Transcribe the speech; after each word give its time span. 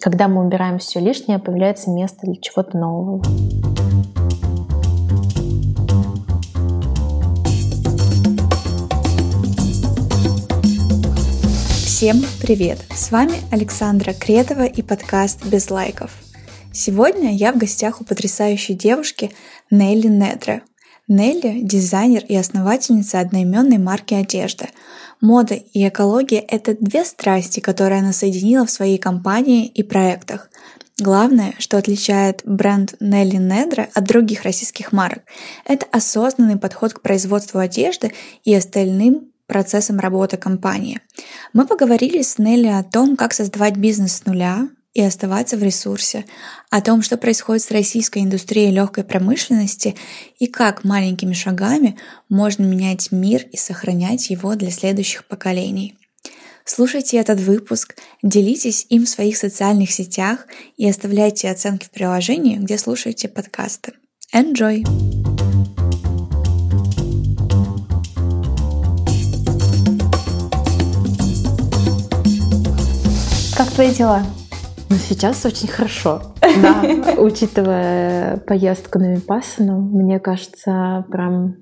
когда 0.00 0.28
мы 0.28 0.44
убираем 0.44 0.78
все 0.78 1.00
лишнее, 1.00 1.38
появляется 1.38 1.90
место 1.90 2.18
для 2.22 2.36
чего-то 2.36 2.76
нового. 2.76 3.22
Всем 11.84 12.22
привет! 12.42 12.80
С 12.94 13.10
вами 13.10 13.34
Александра 13.50 14.12
Кретова 14.12 14.64
и 14.64 14.82
подкаст 14.82 15.46
«Без 15.46 15.70
лайков». 15.70 16.10
Сегодня 16.72 17.32
я 17.32 17.52
в 17.52 17.56
гостях 17.56 18.00
у 18.00 18.04
потрясающей 18.04 18.74
девушки 18.74 19.30
Нелли 19.70 20.08
Недре. 20.08 20.62
Нелли– 21.06 21.60
дизайнер 21.62 22.24
и 22.26 22.34
основательница 22.34 23.20
одноименной 23.20 23.78
марки 23.78 24.14
одежды. 24.14 24.66
Мода 25.20 25.54
и 25.54 25.88
экология– 25.88 26.40
это 26.48 26.76
две 26.78 27.04
страсти, 27.04 27.60
которые 27.60 28.00
она 28.00 28.12
соединила 28.12 28.66
в 28.66 28.70
своей 28.70 28.98
компании 28.98 29.66
и 29.66 29.82
проектах. 29.82 30.50
Главное, 30.98 31.54
что 31.58 31.76
отличает 31.76 32.42
бренд 32.44 32.94
Nelly 33.00 33.38
Недра 33.38 33.88
от 33.94 34.04
других 34.04 34.42
российских 34.42 34.92
марок, 34.92 35.22
это 35.64 35.86
осознанный 35.90 36.56
подход 36.56 36.94
к 36.94 37.00
производству 37.00 37.58
одежды 37.58 38.12
и 38.44 38.54
остальным 38.54 39.32
процессом 39.46 39.98
работы 39.98 40.36
компании. 40.36 41.00
Мы 41.52 41.66
поговорили 41.66 42.22
с 42.22 42.38
Нелли 42.38 42.68
о 42.68 42.82
том, 42.82 43.16
как 43.16 43.34
создавать 43.34 43.76
бизнес 43.76 44.16
с 44.16 44.24
нуля, 44.24 44.68
и 44.94 45.02
оставаться 45.02 45.56
в 45.56 45.62
ресурсе, 45.62 46.24
о 46.70 46.80
том, 46.80 47.02
что 47.02 47.16
происходит 47.16 47.62
с 47.62 47.70
российской 47.70 48.20
индустрией 48.20 48.70
легкой 48.70 49.04
промышленности 49.04 49.96
и 50.38 50.46
как 50.46 50.84
маленькими 50.84 51.32
шагами 51.32 51.98
можно 52.28 52.62
менять 52.62 53.10
мир 53.10 53.44
и 53.52 53.56
сохранять 53.56 54.30
его 54.30 54.54
для 54.54 54.70
следующих 54.70 55.26
поколений. 55.26 55.96
Слушайте 56.64 57.18
этот 57.18 57.40
выпуск, 57.40 57.96
делитесь 58.22 58.86
им 58.88 59.04
в 59.04 59.08
своих 59.08 59.36
социальных 59.36 59.90
сетях 59.92 60.46
и 60.78 60.88
оставляйте 60.88 61.50
оценки 61.50 61.84
в 61.84 61.90
приложении, 61.90 62.56
где 62.56 62.78
слушаете 62.78 63.28
подкасты. 63.28 63.92
Enjoy! 64.32 64.82
Как 73.56 73.70
твои 73.70 73.92
дела? 73.92 74.26
Ну, 74.90 74.96
сейчас 74.96 75.44
очень 75.44 75.68
хорошо. 75.68 76.22
Да, 76.40 76.82
учитывая 77.18 78.38
поездку 78.38 78.98
на 78.98 79.14
Випассану, 79.14 79.80
мне 79.80 80.20
кажется, 80.20 81.04
прям... 81.10 81.56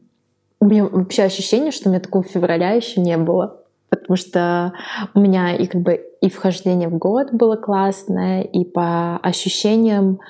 У 0.60 0.66
меня 0.66 0.84
вообще 0.84 1.24
ощущение, 1.24 1.72
что 1.72 1.88
у 1.88 1.92
меня 1.92 2.00
такого 2.00 2.24
февраля 2.24 2.70
еще 2.72 3.00
не 3.00 3.16
было. 3.16 3.58
Потому 3.88 4.16
что 4.16 4.72
у 5.14 5.20
меня 5.20 5.54
и 5.54 5.66
как 5.66 5.82
бы 5.82 6.00
и 6.22 6.30
вхождение 6.30 6.88
в 6.88 6.96
год 6.96 7.32
было 7.32 7.56
классное, 7.56 8.42
и 8.42 8.64
по 8.64 9.18
ощущениям, 9.18 10.20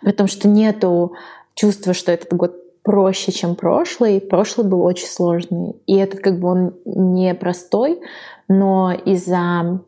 при 0.00 0.10
том, 0.10 0.26
что 0.26 0.48
нету 0.48 1.12
чувства, 1.54 1.94
что 1.94 2.10
этот 2.10 2.32
год 2.32 2.56
проще, 2.82 3.32
чем 3.32 3.54
прошлый. 3.54 4.20
Прошлый 4.20 4.66
был 4.66 4.82
очень 4.82 5.06
сложный. 5.06 5.76
И 5.86 5.96
этот 5.96 6.20
как 6.20 6.40
бы 6.40 6.48
он 6.48 6.74
непростой, 6.84 8.00
но 8.48 8.92
из-за 8.92 9.80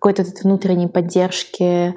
какой-то 0.00 0.24
внутренней 0.42 0.88
поддержки, 0.88 1.94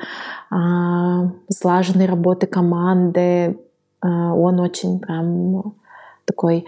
а, 0.51 1.31
слаженной 1.49 2.05
работы 2.05 2.47
команды. 2.47 3.57
А, 4.01 4.33
он 4.33 4.59
очень 4.59 4.99
прям 4.99 5.73
такой 6.25 6.65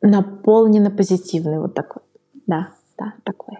наполненно 0.00 0.90
позитивный, 0.90 1.60
вот 1.60 1.74
такой. 1.74 2.02
Да, 2.46 2.68
да, 2.98 3.12
такой. 3.22 3.58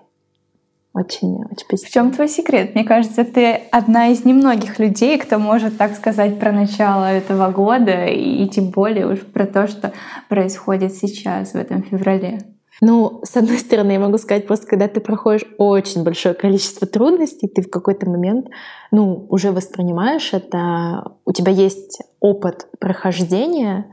Очень, 0.95 1.45
очень 1.45 1.69
позитивный. 1.69 1.91
В 1.91 1.93
чем 1.93 2.13
твой 2.13 2.29
секрет? 2.29 2.75
Мне 2.75 2.85
кажется, 2.85 3.25
ты 3.25 3.53
одна 3.71 4.09
из 4.09 4.25
немногих 4.25 4.79
людей, 4.79 5.19
кто 5.19 5.39
может 5.39 5.77
так 5.77 5.95
сказать 5.95 6.41
про 6.41 6.53
начало 6.53 7.05
этого 7.05 7.51
года 7.51 8.07
и 8.07 8.49
тем 8.49 8.71
более 8.71 9.07
уж 9.07 9.21
про 9.21 9.47
то, 9.47 9.67
что 9.67 9.93
происходит 10.31 10.95
сейчас, 10.95 11.53
в 11.53 11.57
этом 11.57 11.83
феврале. 11.83 12.56
Ну, 12.83 13.21
с 13.25 13.37
одной 13.37 13.59
стороны, 13.59 13.93
я 13.93 13.99
могу 13.99 14.19
сказать, 14.19 14.47
просто 14.47 14.67
когда 14.67 14.87
ты 14.87 15.01
проходишь 15.01 15.47
очень 15.57 16.05
большое 16.05 16.35
количество 16.35 16.87
трудностей, 16.87 17.49
ты 17.49 17.63
в 17.63 17.71
какой-то 17.71 18.09
момент, 18.09 18.49
ну, 18.91 19.27
уже 19.31 19.51
воспринимаешь 19.51 20.33
это, 20.33 21.13
у 21.25 21.33
тебя 21.33 21.53
есть 21.53 22.03
опыт 22.21 22.69
прохождения, 22.79 23.87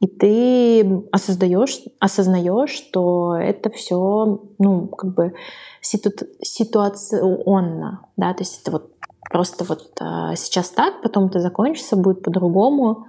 и 0.00 0.06
ты 0.06 1.04
осознаешь, 1.10 1.80
осознаешь, 1.98 2.70
что 2.70 3.34
это 3.36 3.70
все, 3.70 4.42
ну, 4.58 4.86
как 4.88 5.14
бы 5.14 5.34
ситу, 5.80 6.10
ситуационно, 6.42 8.02
да, 8.18 8.34
то 8.34 8.42
есть 8.42 8.60
это 8.60 8.70
вот 8.72 8.90
просто 9.30 9.64
вот 9.64 9.96
а, 10.00 10.36
сейчас 10.36 10.68
так, 10.68 11.00
потом 11.02 11.26
это 11.26 11.40
закончится, 11.40 11.96
будет 11.96 12.22
по-другому. 12.22 13.06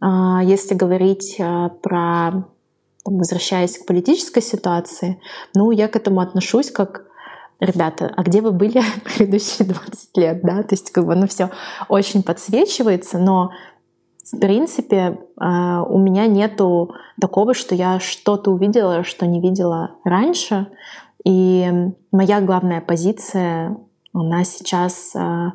А, 0.00 0.40
если 0.44 0.74
говорить 0.74 1.36
а, 1.40 1.70
про 1.70 2.44
возвращаясь 3.04 3.78
к 3.78 3.86
политической 3.86 4.42
ситуации, 4.42 5.20
ну, 5.54 5.70
я 5.70 5.88
к 5.88 5.96
этому 5.96 6.20
отношусь 6.20 6.70
как 6.70 7.06
ребята, 7.60 8.12
а 8.16 8.22
где 8.22 8.40
вы 8.40 8.52
были 8.52 8.82
предыдущие 9.04 9.68
20 9.68 10.16
лет, 10.16 10.42
да, 10.42 10.62
то 10.62 10.74
есть 10.74 10.90
как 10.90 11.06
бы 11.06 11.12
оно 11.12 11.26
все 11.26 11.50
очень 11.88 12.22
подсвечивается, 12.22 13.18
но 13.18 13.50
в 14.32 14.38
принципе 14.38 15.18
а, 15.36 15.82
у 15.82 15.98
меня 15.98 16.26
нету 16.26 16.94
такого, 17.20 17.54
что 17.54 17.74
я 17.74 18.00
что-то 18.00 18.50
увидела, 18.50 19.04
что 19.04 19.26
не 19.26 19.40
видела 19.40 19.92
раньше, 20.04 20.68
и 21.24 21.70
моя 22.10 22.40
главная 22.40 22.80
позиция, 22.80 23.76
она 24.12 24.44
сейчас, 24.44 25.14
а, 25.14 25.52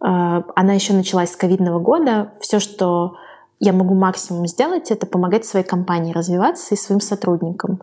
а, 0.00 0.44
она 0.56 0.72
еще 0.74 0.92
началась 0.92 1.32
с 1.32 1.36
ковидного 1.36 1.78
года, 1.78 2.32
все, 2.40 2.58
что 2.58 3.16
я 3.60 3.72
могу 3.72 3.94
максимум 3.94 4.46
сделать, 4.46 4.90
это 4.90 5.06
помогать 5.06 5.44
своей 5.44 5.66
компании 5.66 6.12
развиваться 6.12 6.74
и 6.74 6.78
своим 6.78 7.00
сотрудникам. 7.00 7.82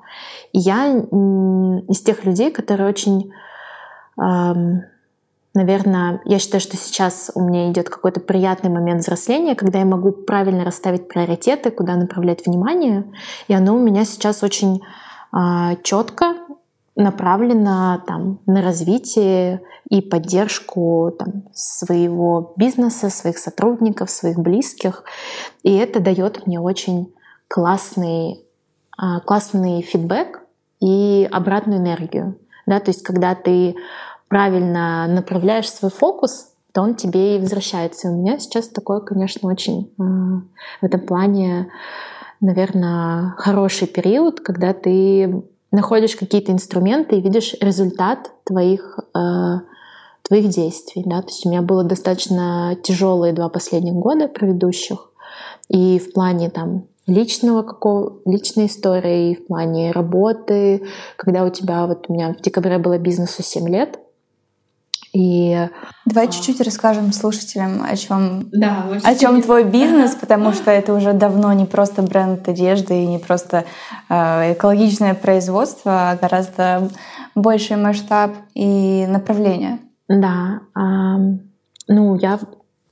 И 0.51 0.59
я 0.59 0.87
из 0.87 2.01
тех 2.01 2.25
людей, 2.25 2.51
которые 2.51 2.89
очень, 2.89 3.31
эм, 4.21 4.83
наверное, 5.53 6.21
я 6.25 6.39
считаю, 6.39 6.61
что 6.61 6.77
сейчас 6.77 7.31
у 7.35 7.41
меня 7.41 7.71
идет 7.71 7.89
какой-то 7.89 8.19
приятный 8.19 8.69
момент 8.69 9.01
взросления, 9.01 9.55
когда 9.55 9.79
я 9.79 9.85
могу 9.85 10.11
правильно 10.11 10.63
расставить 10.65 11.07
приоритеты, 11.07 11.71
куда 11.71 11.95
направлять 11.95 12.45
внимание, 12.45 13.05
и 13.47 13.53
оно 13.53 13.75
у 13.75 13.79
меня 13.79 14.05
сейчас 14.05 14.43
очень 14.43 14.81
э, 15.33 15.75
четко 15.83 16.35
направлена 16.95 18.03
там, 18.05 18.39
на 18.45 18.61
развитие 18.61 19.61
и 19.89 20.01
поддержку 20.01 21.15
там, 21.17 21.43
своего 21.53 22.53
бизнеса, 22.57 23.09
своих 23.09 23.37
сотрудников, 23.37 24.09
своих 24.09 24.39
близких. 24.39 25.03
И 25.63 25.73
это 25.75 25.99
дает 25.99 26.45
мне 26.45 26.59
очень 26.59 27.13
классный, 27.47 28.45
а, 28.97 29.19
классный 29.21 29.81
фидбэк 29.81 30.41
и 30.81 31.27
обратную 31.31 31.79
энергию. 31.79 32.37
Да? 32.65 32.79
То 32.79 32.89
есть 32.89 33.03
когда 33.03 33.35
ты 33.35 33.75
правильно 34.27 35.07
направляешь 35.07 35.69
свой 35.69 35.91
фокус, 35.91 36.53
то 36.73 36.81
он 36.81 36.95
тебе 36.95 37.35
и 37.35 37.39
возвращается. 37.39 38.07
И 38.07 38.11
у 38.11 38.15
меня 38.15 38.39
сейчас 38.39 38.69
такое, 38.69 38.99
конечно, 38.99 39.49
очень 39.49 39.93
а, 39.97 40.41
в 40.81 40.85
этом 40.85 41.01
плане, 41.01 41.71
наверное, 42.41 43.33
хороший 43.37 43.87
период, 43.87 44.41
когда 44.41 44.73
ты 44.73 45.43
находишь 45.71 46.15
какие-то 46.15 46.51
инструменты 46.51 47.15
и 47.15 47.21
видишь 47.21 47.55
результат 47.61 48.31
твоих, 48.43 48.99
э, 49.15 49.59
твоих 50.21 50.49
действий. 50.49 51.03
Да? 51.05 51.21
То 51.21 51.29
есть 51.29 51.45
у 51.45 51.49
меня 51.49 51.61
было 51.61 51.83
достаточно 51.83 52.77
тяжелые 52.83 53.33
два 53.33 53.49
последних 53.49 53.93
года 53.93 54.27
предыдущих. 54.27 55.09
И 55.69 55.99
в 55.99 56.13
плане 56.13 56.49
там 56.49 56.83
личного 57.07 57.63
какого, 57.63 58.19
личной 58.25 58.67
истории, 58.67 59.31
и 59.31 59.35
в 59.35 59.47
плане 59.47 59.91
работы, 59.91 60.83
когда 61.15 61.43
у 61.45 61.49
тебя, 61.49 61.87
вот 61.87 62.05
у 62.07 62.13
меня 62.13 62.33
в 62.33 62.41
декабре 62.41 62.77
было 62.77 62.97
бизнесу 62.97 63.41
7 63.41 63.67
лет, 63.69 63.99
и 65.13 65.67
давай 66.05 66.27
а... 66.27 66.31
чуть-чуть 66.31 66.61
расскажем 66.61 67.11
слушателям, 67.11 67.83
о 67.83 67.95
чем, 67.97 68.49
да, 68.51 68.85
о 69.03 69.15
чем 69.15 69.41
твой 69.41 69.65
бизнес, 69.65 70.15
потому 70.15 70.53
что 70.53 70.71
это 70.71 70.93
уже 70.93 71.13
давно 71.13 71.51
не 71.53 71.65
просто 71.65 72.01
бренд 72.01 72.47
одежды 72.47 73.03
и 73.03 73.07
не 73.07 73.19
просто 73.19 73.65
э, 74.09 74.53
экологичное 74.53 75.13
производство, 75.13 76.11
а 76.11 76.15
гораздо 76.15 76.89
больший 77.35 77.75
масштаб 77.75 78.31
и 78.53 79.05
направление. 79.07 79.79
Да, 80.07 80.61
э, 80.75 80.79
ну 81.87 82.15
я, 82.15 82.39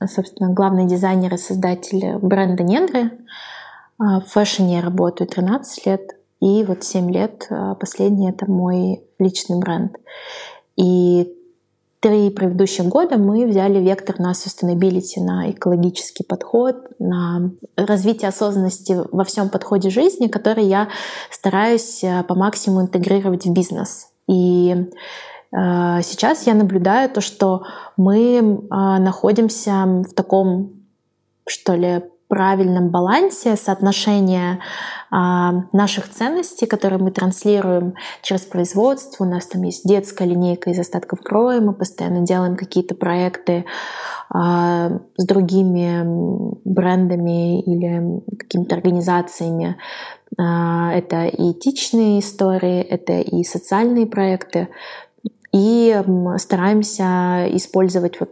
собственно, 0.06 0.52
главный 0.52 0.86
дизайнер 0.86 1.34
и 1.34 1.38
создатель 1.38 2.18
бренда 2.18 2.62
Недры. 2.62 3.12
В 3.98 4.22
фэшне 4.26 4.76
я 4.76 4.82
работаю 4.82 5.28
13 5.28 5.86
лет, 5.86 6.00
и 6.40 6.64
вот 6.64 6.84
7 6.84 7.10
лет 7.10 7.46
последний 7.78 8.30
это 8.30 8.50
мой 8.50 9.02
личный 9.18 9.58
бренд. 9.58 9.94
И 10.76 11.30
три 12.00 12.30
предыдущих 12.30 12.86
года 12.86 13.18
мы 13.18 13.46
взяли 13.46 13.78
вектор 13.78 14.18
на 14.18 14.32
sustainability, 14.32 15.20
на 15.20 15.50
экологический 15.50 16.24
подход, 16.24 16.76
на 16.98 17.50
развитие 17.76 18.28
осознанности 18.28 18.98
во 19.12 19.24
всем 19.24 19.50
подходе 19.50 19.90
жизни, 19.90 20.28
который 20.28 20.64
я 20.64 20.88
стараюсь 21.30 22.02
э, 22.02 22.24
по 22.24 22.34
максимуму 22.34 22.82
интегрировать 22.82 23.44
в 23.44 23.52
бизнес. 23.52 24.08
И 24.28 24.74
сейчас 25.52 26.46
я 26.46 26.54
наблюдаю 26.54 27.10
то, 27.10 27.20
что 27.20 27.64
мы 27.96 28.40
находимся 28.70 30.04
в 30.08 30.14
таком, 30.14 30.74
что 31.44 31.74
ли, 31.74 32.04
правильном 32.30 32.90
балансе 32.90 33.56
соотношения 33.56 34.60
наших 35.10 36.08
ценностей, 36.08 36.66
которые 36.66 37.00
мы 37.00 37.10
транслируем 37.10 37.94
через 38.22 38.42
производство. 38.42 39.24
У 39.24 39.28
нас 39.28 39.46
там 39.46 39.62
есть 39.62 39.84
детская 39.84 40.26
линейка 40.26 40.70
из 40.70 40.78
остатков 40.78 41.20
кроя, 41.20 41.60
мы 41.60 41.72
постоянно 41.72 42.20
делаем 42.20 42.56
какие-то 42.56 42.94
проекты 42.94 43.64
а, 44.28 45.00
с 45.16 45.26
другими 45.26 46.04
брендами 46.64 47.60
или 47.62 48.22
какими-то 48.38 48.76
организациями. 48.76 49.76
А, 50.38 50.92
это 50.92 51.24
и 51.26 51.52
этичные 51.52 52.20
истории, 52.20 52.80
это 52.80 53.14
и 53.14 53.42
социальные 53.42 54.06
проекты. 54.06 54.68
И 55.52 56.00
стараемся 56.36 57.48
использовать 57.50 58.20
вот 58.20 58.30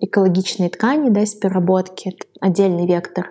экологичные 0.00 0.70
ткани 0.70 1.08
да, 1.08 1.22
из 1.22 1.34
переработки, 1.34 2.16
отдельный 2.40 2.86
вектор. 2.86 3.30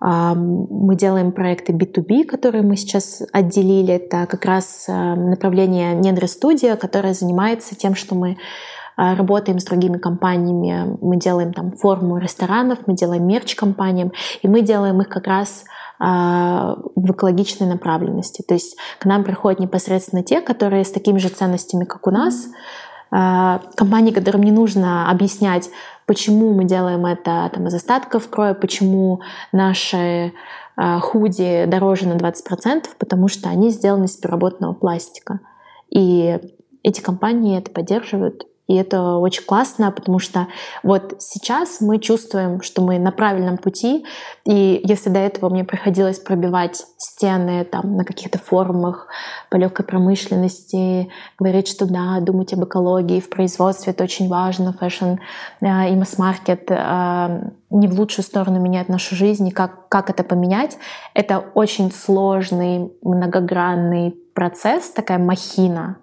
Мы 0.00 0.96
делаем 0.96 1.32
проекты 1.32 1.72
B2B, 1.72 2.24
которые 2.24 2.62
мы 2.62 2.76
сейчас 2.76 3.22
отделили. 3.32 3.94
Это 3.94 4.26
как 4.26 4.46
раз 4.46 4.86
направление 4.88 5.94
Недра 5.94 6.26
Студия, 6.26 6.76
которое 6.76 7.12
занимается 7.12 7.76
тем, 7.76 7.94
что 7.94 8.14
мы 8.14 8.38
а, 9.00 9.14
работаем 9.14 9.58
с 9.58 9.64
другими 9.64 9.96
компаниями. 9.96 10.98
Мы 11.00 11.16
делаем 11.16 11.54
там 11.54 11.72
форму 11.72 12.18
ресторанов, 12.18 12.80
мы 12.86 12.94
делаем 12.94 13.26
мерч 13.26 13.54
компаниям, 13.54 14.12
и 14.42 14.48
мы 14.48 14.60
делаем 14.60 15.00
их 15.00 15.08
как 15.08 15.26
раз 15.26 15.64
а, 15.98 16.76
в 16.94 17.10
экологичной 17.10 17.66
направленности. 17.66 18.42
То 18.46 18.52
есть 18.52 18.76
к 18.98 19.06
нам 19.06 19.24
приходят 19.24 19.58
непосредственно 19.58 20.22
те, 20.22 20.42
которые 20.42 20.84
с 20.84 20.90
такими 20.90 21.16
же 21.16 21.30
ценностями, 21.30 21.84
как 21.84 22.06
у 22.06 22.10
нас, 22.10 22.48
компании, 23.10 24.12
которым 24.12 24.42
не 24.42 24.52
нужно 24.52 25.10
объяснять, 25.10 25.70
почему 26.06 26.54
мы 26.54 26.64
делаем 26.64 27.06
это 27.06 27.50
там, 27.52 27.66
из 27.66 27.74
остатков 27.74 28.28
кроя, 28.28 28.54
почему 28.54 29.20
наши 29.52 30.32
а, 30.76 30.98
худи 30.98 31.66
дороже 31.66 32.08
на 32.08 32.14
20%, 32.14 32.86
потому 32.98 33.28
что 33.28 33.48
они 33.48 33.70
сделаны 33.70 34.06
из 34.06 34.16
переработанного 34.16 34.72
пластика. 34.72 35.40
И 35.90 36.38
эти 36.82 37.00
компании 37.00 37.58
это 37.58 37.70
поддерживают. 37.70 38.46
И 38.70 38.74
это 38.76 39.16
очень 39.16 39.42
классно, 39.42 39.90
потому 39.90 40.20
что 40.20 40.46
вот 40.84 41.16
сейчас 41.18 41.80
мы 41.80 41.98
чувствуем, 41.98 42.62
что 42.62 42.82
мы 42.82 43.00
на 43.00 43.10
правильном 43.10 43.58
пути. 43.58 44.04
И 44.44 44.80
если 44.84 45.10
до 45.10 45.18
этого 45.18 45.50
мне 45.50 45.64
приходилось 45.64 46.20
пробивать 46.20 46.86
стены 46.96 47.64
там, 47.64 47.96
на 47.96 48.04
каких-то 48.04 48.38
форумах 48.38 49.08
по 49.50 49.56
легкой 49.56 49.84
промышленности, 49.84 51.10
говорить, 51.36 51.66
что 51.66 51.84
да, 51.86 52.20
думать 52.20 52.52
об 52.52 52.62
экологии 52.62 53.18
в 53.18 53.28
производстве 53.28 53.92
это 53.92 54.04
очень 54.04 54.28
важно, 54.28 54.72
fashion 54.72 55.16
э, 55.62 55.90
и 55.90 55.96
масс-маркет 55.96 56.70
э, 56.70 57.50
не 57.70 57.88
в 57.88 57.98
лучшую 57.98 58.24
сторону 58.24 58.60
меняет 58.60 58.88
нашу 58.88 59.16
жизнь, 59.16 59.48
и 59.48 59.50
как, 59.50 59.88
как 59.88 60.10
это 60.10 60.22
поменять. 60.22 60.78
Это 61.12 61.40
очень 61.54 61.90
сложный, 61.90 62.92
многогранный 63.02 64.12
процесс, 64.32 64.90
такая 64.90 65.18
махина, 65.18 65.96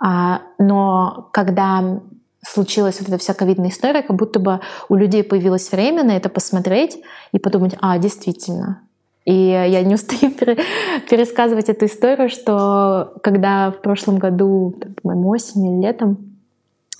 но 0.00 1.28
когда 1.32 2.00
случилась 2.46 3.00
вот 3.00 3.08
эта 3.08 3.18
вся 3.18 3.34
ковидная 3.34 3.70
история, 3.70 4.02
как 4.02 4.16
будто 4.16 4.38
бы 4.38 4.60
у 4.88 4.94
людей 4.94 5.24
появилось 5.24 5.70
время 5.72 6.04
на 6.04 6.16
это 6.16 6.28
посмотреть 6.28 6.98
и 7.32 7.38
подумать, 7.38 7.74
а, 7.80 7.98
действительно. 7.98 8.80
И 9.24 9.34
я 9.34 9.82
не 9.82 9.94
устаю 9.94 10.32
пересказывать 11.10 11.68
эту 11.68 11.86
историю, 11.86 12.30
что 12.30 13.12
когда 13.22 13.70
в 13.70 13.82
прошлом 13.82 14.18
году, 14.18 14.74
по-моему, 15.02 15.28
осенью 15.28 15.74
или 15.74 15.86
летом, 15.86 16.27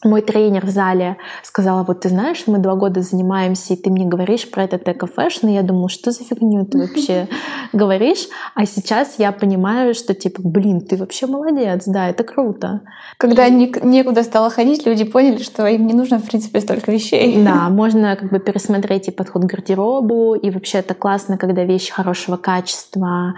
мой 0.04 0.22
тренер 0.22 0.64
в 0.64 0.68
зале 0.68 1.16
сказала, 1.42 1.82
вот 1.82 2.00
ты 2.00 2.08
знаешь, 2.08 2.44
мы 2.46 2.58
два 2.58 2.76
года 2.76 3.02
занимаемся, 3.02 3.74
и 3.74 3.76
ты 3.76 3.90
мне 3.90 4.06
говоришь 4.06 4.48
про 4.48 4.62
этот 4.62 4.86
эко-фэшн, 4.86 5.48
и 5.48 5.54
я 5.54 5.62
думала, 5.62 5.88
что 5.88 6.12
за 6.12 6.22
фигню 6.22 6.64
ты 6.66 6.78
вообще 6.78 7.28
говоришь, 7.72 8.28
а 8.54 8.64
сейчас 8.64 9.16
я 9.18 9.32
понимаю, 9.32 9.94
что 9.94 10.14
типа, 10.14 10.40
блин, 10.44 10.80
ты 10.80 10.96
вообще 10.96 11.26
молодец, 11.26 11.82
да, 11.86 12.08
это 12.08 12.22
круто. 12.22 12.82
Когда 13.16 13.48
некуда 13.48 14.22
стало 14.22 14.50
ходить, 14.50 14.86
люди 14.86 15.04
поняли, 15.04 15.42
что 15.42 15.66
им 15.66 15.86
не 15.86 15.94
нужно, 15.94 16.18
в 16.18 16.28
принципе, 16.28 16.60
столько 16.60 16.92
вещей. 16.92 17.42
Да, 17.42 17.68
можно 17.70 18.14
как 18.14 18.30
бы 18.30 18.38
пересмотреть 18.38 19.08
и 19.08 19.10
подход 19.10 19.42
к 19.42 19.46
гардеробу, 19.46 20.34
и 20.34 20.50
вообще 20.50 20.78
это 20.78 20.94
классно, 20.94 21.38
когда 21.38 21.64
вещи 21.64 21.92
хорошего 21.92 22.36
качества, 22.36 23.34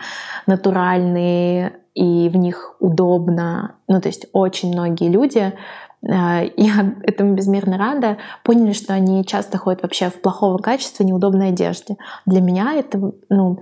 натуральные, 0.46 1.80
и 1.94 2.28
в 2.28 2.36
них 2.36 2.76
удобно. 2.80 3.76
Ну, 3.88 4.00
то 4.00 4.08
есть 4.08 4.26
очень 4.32 4.72
многие 4.72 5.08
люди 5.08 5.52
я 6.02 6.94
этому 7.02 7.34
безмерно 7.34 7.78
рада, 7.78 8.18
поняли, 8.42 8.72
что 8.72 8.94
они 8.94 9.24
часто 9.24 9.58
ходят 9.58 9.82
вообще 9.82 10.10
в 10.10 10.20
плохого 10.20 10.58
качества, 10.58 11.04
неудобной 11.04 11.48
одежде. 11.48 11.96
Для 12.26 12.40
меня 12.40 12.74
это, 12.74 13.12
ну, 13.28 13.60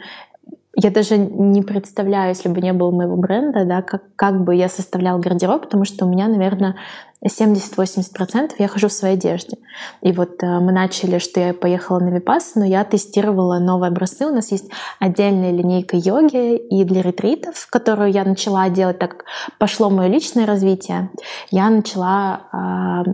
я 0.81 0.90
даже 0.90 1.19
не 1.19 1.62
представляю, 1.62 2.29
если 2.29 2.49
бы 2.49 2.61
не 2.61 2.73
было 2.73 2.93
моего 2.93 3.17
бренда, 3.17 3.64
да, 3.64 3.82
как, 3.82 4.02
как 4.14 4.44
бы 4.44 4.55
я 4.55 4.69
составлял 4.69 5.19
гардероб, 5.19 5.62
потому 5.62 5.85
что 5.85 6.06
у 6.06 6.08
меня, 6.08 6.29
наверное, 6.29 6.76
70-80% 7.25 8.53
я 8.59 8.69
хожу 8.69 8.88
в 8.88 8.93
своей 8.93 9.15
одежде. 9.15 9.59
И 10.03 10.12
вот 10.12 10.43
э, 10.43 10.61
мы 10.61 10.70
начали, 10.73 11.19
что 11.19 11.41
я 11.41 11.53
поехала 11.53 11.99
на 11.99 12.11
Випас, 12.11 12.55
но 12.55 12.65
я 12.65 12.85
тестировала 12.85 13.59
новые 13.59 13.88
образцы. 13.88 14.26
У 14.26 14.35
нас 14.35 14.53
есть 14.53 14.70
отдельная 15.00 15.50
линейка 15.50 15.97
йоги 15.97 16.56
и 16.56 16.85
для 16.85 17.03
ретритов, 17.03 17.67
которую 17.70 18.12
я 18.12 18.25
начала 18.25 18.69
делать, 18.69 18.99
так 18.99 19.25
пошло 19.59 19.91
мое 19.91 20.09
личное 20.09 20.47
развитие. 20.47 21.11
Я 21.50 21.70
начала 21.70 22.43
э, 22.53 23.11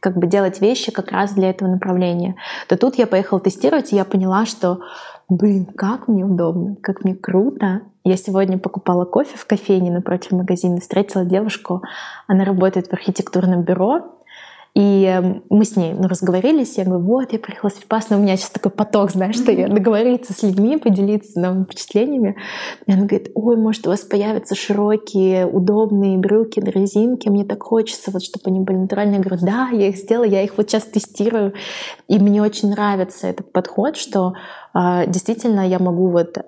как 0.00 0.16
бы 0.16 0.26
делать 0.26 0.60
вещи 0.60 0.90
как 0.90 1.12
раз 1.12 1.32
для 1.32 1.50
этого 1.50 1.68
направления. 1.68 2.36
То 2.68 2.76
тут 2.76 2.96
я 2.96 3.06
поехала 3.06 3.38
тестировать, 3.38 3.92
и 3.92 3.96
я 3.96 4.04
поняла, 4.04 4.46
что 4.46 4.80
блин, 5.30 5.64
как 5.64 6.08
мне 6.08 6.24
удобно, 6.24 6.76
как 6.82 7.04
мне 7.04 7.14
круто. 7.14 7.82
Я 8.04 8.16
сегодня 8.16 8.58
покупала 8.58 9.04
кофе 9.04 9.36
в 9.36 9.46
кофейне 9.46 9.90
напротив 9.90 10.32
магазина, 10.32 10.80
встретила 10.80 11.24
девушку, 11.24 11.82
она 12.26 12.44
работает 12.44 12.88
в 12.88 12.92
архитектурном 12.92 13.62
бюро, 13.62 14.19
и 14.74 15.04
эм, 15.04 15.42
мы 15.50 15.64
с 15.64 15.74
ней 15.74 15.94
ну, 15.94 16.06
разговорились, 16.06 16.78
я 16.78 16.84
говорю, 16.84 17.04
вот, 17.04 17.32
я 17.32 17.38
приехала 17.40 17.70
с 17.70 17.80
Випасна, 17.80 18.16
у 18.16 18.20
меня 18.20 18.36
сейчас 18.36 18.50
такой 18.50 18.70
поток, 18.70 19.10
знаешь, 19.10 19.34
что 19.34 19.50
я 19.50 19.68
договориться 19.68 20.32
с 20.32 20.42
людьми, 20.44 20.76
поделиться 20.76 21.40
новыми 21.40 21.64
впечатлениями. 21.64 22.36
И 22.86 22.92
она 22.92 23.02
говорит, 23.06 23.32
ой, 23.34 23.56
может, 23.56 23.86
у 23.86 23.90
вас 23.90 24.00
появятся 24.00 24.54
широкие, 24.54 25.46
удобные 25.46 26.18
брюки 26.18 26.60
на 26.60 26.68
резинке, 26.68 27.30
мне 27.30 27.44
так 27.44 27.62
хочется, 27.62 28.12
вот, 28.12 28.22
чтобы 28.22 28.44
они 28.46 28.60
были 28.60 28.76
натуральные. 28.76 29.16
Я 29.16 29.22
говорю, 29.22 29.44
да, 29.44 29.68
я 29.72 29.88
их 29.88 29.96
сделала, 29.96 30.24
я 30.24 30.42
их 30.42 30.56
вот 30.56 30.70
сейчас 30.70 30.84
тестирую. 30.84 31.54
И 32.06 32.18
мне 32.18 32.40
очень 32.40 32.70
нравится 32.70 33.26
этот 33.26 33.50
подход, 33.52 33.96
что 33.96 34.34
э, 34.74 35.06
действительно 35.08 35.68
я 35.68 35.80
могу 35.80 36.10
вот 36.10 36.38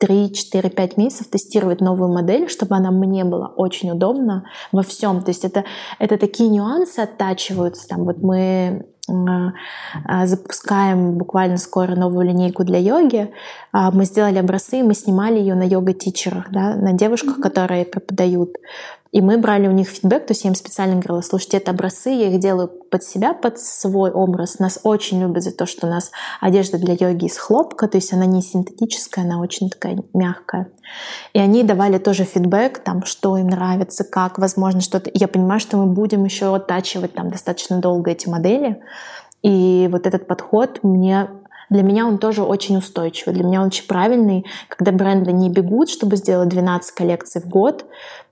3, 0.00 0.32
4, 0.32 0.70
5 0.70 0.96
месяцев 0.96 1.28
тестировать 1.28 1.80
новую 1.80 2.10
модель, 2.12 2.48
чтобы 2.48 2.74
она 2.76 2.90
мне 2.90 3.24
была 3.24 3.48
очень 3.48 3.90
удобна 3.90 4.44
во 4.72 4.82
всем. 4.82 5.22
То 5.22 5.30
есть 5.30 5.44
это, 5.44 5.64
это 5.98 6.16
такие 6.16 6.48
нюансы 6.48 7.00
оттачиваются. 7.00 7.86
Там 7.86 8.04
вот 8.04 8.22
мы 8.22 8.86
а, 9.10 10.26
запускаем 10.26 11.18
буквально 11.18 11.58
скоро 11.58 11.96
новую 11.96 12.26
линейку 12.26 12.64
для 12.64 12.78
йоги. 12.78 13.30
А, 13.72 13.90
мы 13.90 14.04
сделали 14.04 14.38
образцы, 14.38 14.82
мы 14.82 14.94
снимали 14.94 15.38
ее 15.38 15.54
на 15.54 15.64
йога-тичерах, 15.64 16.50
да, 16.50 16.74
на 16.76 16.92
девушках, 16.92 17.40
которые 17.40 17.84
преподают. 17.84 18.56
И 19.12 19.20
мы 19.20 19.38
брали 19.38 19.66
у 19.66 19.72
них 19.72 19.88
фидбэк, 19.88 20.26
то 20.26 20.32
есть 20.32 20.44
я 20.44 20.50
им 20.50 20.54
специально 20.54 20.94
говорила, 20.94 21.20
слушайте, 21.20 21.56
это 21.56 21.72
образцы, 21.72 22.10
я 22.10 22.28
их 22.28 22.38
делаю 22.38 22.68
под 22.68 23.02
себя, 23.02 23.34
под 23.34 23.58
свой 23.58 24.12
образ. 24.12 24.60
Нас 24.60 24.78
очень 24.84 25.20
любят 25.20 25.42
за 25.42 25.50
то, 25.50 25.66
что 25.66 25.88
у 25.88 25.90
нас 25.90 26.12
одежда 26.40 26.78
для 26.78 26.94
йоги 26.94 27.26
из 27.26 27.36
хлопка, 27.36 27.88
то 27.88 27.98
есть 27.98 28.12
она 28.12 28.24
не 28.24 28.40
синтетическая, 28.40 29.24
она 29.24 29.40
очень 29.40 29.68
такая 29.68 29.98
мягкая. 30.14 30.68
И 31.32 31.40
они 31.40 31.64
давали 31.64 31.98
тоже 31.98 32.24
фидбэк, 32.24 32.78
там, 32.78 33.04
что 33.04 33.36
им 33.36 33.48
нравится, 33.48 34.04
как, 34.04 34.38
возможно, 34.38 34.80
что-то. 34.80 35.10
Я 35.12 35.26
понимаю, 35.26 35.58
что 35.58 35.76
мы 35.76 35.86
будем 35.86 36.24
еще 36.24 36.54
оттачивать 36.54 37.12
там 37.14 37.30
достаточно 37.30 37.80
долго 37.80 38.12
эти 38.12 38.28
модели. 38.28 38.80
И 39.42 39.88
вот 39.90 40.06
этот 40.06 40.28
подход 40.28 40.80
мне 40.84 41.28
для 41.70 41.82
меня 41.82 42.06
он 42.06 42.18
тоже 42.18 42.42
очень 42.42 42.76
устойчивый, 42.76 43.34
для 43.34 43.44
меня 43.44 43.60
он 43.60 43.68
очень 43.68 43.86
правильный, 43.86 44.44
когда 44.68 44.92
бренды 44.92 45.32
не 45.32 45.48
бегут, 45.48 45.88
чтобы 45.88 46.16
сделать 46.16 46.48
12 46.48 46.94
коллекций 46.94 47.40
в 47.40 47.48
год, 47.48 47.86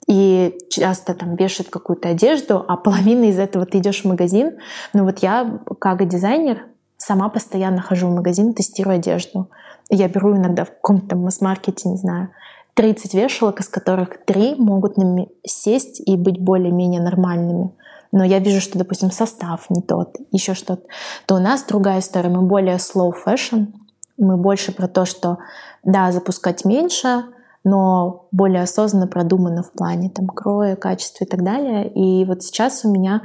и 0.08 0.58
часто 0.70 1.14
там 1.14 1.36
вешают 1.36 1.70
какую-то 1.70 2.08
одежду, 2.08 2.64
а 2.66 2.76
половина 2.76 3.24
из 3.24 3.38
этого 3.38 3.64
ты 3.64 3.78
идешь 3.78 4.02
в 4.02 4.08
магазин. 4.08 4.58
Но 4.92 5.04
вот 5.04 5.18
я, 5.20 5.60
как 5.78 6.06
дизайнер, 6.08 6.66
сама 6.96 7.28
постоянно 7.28 7.80
хожу 7.80 8.08
в 8.08 8.14
магазин, 8.14 8.54
тестирую 8.54 8.96
одежду. 8.96 9.48
Я 9.90 10.08
беру 10.08 10.36
иногда 10.36 10.64
в 10.64 10.70
каком-то 10.70 11.14
масс-маркете, 11.14 11.88
не 11.88 11.96
знаю, 11.96 12.30
30 12.74 13.14
вешалок, 13.14 13.60
из 13.60 13.68
которых 13.68 14.24
3 14.24 14.56
могут 14.56 14.96
сесть 15.44 16.00
и 16.04 16.16
быть 16.16 16.40
более-менее 16.40 17.00
нормальными 17.00 17.72
но 18.12 18.24
я 18.24 18.38
вижу, 18.38 18.60
что, 18.60 18.78
допустим, 18.78 19.10
состав 19.10 19.68
не 19.70 19.82
тот, 19.82 20.16
еще 20.32 20.54
что-то, 20.54 20.82
то 21.26 21.36
у 21.36 21.38
нас 21.38 21.64
другая 21.64 22.00
история. 22.00 22.28
Мы 22.28 22.42
более 22.42 22.76
slow 22.76 23.12
fashion, 23.26 23.68
мы 24.16 24.36
больше 24.36 24.72
про 24.72 24.88
то, 24.88 25.04
что, 25.04 25.38
да, 25.84 26.12
запускать 26.12 26.64
меньше, 26.64 27.24
но 27.64 28.28
более 28.32 28.62
осознанно 28.62 29.06
продумано 29.06 29.62
в 29.62 29.72
плане 29.72 30.10
там 30.10 30.26
кроя, 30.26 30.76
качества 30.76 31.24
и 31.24 31.28
так 31.28 31.42
далее. 31.42 31.90
И 31.92 32.24
вот 32.24 32.42
сейчас 32.42 32.84
у 32.84 32.90
меня 32.90 33.22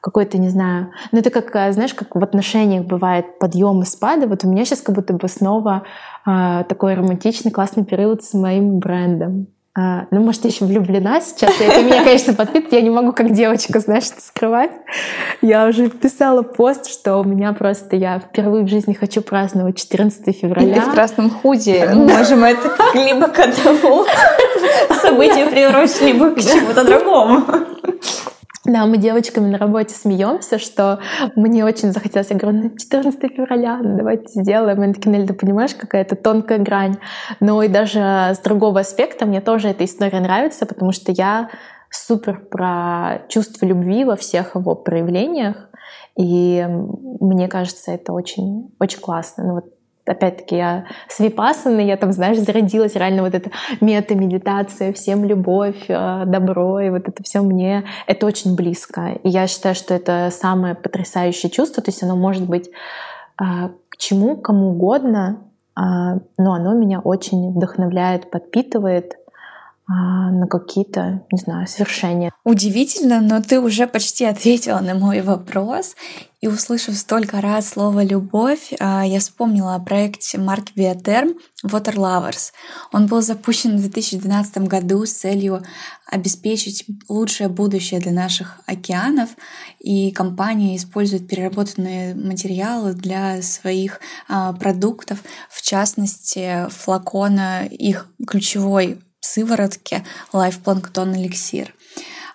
какой-то, 0.00 0.36
не 0.38 0.50
знаю, 0.50 0.90
ну 1.12 1.18
это 1.18 1.30
как, 1.30 1.54
э, 1.56 1.72
знаешь, 1.72 1.94
как 1.94 2.14
в 2.14 2.22
отношениях 2.22 2.84
бывает 2.84 3.38
подъем 3.38 3.80
и 3.80 3.86
спады. 3.86 4.26
Вот 4.26 4.44
у 4.44 4.48
меня 4.48 4.64
сейчас 4.64 4.82
как 4.82 4.94
будто 4.94 5.14
бы 5.14 5.28
снова 5.28 5.84
э, 6.26 6.64
такой 6.68 6.94
романтичный, 6.94 7.50
классный 7.50 7.84
период 7.84 8.22
с 8.22 8.34
моим 8.34 8.78
брендом. 8.80 9.46
А, 9.76 10.06
ну, 10.12 10.20
может, 10.20 10.44
я 10.44 10.50
еще 10.50 10.66
влюблена 10.66 11.20
сейчас. 11.20 11.52
Это 11.60 11.82
меня, 11.82 12.04
конечно, 12.04 12.32
подпитывает. 12.32 12.72
Я 12.74 12.80
не 12.80 12.90
могу 12.90 13.12
как 13.12 13.32
девочка, 13.32 13.80
знаешь, 13.80 14.04
это 14.04 14.20
скрывать. 14.20 14.70
Я 15.42 15.66
уже 15.66 15.88
писала 15.88 16.42
пост, 16.42 16.86
что 16.86 17.18
у 17.18 17.24
меня 17.24 17.52
просто... 17.52 17.96
Я 17.96 18.20
впервые 18.20 18.64
в 18.64 18.68
жизни 18.68 18.92
хочу 18.92 19.20
праздновать 19.20 19.76
14 19.76 20.36
февраля. 20.36 20.70
И 20.70 20.74
ты 20.74 20.80
в 20.80 20.92
красном 20.92 21.28
худе. 21.28 21.90
Мы 21.92 22.06
можем 22.06 22.44
это 22.44 22.72
либо 22.94 23.26
к 23.26 23.38
одному 23.40 24.04
событию 25.02 25.50
превращать, 25.50 26.02
либо 26.02 26.30
к 26.30 26.40
чему-то 26.40 26.84
другому. 26.84 27.42
Да, 28.66 28.86
мы 28.86 28.96
девочками 28.96 29.50
на 29.50 29.58
работе 29.58 29.94
смеемся, 29.94 30.58
что 30.58 30.98
мне 31.36 31.66
очень 31.66 31.92
захотелось. 31.92 32.30
Я 32.30 32.36
говорю, 32.36 32.62
ну 32.62 32.76
14 32.76 33.20
февраля, 33.34 33.78
ну, 33.82 33.98
давайте 33.98 34.40
сделаем. 34.40 34.82
И 34.82 34.94
такие, 34.94 35.26
ты 35.26 35.34
понимаешь, 35.34 35.74
какая-то 35.74 36.16
тонкая 36.16 36.58
грань. 36.58 36.96
Но 37.40 37.62
и 37.62 37.68
даже 37.68 38.00
с 38.00 38.38
другого 38.42 38.80
аспекта 38.80 39.26
мне 39.26 39.42
тоже 39.42 39.68
эта 39.68 39.84
история 39.84 40.20
нравится, 40.20 40.64
потому 40.64 40.92
что 40.92 41.12
я 41.12 41.50
супер 41.90 42.40
про 42.50 43.22
чувство 43.28 43.66
любви 43.66 44.04
во 44.04 44.16
всех 44.16 44.54
его 44.54 44.74
проявлениях. 44.74 45.68
И 46.16 46.66
мне 47.20 47.48
кажется, 47.48 47.90
это 47.92 48.14
очень, 48.14 48.74
очень 48.80 49.00
классно. 49.00 49.44
Ну, 49.44 49.54
вот 49.56 49.73
опять-таки, 50.06 50.56
я 50.56 50.84
с 51.08 51.20
випассаны, 51.20 51.80
я 51.80 51.96
там, 51.96 52.12
знаешь, 52.12 52.38
зародилась 52.38 52.94
реально 52.94 53.22
вот 53.22 53.34
эта 53.34 53.50
мета-медитация, 53.80 54.92
всем 54.92 55.24
любовь, 55.24 55.84
э, 55.88 56.24
добро, 56.26 56.80
и 56.80 56.90
вот 56.90 57.08
это 57.08 57.22
все 57.22 57.40
мне, 57.40 57.84
это 58.06 58.26
очень 58.26 58.54
близко. 58.54 59.18
И 59.22 59.28
я 59.28 59.46
считаю, 59.46 59.74
что 59.74 59.94
это 59.94 60.30
самое 60.30 60.74
потрясающее 60.74 61.50
чувство, 61.50 61.82
то 61.82 61.90
есть 61.90 62.02
оно 62.02 62.16
может 62.16 62.46
быть 62.46 62.68
э, 63.40 63.44
к 63.88 63.96
чему, 63.96 64.36
кому 64.36 64.70
угодно, 64.70 65.44
э, 65.76 65.80
но 66.38 66.54
оно 66.54 66.74
меня 66.74 67.00
очень 67.00 67.52
вдохновляет, 67.52 68.30
подпитывает, 68.30 69.14
а, 69.14 69.23
на 69.86 70.46
какие-то, 70.46 71.24
не 71.30 71.38
знаю, 71.38 71.66
свершения. 71.66 72.32
Удивительно, 72.44 73.20
но 73.20 73.42
ты 73.42 73.60
уже 73.60 73.86
почти 73.86 74.24
ответила 74.24 74.80
на 74.80 74.94
мой 74.94 75.20
вопрос. 75.20 75.94
И 76.40 76.46
услышав 76.46 76.94
столько 76.96 77.40
раз 77.40 77.70
слово 77.70 78.04
«любовь», 78.04 78.74
а, 78.78 79.02
я 79.02 79.18
вспомнила 79.18 79.76
о 79.76 79.78
проекте 79.78 80.36
марки 80.36 80.72
Биотерм 80.76 81.36
«Water 81.64 81.94
Lovers». 81.94 82.52
Он 82.92 83.06
был 83.06 83.22
запущен 83.22 83.78
в 83.78 83.80
2012 83.80 84.58
году 84.68 85.06
с 85.06 85.12
целью 85.12 85.62
обеспечить 86.06 86.84
лучшее 87.08 87.48
будущее 87.48 87.98
для 87.98 88.12
наших 88.12 88.60
океанов, 88.66 89.30
и 89.80 90.10
компания 90.10 90.76
использует 90.76 91.28
переработанные 91.28 92.14
материалы 92.14 92.92
для 92.92 93.40
своих 93.40 94.00
а, 94.28 94.52
продуктов, 94.52 95.22
в 95.48 95.62
частности, 95.62 96.68
флакона 96.68 97.64
их 97.64 98.06
ключевой 98.26 99.00
сыворотке 99.24 100.04
Plankton 100.32 101.14
Elixir. 101.14 101.68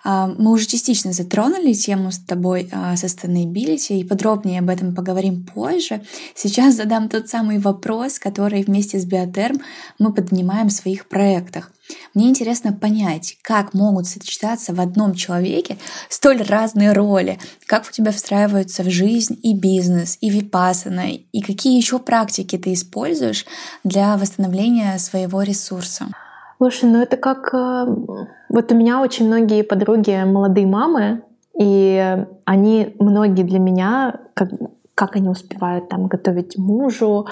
А, 0.02 0.26
мы 0.26 0.52
уже 0.52 0.66
частично 0.66 1.12
затронули 1.12 1.74
тему 1.74 2.10
с 2.10 2.18
тобой 2.18 2.68
а, 2.72 2.94
sustainability 2.94 3.98
и 3.98 4.04
подробнее 4.04 4.60
об 4.60 4.70
этом 4.70 4.94
поговорим 4.94 5.44
позже. 5.44 6.02
Сейчас 6.34 6.76
задам 6.76 7.08
тот 7.08 7.28
самый 7.28 7.58
вопрос, 7.58 8.18
который 8.18 8.62
вместе 8.62 8.98
с 8.98 9.04
Биотерм 9.04 9.60
мы 9.98 10.12
поднимаем 10.12 10.68
в 10.68 10.72
своих 10.72 11.06
проектах. 11.06 11.70
Мне 12.14 12.28
интересно 12.28 12.72
понять, 12.72 13.36
как 13.42 13.74
могут 13.74 14.06
сочетаться 14.06 14.72
в 14.72 14.80
одном 14.80 15.14
человеке 15.14 15.76
столь 16.08 16.42
разные 16.42 16.92
роли, 16.92 17.38
как 17.66 17.86
у 17.86 17.92
тебя 17.92 18.12
встраиваются 18.12 18.84
в 18.84 18.90
жизнь 18.90 19.38
и 19.42 19.54
бизнес, 19.54 20.16
и 20.20 20.30
випасана, 20.30 21.10
и 21.10 21.40
какие 21.40 21.76
еще 21.76 21.98
практики 21.98 22.56
ты 22.56 22.72
используешь 22.72 23.44
для 23.82 24.16
восстановления 24.16 24.96
своего 24.98 25.42
ресурса. 25.42 26.08
Слушай, 26.62 26.90
ну 26.90 27.00
это 27.00 27.16
как... 27.16 27.54
Э, 27.54 27.86
вот 28.50 28.70
у 28.70 28.74
меня 28.74 29.00
очень 29.00 29.26
многие 29.26 29.62
подруги 29.62 30.22
молодые 30.26 30.66
мамы, 30.66 31.22
и 31.58 32.26
они, 32.44 32.94
многие 32.98 33.44
для 33.44 33.58
меня, 33.58 34.20
как, 34.34 34.50
как 34.94 35.16
они 35.16 35.30
успевают 35.30 35.88
там 35.88 36.06
готовить 36.06 36.58
мужу, 36.58 37.28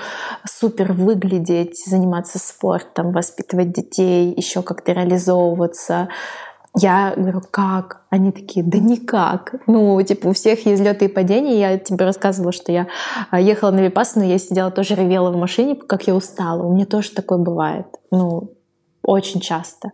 супер 0.47 0.95
выглядеть, 0.95 1.85
заниматься 1.85 2.39
спортом, 2.39 3.13
воспитывать 3.13 3.75
детей, 3.75 4.33
еще 4.35 4.63
как-то 4.63 4.93
реализовываться. 4.93 6.09
Я 6.75 7.13
говорю, 7.15 7.43
как? 7.51 8.05
Они 8.09 8.33
такие, 8.33 8.65
да 8.65 8.79
никак. 8.79 9.57
Ну, 9.67 10.01
типа, 10.01 10.29
у 10.29 10.33
всех 10.33 10.65
есть 10.65 10.81
взлеты 10.81 11.05
и 11.05 11.09
падения. 11.09 11.61
Я 11.61 11.79
тебе 11.79 12.07
рассказывала, 12.07 12.53
что 12.53 12.73
я 12.73 12.87
а, 13.31 13.39
ехала 13.39 13.73
на 13.73 13.81
Випассану, 13.81 14.25
я 14.25 14.39
сидела 14.39 14.71
тоже 14.71 14.95
ревела 14.95 15.31
в 15.31 15.37
машине, 15.37 15.75
как 15.75 16.07
я 16.07 16.15
устала. 16.15 16.63
У 16.63 16.73
меня 16.73 16.87
тоже 16.87 17.11
такое 17.11 17.37
бывает. 17.37 17.89
Ну, 18.11 18.55
очень 19.09 19.41
часто. 19.41 19.93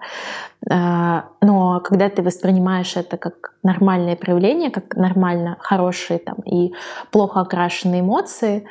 А, 0.68 1.26
но 1.40 1.80
когда 1.80 2.08
ты 2.08 2.22
воспринимаешь 2.22 2.96
это 2.96 3.16
как 3.16 3.54
нормальное 3.62 4.16
проявление, 4.16 4.70
как 4.70 4.96
нормально 4.96 5.56
хорошие 5.60 6.18
там, 6.18 6.36
и 6.44 6.72
плохо 7.12 7.40
окрашенные 7.40 8.00
эмоции, 8.00 8.66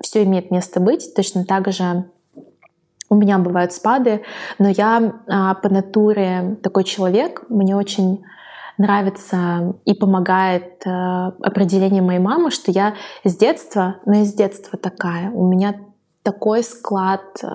все 0.00 0.24
имеет 0.24 0.50
место 0.50 0.80
быть. 0.80 1.14
Точно 1.14 1.44
так 1.44 1.70
же 1.72 2.04
у 3.08 3.14
меня 3.14 3.38
бывают 3.38 3.72
спады, 3.72 4.22
но 4.58 4.68
я 4.68 5.12
а, 5.28 5.54
по 5.54 5.68
натуре 5.68 6.56
такой 6.62 6.84
человек, 6.84 7.44
мне 7.48 7.76
очень 7.76 8.24
нравится 8.78 9.74
и 9.84 9.94
помогает 9.94 10.86
э, 10.86 10.90
определение 11.42 12.02
моей 12.02 12.18
мамы, 12.18 12.50
что 12.50 12.70
я 12.72 12.94
с 13.22 13.36
детства, 13.36 13.96
но 14.06 14.22
из 14.22 14.32
детства 14.32 14.78
такая. 14.78 15.30
У 15.30 15.46
меня 15.46 15.74
такой 16.22 16.62
склад 16.62 17.22
э, 17.42 17.48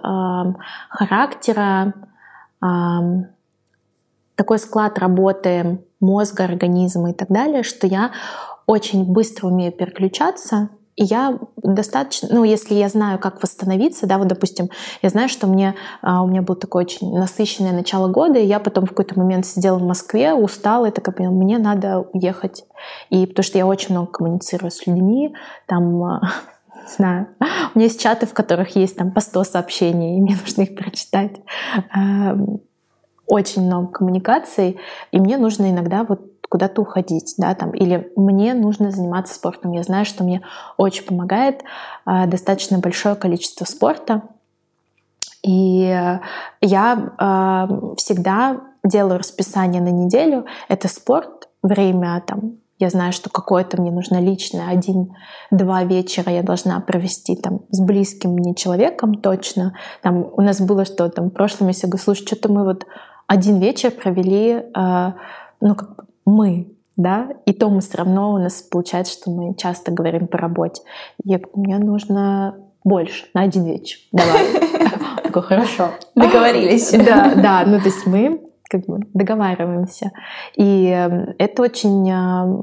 характера, 0.89 1.93
э, 2.61 2.65
такой 4.35 4.59
склад 4.59 4.99
работы 4.99 5.81
мозга, 5.99 6.43
организма 6.43 7.11
и 7.11 7.13
так 7.13 7.29
далее, 7.29 7.63
что 7.63 7.87
я 7.87 8.11
очень 8.67 9.05
быстро 9.11 9.47
умею 9.47 9.71
переключаться, 9.71 10.69
и 10.97 11.03
я 11.03 11.37
достаточно, 11.57 12.29
ну, 12.31 12.43
если 12.43 12.73
я 12.73 12.89
знаю, 12.89 13.19
как 13.19 13.41
восстановиться, 13.41 14.07
да, 14.07 14.17
вот, 14.17 14.27
допустим, 14.27 14.69
я 15.03 15.09
знаю, 15.09 15.29
что 15.29 15.45
мне, 15.45 15.75
а, 16.01 16.23
у 16.23 16.27
меня 16.27 16.41
был 16.41 16.55
такое 16.55 16.85
очень 16.85 17.15
насыщенное 17.15 17.71
начало 17.71 18.07
года, 18.07 18.39
и 18.39 18.45
я 18.45 18.59
потом 18.59 18.85
в 18.85 18.89
какой-то 18.89 19.17
момент 19.17 19.45
сидела 19.45 19.77
в 19.77 19.83
Москве, 19.83 20.33
устала, 20.33 20.87
и 20.87 20.91
такая 20.91 21.13
поняла, 21.15 21.35
мне 21.35 21.59
надо 21.59 21.99
уехать. 22.13 22.65
И 23.11 23.27
потому 23.27 23.43
что 23.43 23.59
я 23.59 23.67
очень 23.67 23.93
много 23.93 24.11
коммуницирую 24.11 24.71
с 24.71 24.87
людьми, 24.87 25.35
там 25.67 26.19
знаю. 26.89 27.27
У 27.73 27.77
меня 27.77 27.85
есть 27.85 28.01
чаты, 28.01 28.25
в 28.25 28.33
которых 28.33 28.75
есть 28.75 28.97
там 28.97 29.11
по 29.11 29.21
100 29.21 29.43
сообщений, 29.43 30.17
и 30.17 30.21
мне 30.21 30.37
нужно 30.45 30.63
их 30.63 30.75
прочитать. 30.75 31.37
Эм, 31.95 32.61
очень 33.25 33.65
много 33.65 33.87
коммуникаций, 33.87 34.79
и 35.11 35.19
мне 35.19 35.37
нужно 35.37 35.69
иногда 35.69 36.03
вот 36.03 36.21
куда-то 36.49 36.81
уходить, 36.81 37.33
да, 37.37 37.53
там, 37.55 37.71
или 37.71 38.11
мне 38.15 38.53
нужно 38.53 38.91
заниматься 38.91 39.33
спортом. 39.33 39.73
Я 39.73 39.83
знаю, 39.83 40.05
что 40.05 40.23
мне 40.23 40.43
очень 40.77 41.03
помогает 41.03 41.61
э, 42.05 42.25
достаточно 42.27 42.79
большое 42.79 43.15
количество 43.15 43.65
спорта, 43.65 44.21
и 45.43 46.19
я 46.61 47.13
э, 47.19 47.95
всегда 47.97 48.61
делаю 48.83 49.19
расписание 49.19 49.81
на 49.81 49.89
неделю. 49.89 50.45
Это 50.67 50.87
спорт, 50.87 51.49
время 51.61 52.21
там 52.25 52.57
я 52.79 52.89
знаю, 52.89 53.11
что 53.11 53.29
какое-то 53.29 53.81
мне 53.81 53.91
нужно 53.91 54.19
личное, 54.19 54.69
один-два 54.69 55.83
вечера 55.83 56.31
я 56.31 56.43
должна 56.43 56.79
провести 56.79 57.35
там 57.35 57.61
с 57.69 57.79
близким 57.79 58.33
мне 58.33 58.53
человеком 58.53 59.15
точно. 59.15 59.73
Там 60.01 60.29
у 60.31 60.41
нас 60.41 60.61
было 60.61 60.85
что 60.85 61.09
там 61.09 61.29
в 61.29 61.33
прошлом 61.33 61.67
месяце, 61.67 61.87
говорю, 61.87 62.03
слушай, 62.03 62.25
что-то 62.25 62.51
мы 62.51 62.63
вот 62.63 62.85
один 63.25 63.59
вечер 63.59 63.91
провели, 63.91 64.63
э, 64.75 65.11
ну 65.59 65.75
как 65.75 66.05
мы, 66.25 66.71
да, 66.95 67.29
и 67.45 67.53
то 67.53 67.69
мы 67.69 67.81
все 67.81 67.97
равно 67.97 68.33
у 68.33 68.37
нас 68.37 68.61
получается, 68.61 69.13
что 69.13 69.31
мы 69.31 69.55
часто 69.55 69.91
говорим 69.91 70.27
по 70.27 70.37
работе. 70.37 70.81
Я 71.23 71.39
говорю, 71.39 71.51
мне 71.55 71.77
нужно 71.79 72.57
больше, 72.83 73.25
на 73.33 73.41
один 73.41 73.65
вечер. 73.65 73.99
Давай. 74.11 74.45
Такой, 75.23 75.41
хорошо. 75.41 75.89
Договорились. 76.15 76.91
Да, 76.91 77.33
да, 77.35 77.63
ну 77.65 77.79
то 77.79 77.85
есть 77.85 78.05
мы 78.05 78.46
как 78.67 78.85
бы 78.85 78.99
договариваемся. 79.13 80.11
И 80.55 80.87
эм, 80.87 81.33
это 81.37 81.63
очень 81.63 82.09
э, 82.09 82.61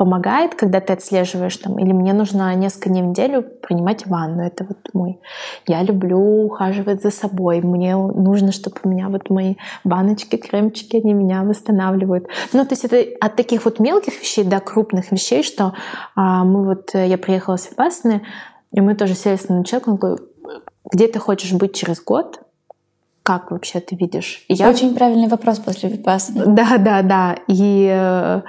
помогает, 0.00 0.54
когда 0.54 0.80
ты 0.80 0.94
отслеживаешь 0.94 1.58
там, 1.58 1.78
или 1.78 1.92
мне 1.92 2.14
нужно 2.14 2.54
несколько 2.54 2.88
дней 2.88 3.02
в 3.02 3.06
неделю 3.08 3.42
принимать 3.42 4.06
ванну. 4.06 4.42
Это 4.42 4.64
вот 4.64 4.78
мой. 4.94 5.20
Я 5.66 5.82
люблю 5.82 6.18
ухаживать 6.46 7.02
за 7.02 7.10
собой. 7.10 7.60
Мне 7.60 7.94
нужно, 7.96 8.50
чтобы 8.50 8.76
у 8.84 8.88
меня 8.88 9.10
вот 9.10 9.28
мои 9.28 9.56
баночки, 9.84 10.36
кремчики, 10.36 10.96
они 10.96 11.12
меня 11.12 11.42
восстанавливают. 11.42 12.28
Ну, 12.54 12.64
то 12.64 12.72
есть 12.72 12.86
это 12.86 13.04
от 13.20 13.36
таких 13.36 13.66
вот 13.66 13.78
мелких 13.78 14.18
вещей 14.18 14.42
до 14.42 14.60
крупных 14.60 15.12
вещей, 15.12 15.42
что 15.42 15.74
а, 16.16 16.44
мы 16.44 16.64
вот, 16.64 16.94
э, 16.94 17.06
я 17.06 17.18
приехала 17.18 17.56
с 17.56 17.70
Випассаны, 17.70 18.22
и 18.72 18.80
мы 18.80 18.94
тоже 18.94 19.14
сели 19.14 19.36
с 19.36 19.46
человеком, 19.66 19.92
он 19.92 19.98
говорит, 19.98 20.20
где 20.90 21.08
ты 21.08 21.18
хочешь 21.18 21.52
быть 21.52 21.74
через 21.74 22.02
год? 22.02 22.40
Как 23.22 23.50
вообще 23.50 23.80
ты 23.80 23.96
видишь? 23.96 24.44
И 24.48 24.54
я... 24.54 24.68
Очень 24.68 24.94
правильный 24.94 25.28
вопрос 25.28 25.58
после 25.58 25.88
випассаны. 25.88 26.46
Да, 26.46 26.78
да, 26.78 27.02
да. 27.02 27.36
И 27.46 27.88
э, 27.90 28.42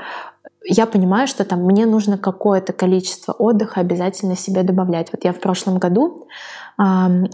я 0.63 0.85
понимаю, 0.85 1.27
что 1.27 1.43
там 1.43 1.63
мне 1.63 1.85
нужно 1.85 2.17
какое-то 2.17 2.73
количество 2.73 3.33
отдыха 3.33 3.81
обязательно 3.81 4.35
себе 4.35 4.63
добавлять. 4.63 5.09
Вот 5.11 5.23
я 5.23 5.33
в 5.33 5.39
прошлом 5.39 5.77
году 5.77 6.27
э, 6.77 6.83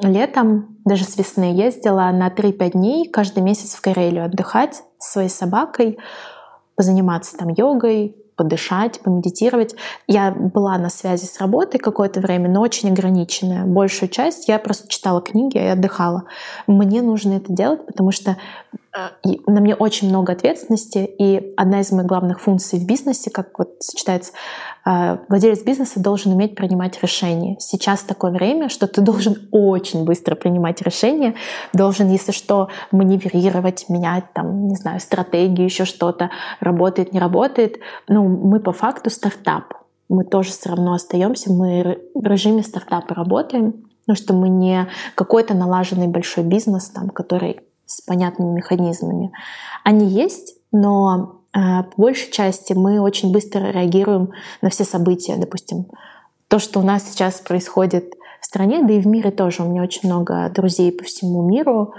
летом, 0.01 0.77
даже 0.85 1.03
с 1.03 1.17
весны, 1.17 1.53
ездила 1.53 2.09
на 2.11 2.29
3-5 2.29 2.71
дней 2.71 3.09
каждый 3.09 3.43
месяц 3.43 3.75
в 3.75 3.81
Карелию 3.81 4.25
отдыхать 4.25 4.83
с 4.97 5.11
своей 5.11 5.29
собакой, 5.29 5.97
позаниматься 6.75 7.37
там 7.37 7.49
йогой, 7.49 8.15
подышать, 8.37 9.01
помедитировать. 9.01 9.75
Я 10.07 10.31
была 10.31 10.77
на 10.77 10.89
связи 10.89 11.25
с 11.25 11.41
работой 11.41 11.79
какое-то 11.79 12.21
время, 12.21 12.49
но 12.49 12.61
очень 12.61 12.91
ограниченная. 12.91 13.65
Большую 13.65 14.09
часть 14.09 14.47
я 14.47 14.59
просто 14.59 14.87
читала 14.87 15.21
книги 15.21 15.57
и 15.57 15.65
отдыхала. 15.65 16.23
Мне 16.67 17.01
нужно 17.01 17.33
это 17.33 17.51
делать, 17.51 17.85
потому 17.85 18.11
что 18.11 18.37
э, 19.23 19.29
на 19.45 19.61
мне 19.61 19.75
очень 19.75 20.09
много 20.09 20.33
ответственности, 20.33 20.99
и 20.99 21.53
одна 21.55 21.81
из 21.81 21.91
моих 21.91 22.07
главных 22.07 22.41
функций 22.41 22.79
в 22.79 22.85
бизнесе, 22.85 23.29
как 23.29 23.57
вот 23.57 23.75
сочетается 23.79 24.33
а, 24.89 25.19
владелец 25.27 25.63
бизнеса 25.63 25.99
должен 25.99 26.31
уметь 26.31 26.55
принимать 26.55 27.01
решения. 27.01 27.57
Сейчас 27.59 28.03
такое 28.03 28.31
время, 28.31 28.69
что 28.69 28.87
ты 28.87 29.01
должен 29.01 29.49
очень 29.51 30.05
быстро 30.05 30.35
принимать 30.35 30.81
решения, 30.81 31.35
должен, 31.73 32.09
если 32.09 32.31
что, 32.31 32.69
маневрировать, 32.91 33.89
менять, 33.89 34.31
там, 34.33 34.69
не 34.69 34.75
знаю, 34.75 35.01
стратегию, 35.01 35.65
еще 35.65 35.83
что-то, 35.83 36.29
работает, 36.61 37.11
не 37.11 37.19
работает. 37.19 37.79
Ну, 38.07 38.29
мы 38.29 38.61
по 38.61 38.71
факту 38.71 39.09
стартап. 39.09 39.73
Мы 40.07 40.23
тоже 40.23 40.51
все 40.51 40.69
равно 40.69 40.93
остаемся, 40.93 41.51
мы 41.51 41.99
в 42.13 42.25
режиме 42.25 42.63
стартапа 42.63 43.13
работаем, 43.13 43.89
потому 44.05 44.15
что 44.15 44.33
мы 44.33 44.47
не 44.47 44.87
какой-то 45.15 45.53
налаженный 45.53 46.07
большой 46.07 46.45
бизнес, 46.45 46.89
там, 46.91 47.09
который 47.09 47.59
с 47.87 48.01
понятными 48.01 48.57
механизмами. 48.57 49.31
Они 49.83 50.05
есть, 50.05 50.55
но 50.71 51.41
а, 51.53 51.83
по 51.83 52.01
большей 52.01 52.31
части 52.31 52.73
мы 52.73 52.99
очень 52.99 53.31
быстро 53.31 53.71
реагируем 53.71 54.31
на 54.61 54.69
все 54.69 54.83
события. 54.83 55.37
Допустим, 55.37 55.87
то, 56.47 56.59
что 56.59 56.79
у 56.79 56.83
нас 56.83 57.03
сейчас 57.09 57.39
происходит 57.39 58.13
в 58.39 58.45
стране, 58.45 58.83
да 58.83 58.93
и 58.93 58.99
в 58.99 59.07
мире 59.07 59.31
тоже. 59.31 59.63
У 59.63 59.69
меня 59.69 59.81
очень 59.81 60.07
много 60.07 60.51
друзей 60.53 60.91
по 60.91 61.03
всему 61.03 61.47
миру. 61.49 61.95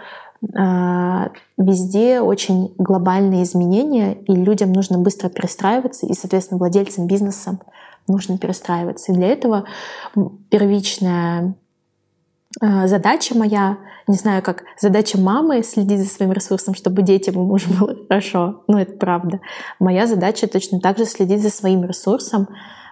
А, 0.57 1.31
везде 1.57 2.21
очень 2.21 2.75
глобальные 2.79 3.43
изменения, 3.43 4.15
и 4.15 4.33
людям 4.33 4.73
нужно 4.73 4.99
быстро 4.99 5.29
перестраиваться, 5.29 6.07
и, 6.07 6.13
соответственно, 6.13 6.59
владельцам 6.59 7.07
бизнеса 7.07 7.59
нужно 8.07 8.39
перестраиваться. 8.39 9.11
И 9.11 9.15
для 9.15 9.29
этого 9.29 9.65
первичная 10.51 11.55
задача 12.61 13.37
моя, 13.37 13.79
не 14.07 14.17
знаю, 14.17 14.43
как 14.43 14.65
задача 14.81 15.19
мамы 15.19 15.63
следить 15.63 16.01
за 16.01 16.09
своим 16.09 16.33
ресурсом, 16.33 16.75
чтобы 16.75 17.03
детям 17.03 17.35
и 17.35 17.39
мужу 17.39 17.69
было 17.79 17.95
хорошо. 18.09 18.65
Ну, 18.67 18.79
это 18.79 18.93
правда. 18.95 19.41
Моя 19.79 20.07
задача 20.07 20.49
точно 20.49 20.81
так 20.81 20.99
же 20.99 21.05
следить 21.05 21.43
за 21.43 21.51
своим 21.51 21.85
ресурсом, 21.85 22.49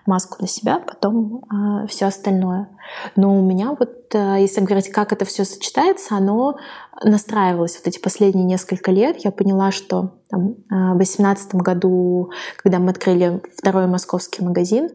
маску 0.06 0.36
на 0.40 0.48
себя, 0.48 0.78
потом 0.78 1.36
э, 1.36 1.40
а, 1.50 1.86
все 1.86 2.06
остальное. 2.06 2.68
Но 3.16 3.36
у 3.36 3.42
меня 3.42 3.76
вот, 3.78 4.14
э, 4.14 4.36
если 4.40 4.60
говорить, 4.60 4.90
как 4.90 5.12
это 5.12 5.24
все 5.24 5.44
сочетается, 5.44 6.16
оно 6.16 6.56
настраивалось 7.02 7.76
вот 7.76 7.86
эти 7.86 7.98
последние 7.98 8.44
несколько 8.44 8.90
лет. 8.90 9.18
Я 9.24 9.30
поняла, 9.30 9.72
что 9.72 10.14
там, 10.30 10.54
э, 10.70 10.92
в 10.94 10.96
2018 10.96 11.56
году, 11.56 12.30
когда 12.56 12.78
мы 12.78 12.90
открыли 12.90 13.42
второй 13.56 13.86
московский 13.86 14.44
магазин, 14.44 14.90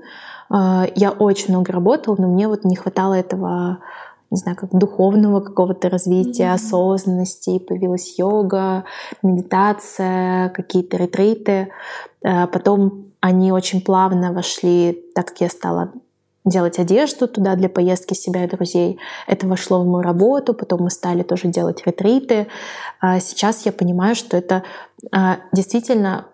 э, 0.50 0.84
я 0.96 1.12
очень 1.12 1.50
много 1.50 1.72
работала, 1.74 2.16
но 2.18 2.28
мне 2.28 2.48
вот 2.48 2.64
не 2.64 2.76
хватало 2.76 3.14
этого 3.14 3.80
не 4.32 4.38
знаю, 4.38 4.58
как 4.58 4.72
духовного 4.72 5.42
какого-то 5.42 5.90
развития, 5.90 6.46
mm-hmm. 6.46 6.54
осознанности, 6.54 7.60
появилась 7.60 8.18
йога, 8.18 8.86
медитация, 9.22 10.50
какие-то 10.50 10.98
ретриты. 10.98 11.70
Э, 12.24 12.48
потом 12.48 13.06
они 13.20 13.52
очень 13.52 13.82
плавно 13.82 14.32
вошли, 14.32 15.04
так 15.14 15.28
как 15.28 15.42
я 15.42 15.50
стала 15.50 15.92
делать 16.46 16.80
одежду 16.80 17.28
туда 17.28 17.56
для 17.56 17.70
поездки 17.70 18.14
себя 18.14 18.46
и 18.46 18.50
друзей. 18.50 19.00
Это 19.28 19.48
вошло 19.48 19.84
в 19.84 19.86
мою 19.86 20.02
работу, 20.02 20.54
потом 20.54 20.84
мы 20.84 20.90
стали 20.90 21.22
тоже 21.24 21.50
делать 21.50 21.86
ретриты. 21.86 22.48
А 23.00 23.20
сейчас 23.20 23.66
я 23.66 23.72
понимаю, 23.72 24.16
что 24.16 24.38
это 24.38 24.64
э, 25.12 25.36
действительно 25.52 26.26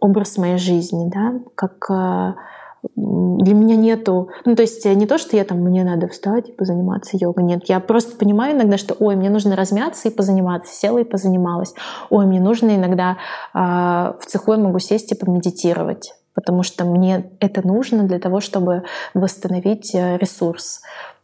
образ 0.00 0.38
моей 0.38 0.58
жизни, 0.58 1.10
да, 1.12 1.34
как 1.54 1.90
э, 1.90 2.34
для 2.82 3.54
меня 3.54 3.76
нету, 3.76 4.28
ну 4.44 4.54
то 4.56 4.62
есть 4.62 4.84
не 4.84 5.06
то, 5.06 5.18
что 5.18 5.36
я 5.36 5.44
там, 5.44 5.58
мне 5.58 5.84
надо 5.84 6.08
встать 6.08 6.48
и 6.48 6.52
позаниматься 6.52 7.16
йогой, 7.16 7.44
нет, 7.44 7.62
я 7.68 7.80
просто 7.80 8.16
понимаю 8.16 8.56
иногда, 8.56 8.78
что, 8.78 8.94
ой, 8.98 9.16
мне 9.16 9.30
нужно 9.30 9.56
размяться 9.56 10.08
и 10.08 10.14
позаниматься, 10.14 10.74
села 10.74 10.98
и 10.98 11.04
позанималась, 11.04 11.74
ой, 12.10 12.26
мне 12.26 12.40
нужно 12.40 12.76
иногда 12.76 13.16
э, 13.54 13.58
в 13.58 14.26
цеху 14.26 14.52
я 14.52 14.58
могу 14.58 14.78
сесть 14.78 15.12
и 15.12 15.14
помедитировать, 15.14 16.14
потому 16.34 16.62
что 16.62 16.84
мне 16.84 17.30
это 17.40 17.66
нужно 17.66 18.04
для 18.04 18.18
того, 18.18 18.40
чтобы 18.40 18.84
восстановить 19.14 19.94
э, 19.94 20.16
ресурс. 20.16 20.80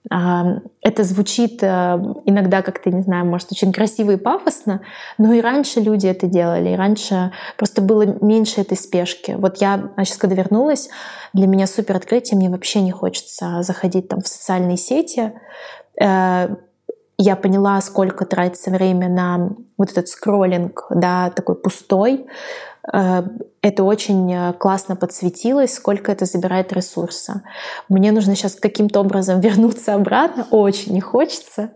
Это 0.09 1.03
звучит 1.03 1.63
э, 1.63 1.67
иногда 2.27 2.63
как-то, 2.63 2.91
не 2.91 3.03
знаю, 3.03 3.27
может, 3.27 3.51
очень 3.51 3.73
красиво 3.73 4.13
и 4.13 4.17
пафосно, 4.17 4.83
но 5.19 5.33
и 5.33 5.41
раньше 5.41 5.81
люди 5.81 6.07
это 6.07 6.29
делали, 6.29 6.71
и 6.71 6.77
раньше 6.77 7.33
просто 7.57 7.83
было 7.83 8.03
меньше 8.23 8.61
этой 8.61 8.77
спешки. 8.77 9.33
Вот 9.33 9.57
я 9.57 9.91
сейчас, 9.99 10.17
когда 10.17 10.37
вернулась, 10.37 10.91
для 11.33 11.49
меня 11.49 11.67
супер 11.67 11.97
открытие, 11.97 12.39
мне 12.39 12.51
вообще 12.51 12.83
не 12.83 12.93
хочется 12.93 13.63
заходить 13.63 14.09
там 14.09 14.21
в 14.21 14.29
социальные 14.29 14.77
сети. 14.77 15.33
Э, 16.01 16.55
я 17.19 17.35
поняла, 17.35 17.81
сколько 17.81 18.27
тратится 18.27 18.71
время 18.71 19.09
на 19.09 19.51
вот 19.77 19.91
этот 19.91 20.09
скроллинг, 20.09 20.87
да, 20.91 21.31
такой 21.31 21.57
пустой, 21.57 22.27
это 22.93 23.83
очень 23.83 24.33
э, 24.33 24.53
классно 24.53 24.95
подсветилось, 24.95 25.75
сколько 25.75 26.13
это 26.13 26.25
забирает 26.25 26.73
ресурса. 26.73 27.43
Мне 27.89 28.13
нужно 28.13 28.37
сейчас 28.37 28.55
каким-то 28.55 29.01
образом 29.01 29.41
вернуться 29.43 29.95
обратно, 29.95 30.47
очень 30.51 30.93
не 30.93 31.01
хочется, 31.01 31.71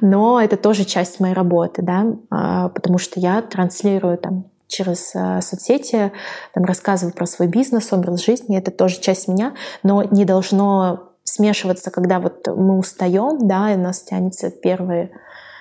но 0.00 0.40
это 0.40 0.56
тоже 0.56 0.84
часть 0.84 1.18
моей 1.18 1.34
работы, 1.34 1.82
да, 1.82 2.06
а, 2.30 2.68
потому 2.68 2.98
что 2.98 3.18
я 3.18 3.42
транслирую 3.42 4.18
там 4.18 4.44
через 4.68 5.12
э, 5.14 5.40
соцсети, 5.40 6.12
там, 6.54 6.64
рассказываю 6.64 7.14
про 7.14 7.26
свой 7.26 7.48
бизнес, 7.48 7.92
образ 7.92 8.24
жизни, 8.24 8.56
это 8.56 8.70
тоже 8.70 9.00
часть 9.00 9.26
меня, 9.26 9.54
но 9.82 10.04
не 10.04 10.24
должно 10.24 11.14
смешиваться, 11.24 11.90
когда 11.90 12.20
вот 12.20 12.46
мы 12.46 12.78
устаем, 12.78 13.48
да, 13.48 13.72
и 13.72 13.76
нас 13.76 14.02
тянется 14.02 14.50
первые 14.50 15.10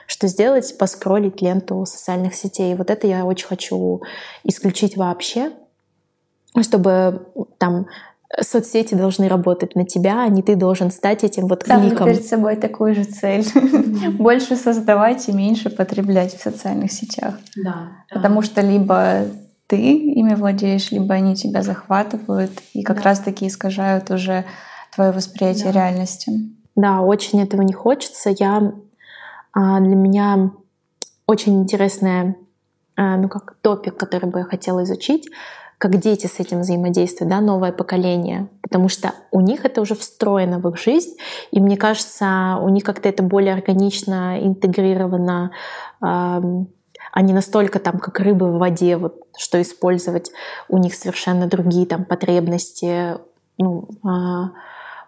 что 0.07 0.27
сделать, 0.27 0.77
поскролить 0.77 1.41
ленту 1.41 1.85
социальных 1.85 2.33
сетей. 2.33 2.73
Вот 2.75 2.89
это 2.89 3.05
я 3.05 3.25
очень 3.25 3.45
хочу 3.45 4.01
исключить 4.43 4.97
вообще, 4.97 5.51
чтобы 6.59 7.27
там 7.59 7.85
соцсети 8.41 8.95
должны 8.95 9.27
работать 9.27 9.75
на 9.75 9.85
тебя, 9.85 10.23
а 10.23 10.27
не 10.27 10.41
ты 10.41 10.55
должен 10.55 10.91
стать 10.91 11.23
этим 11.23 11.47
вот 11.47 11.63
кликом. 11.63 11.91
Ставлю 11.91 12.13
перед 12.13 12.25
собой 12.25 12.55
такую 12.55 12.95
же 12.95 13.03
цель. 13.03 13.45
Больше 14.17 14.55
создавать 14.55 15.27
и 15.29 15.31
меньше 15.31 15.69
потреблять 15.69 16.35
в 16.35 16.41
социальных 16.41 16.91
сетях. 16.91 17.35
Да. 17.55 17.89
Потому 18.09 18.41
что 18.41 18.61
либо 18.61 19.25
ты 19.67 19.77
ими 19.77 20.35
владеешь, 20.35 20.91
либо 20.91 21.13
они 21.13 21.35
тебя 21.35 21.61
захватывают 21.61 22.51
и 22.73 22.83
как 22.83 23.01
раз-таки 23.01 23.47
искажают 23.47 24.09
уже 24.09 24.45
твое 24.95 25.11
восприятие 25.11 25.71
реальности. 25.71 26.31
Да, 26.75 27.01
очень 27.01 27.41
этого 27.41 27.61
не 27.61 27.73
хочется. 27.73 28.29
Я 28.37 28.73
для 29.53 29.95
меня 29.95 30.51
очень 31.25 31.61
интересная, 31.61 32.35
а, 32.95 33.17
ну 33.17 33.29
как 33.29 33.55
топик, 33.61 33.97
который 33.97 34.29
бы 34.29 34.39
я 34.39 34.45
хотела 34.45 34.83
изучить, 34.83 35.29
как 35.77 35.97
дети 35.97 36.25
с 36.25 36.39
этим 36.39 36.61
взаимодействуют, 36.61 37.29
да, 37.29 37.39
новое 37.41 37.71
поколение, 37.71 38.49
потому 38.61 38.89
что 38.89 39.13
у 39.31 39.41
них 39.41 39.63
это 39.65 39.81
уже 39.81 39.93
встроено 39.93 40.59
в 40.59 40.67
их 40.69 40.77
жизнь, 40.77 41.15
и 41.51 41.59
мне 41.59 41.77
кажется, 41.77 42.57
у 42.61 42.69
них 42.69 42.83
как-то 42.83 43.09
это 43.09 43.21
более 43.21 43.53
органично 43.53 44.39
интегрировано, 44.41 45.51
а 46.01 47.21
настолько 47.21 47.79
там, 47.79 47.99
как 47.99 48.19
рыбы 48.19 48.51
в 48.51 48.57
воде, 48.57 48.97
вот, 48.97 49.15
что 49.37 49.61
использовать, 49.61 50.31
у 50.69 50.77
них 50.77 50.93
совершенно 50.93 51.47
другие 51.47 51.85
там 51.85 52.05
потребности. 52.05 53.15
Ну, 53.57 53.87
а, 54.03 54.51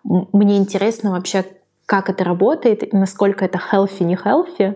мне 0.03 0.57
интересно 0.57 1.11
вообще, 1.11 1.45
как 1.89 2.07
это 2.07 2.23
работает, 2.23 2.93
насколько 2.93 3.43
это 3.43 3.59
healthy, 3.71 4.03
не 4.03 4.13
healthy, 4.13 4.75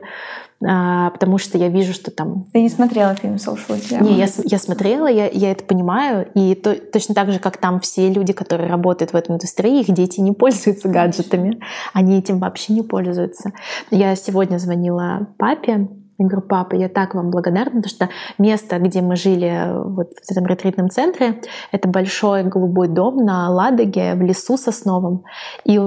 а, 0.67 1.12
потому 1.12 1.38
что 1.38 1.60
я 1.60 1.69
вижу, 1.69 1.93
что 1.93 2.10
там... 2.10 2.45
Ты 2.52 2.63
не 2.63 2.69
смотрела 2.69 3.13
фильм 3.13 3.36
Social 3.36 3.80
Dilemma? 3.80 4.04
Не, 4.04 4.15
я, 4.15 4.26
я 4.45 4.58
смотрела, 4.58 5.06
я, 5.06 5.30
я 5.30 5.52
это 5.52 5.63
понимаю, 5.63 6.28
и 6.34 6.56
то, 6.56 6.73
точно 6.73 7.13
так 7.13 7.32
же, 7.32 7.38
как 7.38 7.58
там 7.58 7.80
все 7.82 8.10
люди, 8.10 8.34
которые 8.34 8.67
работают 8.67 9.13
в 9.13 9.15
этой 9.15 9.34
индустрии, 9.34 9.82
их 9.82 9.93
дети 9.93 10.21
не 10.21 10.32
пользуются 10.34 10.89
гаджетами, 10.89 11.60
они 11.93 12.17
этим 12.17 12.39
вообще 12.39 12.73
не 12.73 12.82
пользуются. 12.82 13.52
Я 13.91 14.15
сегодня 14.15 14.58
звонила 14.58 15.28
папе, 15.38 15.88
я 16.17 16.28
говорю, 16.28 16.47
папа, 16.47 16.76
я 16.76 16.89
так 16.89 17.15
вам 17.15 17.32
благодарна, 17.32 17.82
потому 17.82 17.89
что 17.89 18.10
место, 18.38 18.80
где 18.80 19.02
мы 19.02 19.15
жили 19.15 19.67
вот 19.71 20.10
в 20.28 20.32
этом 20.32 20.45
ретритном 20.45 20.89
центре, 20.89 21.41
это 21.71 21.88
большой 21.88 22.43
голубой 22.43 22.88
дом 22.88 23.17
на 23.17 23.49
Ладоге 23.49 24.13
в 24.15 24.21
лесу 24.21 24.58
сосновом. 24.58 25.23
И 25.65 25.80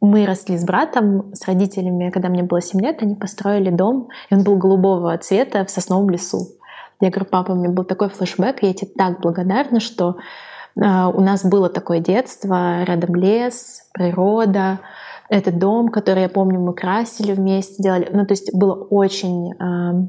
мы 0.00 0.26
росли 0.26 0.56
с 0.56 0.64
братом, 0.64 1.34
с 1.34 1.46
родителями, 1.46 2.10
когда 2.10 2.28
мне 2.28 2.42
было 2.42 2.60
7 2.60 2.80
лет, 2.80 3.02
они 3.02 3.14
построили 3.14 3.70
дом, 3.70 4.08
и 4.30 4.34
он 4.34 4.42
был 4.42 4.56
голубого 4.56 5.16
цвета 5.18 5.64
в 5.64 5.70
сосновом 5.70 6.10
лесу. 6.10 6.48
Я 7.00 7.10
говорю, 7.10 7.26
папа, 7.30 7.52
у 7.52 7.54
меня 7.56 7.70
был 7.70 7.84
такой 7.84 8.08
флешбэк, 8.08 8.62
я 8.62 8.74
тебе 8.74 8.90
так 8.96 9.20
благодарна, 9.20 9.80
что 9.80 10.16
э, 10.76 10.80
у 10.80 11.20
нас 11.20 11.44
было 11.44 11.68
такое 11.68 12.00
детство, 12.00 12.84
рядом 12.84 13.14
лес, 13.14 13.88
природа, 13.92 14.80
этот 15.28 15.58
дом, 15.58 15.88
который, 15.88 16.22
я 16.22 16.28
помню, 16.28 16.60
мы 16.60 16.72
красили 16.72 17.32
вместе, 17.32 17.82
делали. 17.82 18.08
Ну, 18.12 18.24
то 18.26 18.32
есть 18.32 18.54
было 18.54 18.74
очень 18.74 19.52
э, 19.52 20.08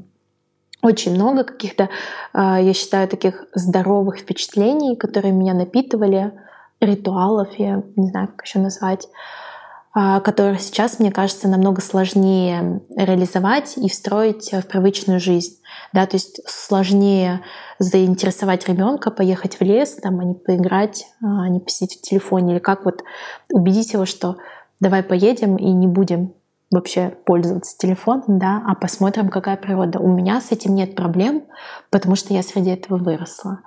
очень 0.80 1.14
много 1.14 1.44
каких-то, 1.44 1.84
э, 1.84 2.58
я 2.62 2.72
считаю, 2.72 3.08
таких 3.08 3.46
здоровых 3.54 4.18
впечатлений, 4.18 4.96
которые 4.96 5.32
меня 5.32 5.54
напитывали, 5.54 6.32
ритуалов, 6.80 7.48
я 7.58 7.82
не 7.96 8.10
знаю, 8.10 8.28
как 8.28 8.46
еще 8.46 8.60
назвать, 8.60 9.08
э, 9.98 10.20
которые 10.20 10.58
сейчас, 10.58 10.98
мне 10.98 11.10
кажется, 11.10 11.48
намного 11.48 11.80
сложнее 11.80 12.82
реализовать 12.94 13.76
и 13.76 13.88
встроить 13.88 14.52
в 14.52 14.62
привычную 14.66 15.18
жизнь. 15.18 15.56
Да, 15.92 16.06
то 16.06 16.16
есть 16.16 16.40
сложнее 16.46 17.40
заинтересовать 17.78 18.68
ребенка, 18.68 19.10
поехать 19.10 19.58
в 19.58 19.62
лес, 19.62 19.96
там, 20.02 20.20
а 20.20 20.24
не 20.24 20.34
поиграть, 20.34 21.06
а 21.22 21.48
не 21.48 21.60
посидеть 21.60 21.98
в 21.98 22.02
телефоне, 22.02 22.54
или 22.54 22.58
как 22.60 22.84
вот 22.84 23.02
убедить 23.52 23.92
его, 23.92 24.04
что 24.04 24.36
давай 24.80 25.02
поедем 25.02 25.56
и 25.56 25.70
не 25.72 25.86
будем 25.86 26.34
вообще 26.70 27.16
пользоваться 27.24 27.76
телефоном, 27.78 28.38
да, 28.38 28.62
а 28.66 28.74
посмотрим, 28.74 29.30
какая 29.30 29.56
природа. 29.56 30.00
У 30.00 30.12
меня 30.12 30.40
с 30.40 30.52
этим 30.52 30.74
нет 30.74 30.94
проблем, 30.94 31.44
потому 31.90 32.14
что 32.14 32.34
я 32.34 32.42
среди 32.42 32.70
этого 32.70 32.98
выросла. 32.98 33.60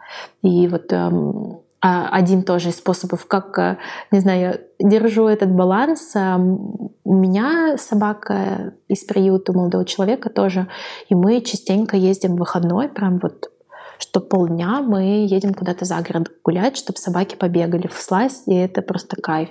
И 0.43 0.67
вот 0.67 0.93
эм, 0.93 1.09
а, 1.09 1.70
один 1.81 2.43
тоже 2.43 2.69
из 2.69 2.77
способов, 2.77 3.25
как, 3.25 3.57
э, 3.57 3.77
не 4.11 4.19
знаю, 4.19 4.61
держу 4.79 5.27
этот 5.27 5.51
баланс. 5.51 6.15
Эм, 6.15 6.91
у 7.03 7.15
меня 7.15 7.75
собака 7.77 8.73
из 8.87 9.03
приюта 9.03 9.51
молодого 9.51 9.83
человека 9.83 10.29
тоже, 10.29 10.67
и 11.09 11.15
мы 11.15 11.41
частенько 11.41 11.97
ездим 11.97 12.35
в 12.35 12.39
выходной, 12.39 12.87
прям 12.87 13.17
вот 13.17 13.51
что 13.97 14.19
полдня 14.19 14.81
мы 14.81 15.25
едем 15.27 15.53
куда-то 15.53 15.85
за 15.85 16.01
город 16.01 16.31
гулять, 16.43 16.75
чтобы 16.75 16.97
собаки 16.97 17.35
побегали 17.35 17.87
в 17.87 18.01
слазь, 18.01 18.43
и 18.47 18.55
это 18.55 18.81
просто 18.81 19.15
кайф. 19.15 19.49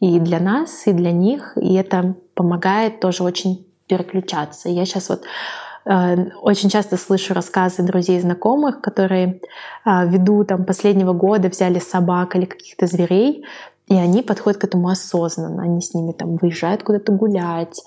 И 0.00 0.18
для 0.18 0.40
нас, 0.40 0.86
и 0.86 0.92
для 0.92 1.12
них, 1.12 1.56
и 1.56 1.74
это 1.74 2.14
помогает 2.34 3.00
тоже 3.00 3.22
очень 3.22 3.66
переключаться. 3.86 4.68
Я 4.68 4.84
сейчас 4.84 5.08
вот 5.08 5.22
очень 5.88 6.68
часто 6.68 6.98
слышу 6.98 7.32
рассказы 7.32 7.82
друзей 7.82 8.18
и 8.18 8.20
знакомых, 8.20 8.82
которые 8.82 9.40
э, 9.86 10.06
ввиду 10.06 10.44
там, 10.44 10.64
последнего 10.64 11.14
года 11.14 11.48
взяли 11.48 11.78
собак 11.78 12.36
или 12.36 12.44
каких-то 12.44 12.86
зверей, 12.86 13.44
и 13.86 13.94
они 13.94 14.22
подходят 14.22 14.60
к 14.60 14.64
этому 14.64 14.88
осознанно. 14.88 15.62
Они 15.62 15.80
с 15.80 15.94
ними 15.94 16.12
там 16.12 16.36
выезжают 16.36 16.82
куда-то 16.82 17.12
гулять. 17.12 17.82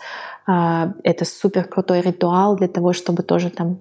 Э, 0.47 0.93
это 1.03 1.25
супер 1.25 1.65
крутой 1.65 2.01
ритуал 2.01 2.55
для 2.55 2.67
того, 2.67 2.93
чтобы 2.93 3.21
тоже 3.21 3.51
там 3.51 3.77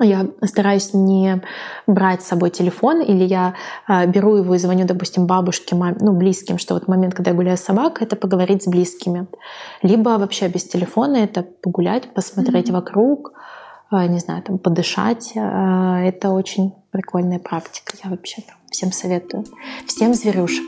я 0.00 0.26
стараюсь 0.42 0.92
не 0.92 1.40
брать 1.86 2.22
с 2.22 2.26
собой 2.26 2.50
телефон, 2.50 3.00
или 3.00 3.24
я 3.24 3.54
э, 3.88 4.06
беру 4.06 4.36
его 4.36 4.54
и 4.54 4.58
звоню, 4.58 4.86
допустим, 4.86 5.26
бабушке, 5.26 5.76
маме, 5.76 5.96
ну, 6.00 6.12
близким, 6.12 6.58
что 6.58 6.74
вот 6.74 6.88
момент, 6.88 7.14
когда 7.14 7.30
я 7.30 7.36
гуляю 7.36 7.56
с 7.56 7.60
собакой, 7.60 8.06
это 8.06 8.16
поговорить 8.16 8.64
с 8.64 8.66
близкими. 8.66 9.26
Либо 9.82 10.10
вообще 10.18 10.48
без 10.48 10.64
телефона 10.64 11.18
это 11.18 11.42
погулять, 11.42 12.12
посмотреть 12.12 12.70
mm-hmm. 12.70 12.72
вокруг, 12.72 13.32
э, 13.92 14.06
не 14.06 14.18
знаю, 14.18 14.42
там, 14.42 14.58
подышать. 14.58 15.32
Э, 15.36 16.02
это 16.04 16.30
очень 16.30 16.74
прикольная 16.90 17.38
практика. 17.38 17.94
Я 18.02 18.10
вообще 18.10 18.42
всем 18.70 18.90
советую. 18.90 19.44
Всем 19.86 20.12
зверюшек. 20.12 20.64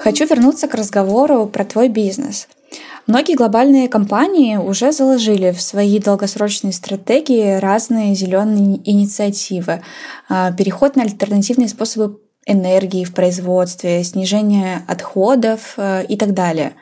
Хочу 0.00 0.26
вернуться 0.26 0.66
к 0.66 0.74
разговору 0.74 1.46
про 1.46 1.64
твой 1.64 1.88
бизнес– 1.88 2.48
Многие 3.06 3.34
глобальные 3.34 3.88
компании 3.88 4.56
уже 4.56 4.90
заложили 4.90 5.52
в 5.52 5.60
свои 5.60 5.98
долгосрочные 5.98 6.72
стратегии 6.72 7.58
разные 7.58 8.14
зеленые 8.14 8.80
инициативы. 8.90 9.82
А, 10.28 10.52
переход 10.52 10.96
на 10.96 11.02
альтернативные 11.02 11.68
способы 11.68 12.20
энергии 12.46 13.04
в 13.04 13.14
производстве, 13.14 14.02
снижение 14.04 14.84
отходов 14.86 15.74
э, 15.76 16.04
и 16.06 16.16
так 16.16 16.34
далее. 16.34 16.74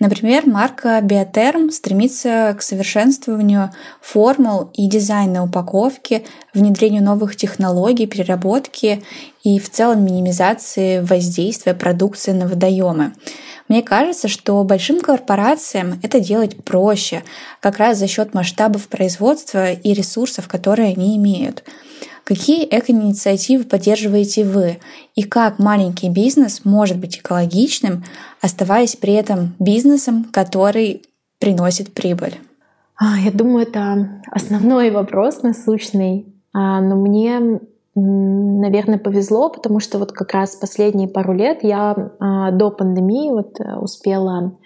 Например, 0.00 0.46
марка 0.46 0.98
Биотерм 1.02 1.70
стремится 1.70 2.56
к 2.58 2.62
совершенствованию 2.62 3.70
формул 4.00 4.70
и 4.72 4.88
дизайна 4.88 5.44
упаковки, 5.44 6.24
внедрению 6.54 7.04
новых 7.04 7.36
технологий, 7.36 8.06
переработки 8.06 9.02
и 9.44 9.58
в 9.58 9.68
целом 9.68 10.02
минимизации 10.02 11.00
воздействия 11.00 11.74
продукции 11.74 12.32
на 12.32 12.48
водоемы. 12.48 13.12
Мне 13.68 13.82
кажется, 13.82 14.28
что 14.28 14.64
большим 14.64 15.00
корпорациям 15.00 16.00
это 16.02 16.18
делать 16.18 16.64
проще, 16.64 17.22
как 17.60 17.76
раз 17.76 17.98
за 17.98 18.08
счет 18.08 18.32
масштабов 18.32 18.88
производства 18.88 19.70
и 19.70 19.92
ресурсов, 19.92 20.48
которые 20.48 20.94
они 20.94 21.18
имеют. 21.18 21.62
Какие 22.30 22.64
эко-инициативы 22.64 23.64
поддерживаете 23.64 24.44
вы? 24.44 24.78
И 25.16 25.24
как 25.24 25.58
маленький 25.58 26.08
бизнес 26.08 26.64
может 26.64 26.96
быть 26.96 27.18
экологичным, 27.18 28.04
оставаясь 28.40 28.94
при 28.94 29.14
этом 29.14 29.56
бизнесом, 29.58 30.26
который 30.32 31.02
приносит 31.40 31.92
прибыль? 31.92 32.38
А, 32.94 33.18
я 33.18 33.32
думаю, 33.32 33.66
это 33.66 34.22
основной 34.30 34.92
вопрос 34.92 35.42
насущный. 35.42 36.32
А, 36.52 36.80
но 36.80 36.94
мне 36.94 37.58
наверное, 37.96 39.00
повезло, 39.00 39.48
потому 39.50 39.80
что 39.80 39.98
вот 39.98 40.12
как 40.12 40.32
раз 40.32 40.54
последние 40.54 41.08
пару 41.08 41.32
лет 41.32 41.64
я 41.64 42.12
а, 42.20 42.52
до 42.52 42.70
пандемии 42.70 43.30
вот 43.30 43.60
э, 43.60 43.76
успела 43.76 44.56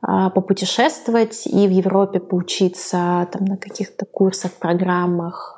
попутешествовать 0.00 1.46
и 1.46 1.68
в 1.68 1.70
Европе 1.70 2.18
поучиться 2.18 3.28
там, 3.30 3.44
на 3.44 3.56
каких-то 3.56 4.04
курсах, 4.04 4.52
программах, 4.54 5.56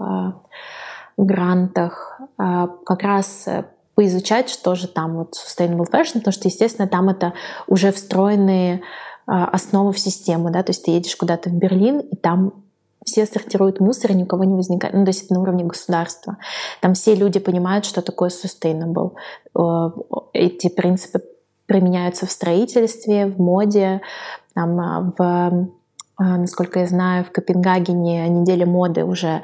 грантах, 1.16 2.20
как 2.37 3.03
раз 3.03 3.44
э, 3.46 3.64
поизучать, 3.94 4.48
что 4.48 4.74
же 4.74 4.88
там 4.88 5.16
вот 5.16 5.35
Sustainable 5.35 5.90
Fashion, 5.90 6.14
потому 6.18 6.33
что, 6.33 6.48
естественно, 6.48 6.88
там 6.88 7.09
это 7.09 7.33
уже 7.66 7.92
встроенные 7.92 8.83
основы 9.27 9.92
в 9.92 9.98
систему, 9.98 10.50
да, 10.50 10.62
то 10.62 10.70
есть 10.70 10.85
ты 10.85 10.90
едешь 10.90 11.16
куда-то 11.16 11.48
в 11.48 11.55
Берлин, 11.55 12.00
и 12.00 12.16
там 12.16 12.64
все 13.05 13.27
сортируют 13.27 13.81
мусор, 13.81 14.11
и 14.11 14.14
ни 14.14 14.24
у 14.24 14.27
кого 14.27 14.44
не 14.44 14.55
возникает. 14.55 14.94
Ну, 14.94 15.05
то 15.05 15.11
есть 15.11 15.24
это 15.24 15.35
на 15.35 15.40
уровне 15.40 15.64
государства. 15.64 16.38
Там 16.81 16.94
все 16.94 17.14
люди 17.14 17.38
понимают, 17.38 17.85
что 17.85 18.03
такое 18.03 18.31
sustainable. 18.31 19.12
Эти 20.33 20.68
принципы 20.68 21.22
применяются 21.66 22.27
в 22.27 22.33
строительстве, 22.33 23.27
в 23.27 23.38
моде, 23.40 24.00
там, 24.55 24.81
а, 24.81 25.12
в, 25.16 25.68
а, 26.16 26.37
насколько 26.37 26.81
я 26.81 26.87
знаю, 26.87 27.24
в 27.24 27.33
Копенгагене 27.33 28.29
неделя 28.29 28.66
моды 28.66 29.05
уже 29.05 29.42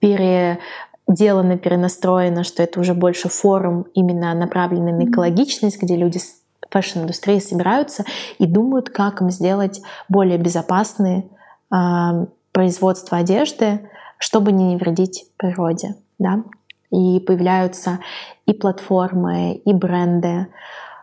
переделано, 0.00 1.56
перенастроено, 1.58 2.44
что 2.44 2.62
это 2.62 2.80
уже 2.80 2.94
больше 2.94 3.28
форум 3.28 3.86
именно 3.94 4.34
направленный 4.34 4.92
на 4.92 5.08
экологичность, 5.08 5.80
где 5.80 5.96
люди 5.96 6.20
fashion-индустрии 6.70 7.38
собираются 7.38 8.04
и 8.38 8.46
думают, 8.46 8.90
как 8.90 9.20
им 9.20 9.30
сделать 9.30 9.80
более 10.08 10.38
безопасные 10.38 11.28
а, 11.70 12.26
производства 12.52 13.18
одежды, 13.18 13.88
чтобы 14.18 14.52
не 14.52 14.76
вредить 14.76 15.26
природе. 15.36 15.96
Да? 16.18 16.44
И 16.90 17.20
появляются 17.20 18.00
и 18.46 18.52
платформы, 18.52 19.54
и 19.54 19.72
бренды. 19.72 20.48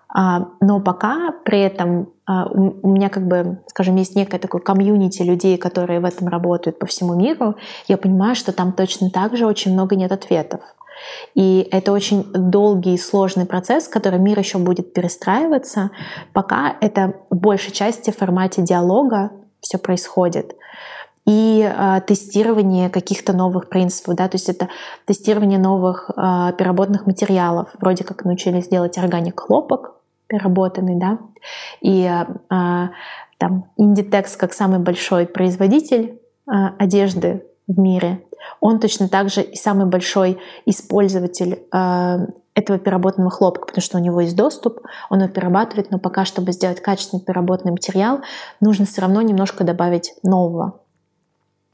А, 0.10 0.48
но 0.62 0.80
пока 0.80 1.34
при 1.44 1.60
этом 1.60 2.10
а, 2.26 2.48
у 2.48 2.90
меня 2.90 3.10
как 3.10 3.28
бы, 3.28 3.62
скажем, 3.68 3.96
есть 3.96 4.16
некое 4.16 4.40
такое 4.40 4.62
комьюнити 4.62 5.22
людей, 5.22 5.58
которые 5.58 6.00
в 6.00 6.06
этом 6.06 6.28
работают 6.28 6.80
по 6.80 6.86
всему 6.86 7.16
миру, 7.16 7.56
я 7.88 7.98
понимаю, 7.98 8.36
что 8.36 8.52
там 8.52 8.72
точно 8.72 9.10
так 9.10 9.36
же 9.36 9.46
очень 9.46 9.74
много 9.74 9.96
нет 9.96 10.12
ответов. 10.12 10.62
И 11.36 11.68
это 11.72 11.92
очень 11.92 12.24
долгий 12.34 12.96
и 12.96 12.98
сложный 12.98 13.46
процесс, 13.46 13.88
который 13.88 14.20
мир 14.20 14.40
еще 14.40 14.58
будет 14.58 14.94
перестраиваться, 14.94 15.92
пока 16.34 16.76
это 16.82 17.14
в 17.30 17.36
большей 17.36 17.72
части 17.72 18.10
в 18.10 18.18
формате 18.18 18.64
диалога 18.64 19.32
все 19.62 19.78
происходит. 19.78 20.56
И 21.26 21.62
э, 21.62 22.02
тестирование 22.08 22.90
каких-то 22.90 23.34
новых 23.34 23.68
принципов, 23.68 24.16
да, 24.16 24.30
то 24.30 24.36
есть 24.36 24.48
это 24.48 24.70
тестирование 25.06 25.60
новых 25.60 26.10
э, 26.10 26.54
переработанных 26.58 27.06
материалов, 27.06 27.68
вроде 27.80 28.06
как 28.06 28.24
научились 28.24 28.70
делать 28.70 28.98
органик 28.98 29.42
хлопок 29.42 29.97
переработанный, 30.28 30.96
да, 30.96 31.20
и 31.82 32.04
э, 32.04 32.88
там 33.38 33.66
Inditex 33.80 34.38
как 34.38 34.54
самый 34.54 34.80
большой 34.80 35.26
производитель 35.26 36.20
э, 36.48 36.52
одежды 36.78 37.46
в 37.68 37.80
мире, 37.80 38.24
он 38.60 38.80
точно 38.80 39.10
так 39.10 39.30
же 39.30 39.42
и 39.42 39.56
самый 39.56 39.86
большой 39.86 40.40
использователь 40.66 41.60
э, 41.72 42.18
этого 42.54 42.80
переработанного 42.80 43.30
хлопка, 43.30 43.68
потому 43.68 43.84
что 43.84 43.98
у 43.98 44.02
него 44.02 44.22
есть 44.22 44.36
доступ, 44.36 44.80
он 45.10 45.20
его 45.20 45.30
перерабатывает, 45.30 45.92
но 45.92 46.00
пока, 46.00 46.26
чтобы 46.26 46.52
сделать 46.52 46.82
качественный 46.82 47.24
переработанный 47.24 47.72
материал, 47.72 48.22
нужно 48.60 48.86
все 48.86 49.02
равно 49.02 49.22
немножко 49.22 49.64
добавить 49.64 50.14
нового. 50.24 50.80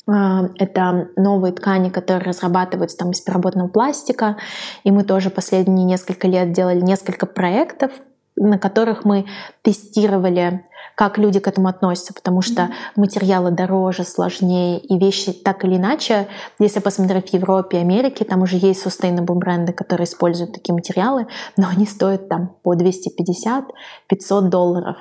А, 0.06 0.50
это 0.58 1.08
новые 1.16 1.54
ткани, 1.54 1.90
которые 1.90 2.28
разрабатываются 2.28 2.98
там 2.98 3.12
из 3.12 3.22
переработанного 3.22 3.70
пластика. 3.70 4.38
И 4.84 4.92
мы 4.92 5.04
тоже 5.04 5.30
последние 5.30 5.86
несколько 5.86 6.28
лет 6.28 6.52
делали 6.52 6.82
несколько 6.82 7.26
проектов, 7.26 7.92
на 8.36 8.58
которых 8.58 9.06
мы 9.06 9.26
тестировали 9.62 10.66
как 10.96 11.18
люди 11.18 11.40
к 11.40 11.48
этому 11.48 11.70
относятся, 11.70 12.14
потому 12.14 12.42
что 12.42 12.70
материалы 12.96 13.52
дороже, 13.52 14.04
сложнее, 14.04 14.80
и 14.80 15.00
вещи 15.00 15.34
так 15.34 15.66
или 15.66 15.78
иначе, 15.78 16.28
если 16.60 16.80
посмотреть 16.80 17.32
в 17.32 17.34
Европе, 17.34 17.80
Америке, 17.80 18.26
там 18.26 18.44
уже 18.44 18.58
есть 18.58 18.86
sustainable 18.86 19.34
бренды, 19.34 19.74
которые 19.74 20.06
используют 20.06 20.54
такие 20.54 20.74
материалы, 20.74 21.28
но 21.58 21.68
они 21.68 21.86
стоят 21.86 22.30
там 22.30 22.56
по 22.62 22.76
250-500 22.76 24.42
долларов 24.50 24.98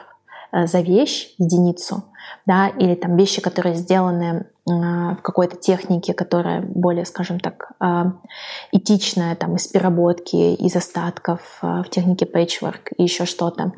э, 0.53 0.67
за 0.67 0.81
вещь, 0.81 1.35
единицу, 1.39 2.05
да, 2.47 2.69
или 2.69 2.95
там 2.95 3.17
вещи, 3.17 3.41
которые 3.41 3.75
сделаны 3.75 4.47
э, 4.67 4.71
в 4.71 5.19
какой-то 5.23 5.57
технике, 5.57 6.15
которая 6.15 6.63
более, 6.63 7.05
скажем 7.05 7.41
так, 7.41 7.73
э, 7.81 8.05
этичная, 8.73 9.35
там, 9.37 9.57
из 9.57 9.67
переработки, 9.67 10.55
из 10.55 10.77
остатков, 10.77 11.59
в 11.63 11.85
технике 11.91 12.25
patchwork 12.25 12.95
и 12.97 13.03
еще 13.03 13.25
что-то. 13.27 13.73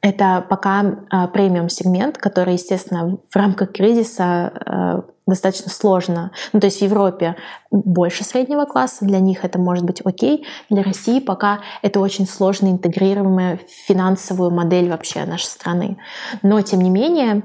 Это 0.00 0.44
пока 0.48 0.82
э, 0.82 1.28
премиум-сегмент, 1.28 2.18
который, 2.18 2.54
естественно, 2.54 3.18
в 3.28 3.36
рамках 3.36 3.72
кризиса 3.72 4.52
э, 4.54 5.02
достаточно 5.26 5.70
сложно. 5.70 6.30
Ну, 6.52 6.60
то 6.60 6.66
есть 6.66 6.78
в 6.78 6.82
Европе 6.82 7.36
больше 7.70 8.24
среднего 8.24 8.64
класса, 8.64 9.04
для 9.04 9.18
них 9.18 9.44
это 9.44 9.58
может 9.58 9.84
быть 9.84 10.00
окей. 10.04 10.46
Для 10.70 10.82
России 10.82 11.20
пока 11.20 11.60
это 11.82 12.00
очень 12.00 12.26
сложно 12.26 12.68
интегрируемая 12.68 13.58
в 13.58 13.70
финансовую 13.70 14.50
модель 14.50 14.88
вообще 14.88 15.24
нашей 15.24 15.46
страны. 15.46 15.98
Но, 16.42 16.60
тем 16.62 16.80
не 16.80 16.90
менее, 16.90 17.42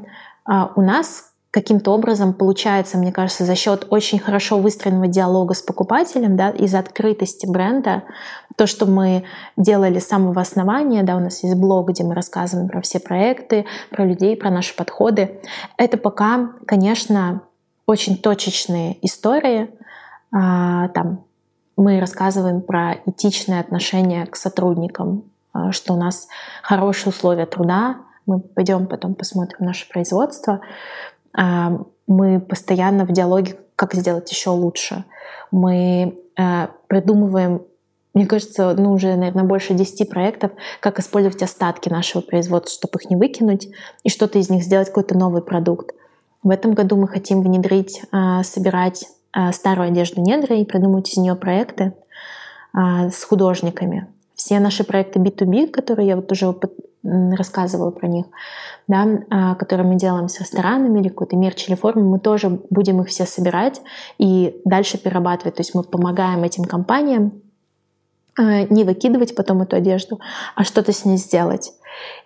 э, 0.47 0.67
у 0.75 0.81
нас 0.81 1.33
каким-то 1.53 1.91
образом 1.91 2.33
получается, 2.33 2.97
мне 2.97 3.11
кажется, 3.11 3.45
за 3.45 3.53
счет 3.53 3.85
очень 3.91 4.17
хорошо 4.17 4.57
выстроенного 4.57 5.07
диалога 5.07 5.53
с 5.53 5.61
покупателем, 5.61 6.35
да, 6.35 6.49
из 6.49 6.73
открытости 6.73 7.45
бренда, 7.45 8.03
то, 8.55 8.67
что 8.67 8.85
мы 8.85 9.23
делали 9.57 9.99
с 9.99 10.07
самого 10.07 10.41
основания, 10.41 11.03
да, 11.03 11.15
у 11.15 11.19
нас 11.19 11.43
есть 11.43 11.55
блог, 11.55 11.89
где 11.89 12.03
мы 12.03 12.15
рассказываем 12.15 12.69
про 12.69 12.81
все 12.81 12.99
проекты, 12.99 13.65
про 13.89 14.05
людей, 14.05 14.35
про 14.35 14.49
наши 14.49 14.75
подходы. 14.75 15.41
Это 15.77 15.97
пока, 15.97 16.51
конечно, 16.65 17.41
очень 17.85 18.17
точечные 18.17 18.97
истории. 19.05 19.69
А, 20.31 20.89
там 20.89 21.25
мы 21.75 21.99
рассказываем 21.99 22.61
про 22.61 22.95
этичное 23.05 23.59
отношение 23.59 24.25
к 24.25 24.35
сотрудникам, 24.35 25.23
а, 25.51 25.71
что 25.71 25.93
у 25.93 25.97
нас 25.97 26.27
хорошие 26.61 27.09
условия 27.09 27.45
труда, 27.45 27.97
мы 28.25 28.39
пойдем 28.39 28.87
потом 28.87 29.15
посмотрим 29.15 29.65
наше 29.65 29.89
производство. 29.89 30.61
А, 31.37 31.79
мы 32.07 32.39
постоянно 32.39 33.05
в 33.05 33.11
диалоге, 33.11 33.57
как 33.75 33.93
сделать 33.93 34.29
еще 34.31 34.51
лучше. 34.51 35.03
Мы 35.51 36.19
э, 36.37 36.67
придумываем 36.87 37.61
мне 38.13 38.27
кажется, 38.27 38.75
ну, 38.77 38.93
уже, 38.93 39.15
наверное, 39.15 39.43
больше 39.43 39.73
10 39.73 40.09
проектов, 40.09 40.51
как 40.79 40.99
использовать 40.99 41.41
остатки 41.41 41.89
нашего 41.89 42.21
производства, 42.21 42.73
чтобы 42.73 43.01
их 43.01 43.09
не 43.09 43.15
выкинуть, 43.15 43.69
и 44.03 44.09
что-то 44.09 44.39
из 44.39 44.49
них 44.49 44.63
сделать, 44.63 44.89
какой-то 44.89 45.17
новый 45.17 45.41
продукт. 45.41 45.95
В 46.43 46.49
этом 46.49 46.73
году 46.73 46.95
мы 46.95 47.07
хотим 47.07 47.41
внедрить, 47.41 48.01
а, 48.11 48.43
собирать 48.43 49.07
а, 49.31 49.51
старую 49.51 49.87
одежду 49.87 50.21
недра 50.21 50.55
и 50.55 50.65
придумать 50.65 51.09
из 51.09 51.17
нее 51.17 51.35
проекты 51.35 51.93
с 52.75 53.23
художниками. 53.23 54.07
Все 54.33 54.59
наши 54.59 54.83
проекты 54.83 55.19
B2B, 55.19 55.67
которые 55.67 56.07
я 56.07 56.15
вот 56.15 56.31
уже 56.31 56.55
рассказывала 57.03 57.91
про 57.91 58.07
них, 58.07 58.25
да, 58.87 59.05
а, 59.29 59.55
которые 59.55 59.87
мы 59.87 59.95
делаем 59.95 60.29
с 60.29 60.39
ресторанами 60.39 60.99
или 60.99 61.09
какой-то 61.09 61.35
мерч 61.35 61.67
или 61.67 61.75
форму, 61.75 62.09
мы 62.09 62.19
тоже 62.19 62.61
будем 62.69 63.01
их 63.01 63.09
все 63.09 63.25
собирать 63.25 63.81
и 64.17 64.61
дальше 64.65 64.97
перерабатывать. 64.97 65.55
То 65.55 65.61
есть 65.61 65.75
мы 65.75 65.83
помогаем 65.83 66.43
этим 66.43 66.63
компаниям 66.63 67.33
а, 67.33 67.42
не 68.37 68.83
выкидывать 68.83 69.35
потом 69.35 69.61
эту 69.61 69.75
одежду, 69.75 70.19
а 70.55 70.63
что-то 70.63 70.91
с 70.91 71.05
ней 71.05 71.17
сделать. 71.17 71.73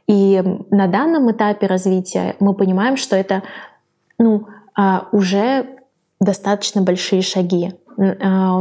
И 0.07 0.41
на 0.71 0.87
данном 0.87 1.29
этапе 1.31 1.67
развития 1.67 2.35
мы 2.39 2.53
понимаем, 2.53 2.97
что 2.97 3.15
это 3.15 3.43
ну, 4.17 4.47
а, 4.75 5.07
уже 5.11 5.67
достаточно 6.19 6.81
большие 6.81 7.21
шаги. 7.21 7.73
У 7.97 8.01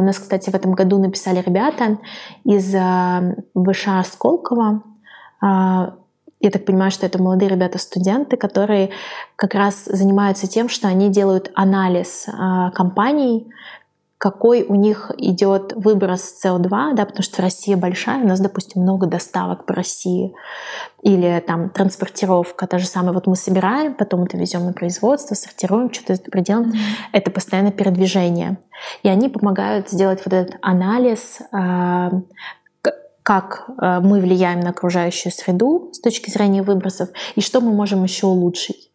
нас, 0.01 0.19
кстати, 0.19 0.49
в 0.49 0.55
этом 0.55 0.73
году 0.73 0.99
написали 0.99 1.43
ребята 1.45 1.99
из 2.45 2.75
ВШ 3.55 3.89
Сколково, 4.11 4.83
я 6.41 6.51
так 6.51 6.65
понимаю, 6.65 6.91
что 6.91 7.07
это 7.07 7.23
молодые 7.23 7.49
ребята-студенты, 7.49 8.37
которые 8.37 8.91
как 9.37 9.55
раз 9.55 9.85
занимаются 9.87 10.47
тем, 10.47 10.69
что 10.69 10.87
они 10.87 11.09
делают 11.09 11.51
анализ 11.55 12.29
э, 12.29 12.71
компаний, 12.75 13.49
какой 14.19 14.63
у 14.63 14.75
них 14.75 15.11
идет 15.19 15.75
выброс 15.75 16.35
СО2, 16.43 16.95
да, 16.95 17.05
потому 17.05 17.23
что 17.23 17.43
Россия 17.43 17.77
большая, 17.77 18.25
у 18.25 18.27
нас, 18.27 18.41
допустим, 18.41 18.83
много 18.83 19.07
доставок 19.07 19.67
по 19.67 19.75
России, 19.75 20.35
или 21.03 21.43
там 21.47 21.69
транспортировка, 21.69 22.67
та 22.67 22.79
же 22.79 22.87
самая, 22.87 23.13
вот 23.13 23.27
мы 23.27 23.37
собираем, 23.37 23.95
потом 23.95 24.25
это 24.25 24.39
везем 24.39 24.65
на 24.65 24.73
производство, 24.73 25.35
сортируем, 25.35 25.93
что-то 25.93 26.15
mm-hmm. 26.15 26.73
это 27.13 27.31
постоянно 27.31 27.73
передвижение. 27.73 28.57
И 29.03 29.09
они 29.09 29.29
помогают 29.29 29.91
сделать 29.91 30.23
вот 30.25 30.33
этот 30.33 30.57
анализ, 30.63 31.41
э, 31.53 32.11
как 33.23 33.69
э, 33.83 34.01
мы 34.01 34.21
влияем 34.21 34.61
на 34.61 34.71
окружающую 34.71 35.33
среду 35.33 35.91
с 35.93 36.01
точки 36.01 36.31
зрения 36.31 36.63
выбросов 36.63 37.09
и 37.35 37.41
что 37.41 37.61
мы 37.61 37.73
можем 37.73 38.05
еще 38.05 38.27
улучшить. 38.27 38.89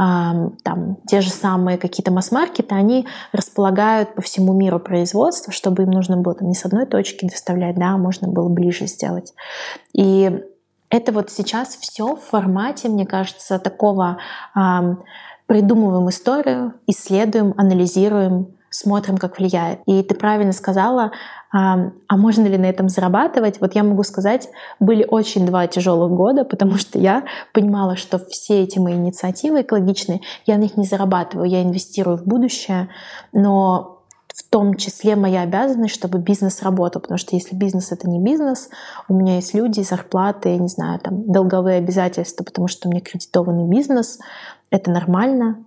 Там, 0.00 0.96
те 1.08 1.20
же 1.20 1.30
самые 1.30 1.76
какие-то 1.76 2.12
масс-маркеты, 2.12 2.72
они 2.72 3.08
располагают 3.32 4.14
по 4.14 4.22
всему 4.22 4.52
миру 4.52 4.78
производство, 4.78 5.52
чтобы 5.52 5.82
им 5.82 5.90
нужно 5.90 6.16
было 6.16 6.36
там 6.36 6.46
не 6.46 6.54
с 6.54 6.64
одной 6.64 6.86
точки 6.86 7.26
доставлять, 7.26 7.74
да, 7.74 7.94
а 7.94 7.96
можно 7.96 8.28
было 8.28 8.48
ближе 8.48 8.86
сделать. 8.86 9.34
И 9.92 10.40
это 10.88 11.10
вот 11.10 11.32
сейчас 11.32 11.76
все 11.80 12.14
в 12.14 12.20
формате, 12.20 12.88
мне 12.88 13.06
кажется, 13.06 13.58
такого 13.58 14.18
придумываем 15.46 16.08
историю, 16.10 16.74
исследуем, 16.86 17.54
анализируем, 17.56 18.54
смотрим, 18.70 19.16
как 19.16 19.38
влияет. 19.38 19.80
И 19.86 20.04
ты 20.04 20.14
правильно 20.14 20.52
сказала, 20.52 21.10
а, 21.50 21.90
а 22.06 22.16
можно 22.16 22.46
ли 22.46 22.58
на 22.58 22.66
этом 22.66 22.88
зарабатывать? 22.88 23.60
Вот 23.60 23.74
я 23.74 23.82
могу 23.82 24.02
сказать, 24.02 24.48
были 24.80 25.06
очень 25.08 25.46
два 25.46 25.66
тяжелых 25.66 26.10
года, 26.12 26.44
потому 26.44 26.76
что 26.76 26.98
я 26.98 27.24
понимала, 27.54 27.96
что 27.96 28.18
все 28.18 28.62
эти 28.62 28.78
мои 28.78 28.94
инициативы 28.94 29.62
экологичные, 29.62 30.20
я 30.46 30.56
на 30.56 30.62
них 30.62 30.76
не 30.76 30.84
зарабатываю, 30.84 31.48
я 31.48 31.62
инвестирую 31.62 32.18
в 32.18 32.24
будущее, 32.24 32.88
но 33.32 33.98
в 34.38 34.48
том 34.50 34.76
числе 34.76 35.16
моя 35.16 35.42
обязанность, 35.42 35.94
чтобы 35.94 36.18
бизнес 36.18 36.62
работал, 36.62 37.00
потому 37.00 37.18
что 37.18 37.34
если 37.34 37.56
бизнес 37.56 37.92
это 37.92 38.08
не 38.08 38.20
бизнес, 38.20 38.68
у 39.08 39.14
меня 39.14 39.36
есть 39.36 39.52
люди, 39.52 39.80
зарплаты, 39.80 40.56
не 40.56 40.68
знаю, 40.68 41.00
там 41.00 41.30
долговые 41.30 41.78
обязательства, 41.78 42.44
потому 42.44 42.68
что 42.68 42.88
у 42.88 42.90
меня 42.90 43.00
кредитованный 43.00 43.68
бизнес, 43.68 44.18
это 44.70 44.90
нормально. 44.90 45.64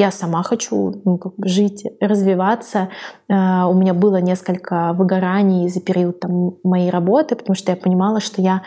Я 0.00 0.10
сама 0.10 0.42
хочу 0.42 1.02
ну, 1.04 1.18
как 1.18 1.34
бы 1.36 1.46
жить, 1.46 1.84
развиваться. 2.00 2.88
А, 3.28 3.68
у 3.68 3.74
меня 3.74 3.92
было 3.92 4.16
несколько 4.16 4.94
выгораний 4.94 5.68
за 5.68 5.80
период 5.80 6.20
там, 6.20 6.54
моей 6.64 6.88
работы, 6.88 7.36
потому 7.36 7.54
что 7.54 7.70
я 7.70 7.76
понимала, 7.76 8.18
что 8.20 8.40
я 8.40 8.62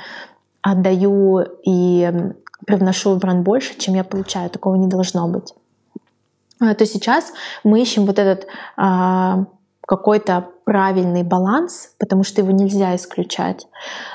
отдаю 0.62 1.40
и 1.66 2.14
привношу 2.68 3.16
в 3.16 3.18
бренд 3.18 3.44
больше, 3.44 3.76
чем 3.80 3.96
я 3.96 4.04
получаю. 4.04 4.52
Такого 4.52 4.76
не 4.76 4.86
должно 4.86 5.28
быть. 5.28 5.56
А, 6.62 6.76
то 6.76 6.86
сейчас 6.86 7.34
мы 7.64 7.82
ищем 7.82 8.06
вот 8.06 8.20
этот 8.20 8.46
а, 8.78 9.46
какой-то 9.88 10.50
правильный 10.66 11.24
баланс, 11.24 11.96
потому 11.98 12.24
что 12.24 12.42
его 12.42 12.52
нельзя 12.52 12.96
исключать. 12.96 13.68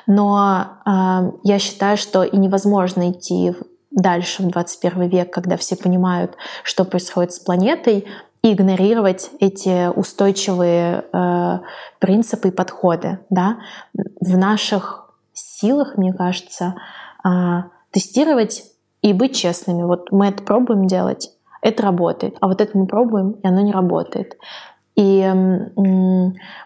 Но 0.06 0.66
э, 0.86 1.32
я 1.42 1.58
считаю, 1.58 1.98
что 1.98 2.22
и 2.22 2.36
невозможно 2.38 3.10
идти 3.10 3.54
дальше 3.90 4.42
в 4.42 4.48
21 4.48 5.08
век, 5.08 5.32
когда 5.32 5.56
все 5.56 5.76
понимают, 5.76 6.36
что 6.62 6.84
происходит 6.84 7.32
с 7.32 7.38
планетой, 7.38 8.06
и 8.42 8.52
игнорировать 8.52 9.30
эти 9.40 9.88
устойчивые 9.88 11.04
э, 11.12 11.58
принципы 11.98 12.48
и 12.48 12.52
подходы. 12.52 13.18
Да? 13.30 13.58
В 13.94 14.36
наших 14.36 15.12
силах, 15.32 15.96
мне 15.96 16.12
кажется, 16.12 16.76
э, 17.24 17.28
тестировать 17.90 18.64
и 19.02 19.12
быть 19.12 19.34
честными. 19.34 19.82
Вот 19.82 20.12
мы 20.12 20.28
это 20.28 20.42
пробуем 20.42 20.86
делать, 20.86 21.32
это 21.62 21.82
работает, 21.82 22.36
а 22.40 22.48
вот 22.48 22.60
это 22.60 22.76
мы 22.78 22.86
пробуем, 22.86 23.32
и 23.32 23.46
оно 23.46 23.60
не 23.60 23.72
работает. 23.72 24.36
И 24.94 25.20
э, 25.20 25.34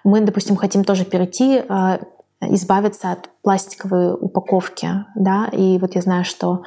мы, 0.05 0.21
допустим, 0.21 0.57
хотим 0.57 0.85
тоже 0.85 1.05
перейти, 1.05 1.63
э, 1.67 1.99
избавиться 2.41 3.13
от 3.13 3.31
пластиковой 3.43 4.15
упаковки, 4.15 4.89
да, 5.15 5.47
и 5.53 5.79
вот 5.79 5.95
я 5.95 6.03
знаю, 6.03 6.25
что 6.25 6.63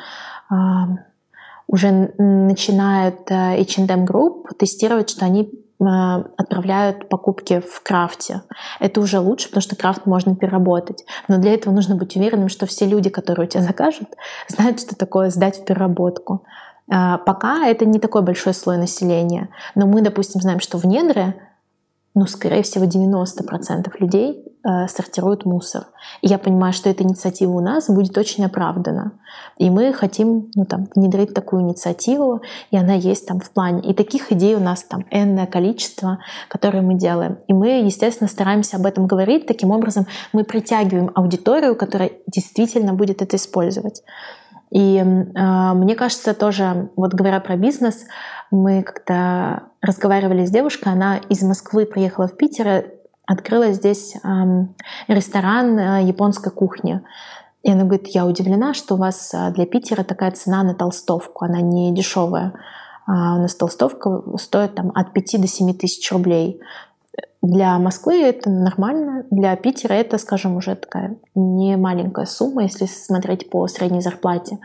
уже 1.67 2.13
начинают 2.17 3.29
э, 3.31 3.61
H&M 3.61 4.05
Group 4.05 4.55
тестировать, 4.57 5.09
что 5.09 5.25
они 5.25 5.49
э, 5.49 5.83
отправляют 5.83 7.09
покупки 7.09 7.59
в 7.59 7.81
крафте. 7.81 8.43
Это 8.79 9.01
уже 9.01 9.19
лучше, 9.19 9.47
потому 9.47 9.61
что 9.61 9.75
крафт 9.75 10.05
можно 10.05 10.35
переработать. 10.35 11.05
Но 11.27 11.37
для 11.37 11.53
этого 11.53 11.73
нужно 11.73 11.95
быть 11.95 12.15
уверенным, 12.15 12.49
что 12.49 12.65
все 12.65 12.85
люди, 12.85 13.09
которые 13.09 13.47
у 13.47 13.49
тебя 13.49 13.63
закажут, 13.63 14.09
знают, 14.47 14.79
что 14.79 14.95
такое 14.95 15.29
сдать 15.31 15.57
в 15.57 15.65
переработку. 15.65 16.43
А, 16.87 17.17
пока 17.17 17.65
это 17.65 17.85
не 17.85 17.99
такой 17.99 18.21
большой 18.21 18.53
слой 18.53 18.77
населения, 18.77 19.49
но 19.73 19.87
мы, 19.87 20.01
допустим, 20.01 20.41
знаем, 20.41 20.59
что 20.59 20.77
в 20.77 20.85
недре 20.85 21.33
ну, 22.15 22.25
скорее 22.27 22.63
всего, 22.63 22.85
90% 22.85 23.91
людей 23.99 24.41
сортируют 24.87 25.45
мусор. 25.45 25.85
И 26.21 26.27
я 26.27 26.37
понимаю, 26.37 26.73
что 26.73 26.89
эта 26.89 27.03
инициатива 27.03 27.51
у 27.51 27.59
нас 27.59 27.89
будет 27.89 28.17
очень 28.17 28.45
оправдана. 28.45 29.11
И 29.57 29.69
мы 29.69 29.93
хотим 29.93 30.51
ну, 30.55 30.65
там, 30.65 30.87
внедрить 30.95 31.33
такую 31.33 31.61
инициативу, 31.61 32.41
и 32.71 32.77
она 32.77 32.93
есть 32.93 33.27
там 33.27 33.39
в 33.39 33.51
плане. 33.51 33.81
И 33.81 33.93
таких 33.93 34.31
идей 34.31 34.55
у 34.55 34.59
нас 34.59 34.83
там 34.83 35.05
энное 35.11 35.45
количество, 35.45 36.19
которые 36.49 36.81
мы 36.81 36.95
делаем. 36.95 37.37
И 37.47 37.53
мы, 37.53 37.81
естественно, 37.81 38.27
стараемся 38.27 38.77
об 38.77 38.85
этом 38.85 39.07
говорить. 39.07 39.45
Таким 39.45 39.71
образом, 39.71 40.07
мы 40.33 40.43
притягиваем 40.43 41.11
аудиторию, 41.13 41.75
которая 41.75 42.11
действительно 42.27 42.93
будет 42.93 43.21
это 43.21 43.37
использовать. 43.37 44.03
И 44.71 44.97
э, 44.97 45.03
мне 45.03 45.95
кажется, 45.95 46.33
тоже, 46.33 46.89
вот 46.95 47.13
говоря 47.13 47.39
про 47.39 47.55
бизнес, 47.55 48.05
мы 48.51 48.83
как-то 48.83 49.63
разговаривали 49.81 50.45
с 50.45 50.51
девушкой, 50.51 50.91
она 50.91 51.17
из 51.29 51.41
Москвы 51.43 51.85
приехала 51.85 52.27
в 52.27 52.35
Питер, 52.35 52.85
открыла 53.25 53.71
здесь 53.71 54.15
ресторан 55.07 55.79
э, 55.79 56.03
японской 56.03 56.51
кухни. 56.51 57.01
И 57.63 57.71
она 57.71 57.83
говорит, 57.83 58.07
я 58.07 58.25
удивлена, 58.25 58.73
что 58.73 58.93
у 58.93 58.97
вас 58.97 59.33
э, 59.33 59.51
для 59.51 59.65
Питера 59.65 60.03
такая 60.03 60.31
цена 60.31 60.63
на 60.63 60.75
толстовку, 60.75 61.45
она 61.45 61.61
не 61.61 61.93
дешевая. 61.93 62.53
А 63.07 63.35
у 63.35 63.41
нас 63.41 63.55
толстовка 63.55 64.21
стоит 64.37 64.75
там, 64.75 64.91
от 64.93 65.13
5 65.13 65.41
до 65.41 65.47
7 65.47 65.73
тысяч 65.75 66.11
рублей. 66.11 66.59
Для 67.41 67.77
Москвы 67.77 68.21
это 68.21 68.49
нормально, 68.49 69.25
для 69.29 69.55
Питера 69.55 69.93
это, 69.93 70.17
скажем, 70.17 70.57
уже 70.57 70.75
такая 70.75 71.17
не 71.35 71.77
маленькая 71.77 72.25
сумма, 72.25 72.63
если 72.63 72.85
смотреть 72.85 73.49
по 73.49 73.67
средней 73.67 74.01
зарплате. 74.01 74.59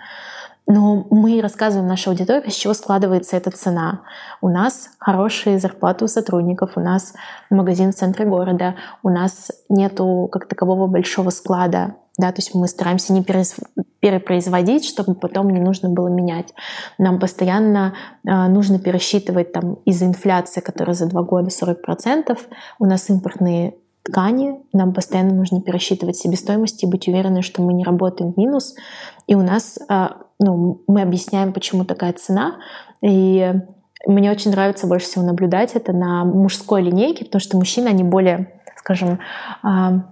Но 0.66 1.06
мы 1.10 1.40
рассказываем 1.40 1.88
нашей 1.88 2.10
аудитории, 2.10 2.50
с 2.50 2.54
чего 2.54 2.74
складывается 2.74 3.36
эта 3.36 3.50
цена. 3.50 4.02
У 4.40 4.48
нас 4.48 4.90
хорошие 4.98 5.58
зарплаты 5.58 6.04
у 6.04 6.08
сотрудников, 6.08 6.72
у 6.76 6.80
нас 6.80 7.14
магазин 7.50 7.92
в 7.92 7.96
центре 7.96 8.24
города, 8.24 8.76
у 9.02 9.08
нас 9.08 9.50
нету 9.68 10.28
как 10.30 10.46
такового 10.46 10.86
большого 10.86 11.30
склада. 11.30 11.96
Да, 12.18 12.32
то 12.32 12.38
есть 12.38 12.54
мы 12.54 12.68
стараемся 12.68 13.14
не 13.14 13.24
перепроизводить, 13.24 14.84
чтобы 14.84 15.14
потом 15.14 15.48
не 15.50 15.60
нужно 15.60 15.88
было 15.88 16.08
менять. 16.08 16.52
Нам 16.98 17.18
постоянно 17.18 17.94
э, 18.26 18.48
нужно 18.48 18.78
пересчитывать 18.78 19.52
там 19.52 19.74
из-за 19.86 20.04
инфляции, 20.04 20.60
которая 20.60 20.94
за 20.94 21.06
два 21.06 21.22
года 21.22 21.48
40%, 21.48 22.38
у 22.78 22.84
нас 22.84 23.08
импортные 23.08 23.74
ткани, 24.02 24.60
нам 24.72 24.92
постоянно 24.92 25.34
нужно 25.34 25.62
пересчитывать 25.62 26.16
себестоимость 26.16 26.82
и 26.82 26.86
быть 26.86 27.08
уверены, 27.08 27.42
что 27.42 27.62
мы 27.62 27.72
не 27.72 27.84
работаем 27.84 28.32
в 28.32 28.36
минус. 28.36 28.74
И 29.26 29.34
у 29.34 29.42
нас 29.42 29.78
а, 29.88 30.18
ну, 30.40 30.82
мы 30.88 31.02
объясняем, 31.02 31.52
почему 31.52 31.84
такая 31.84 32.12
цена. 32.14 32.56
И 33.02 33.52
мне 34.06 34.30
очень 34.30 34.50
нравится 34.50 34.86
больше 34.86 35.06
всего 35.06 35.24
наблюдать 35.24 35.74
это 35.74 35.92
на 35.92 36.24
мужской 36.24 36.82
линейке, 36.82 37.26
потому 37.26 37.40
что 37.40 37.56
мужчины, 37.56 37.88
они 37.88 38.02
более, 38.02 38.60
скажем, 38.76 39.20
а, 39.62 40.06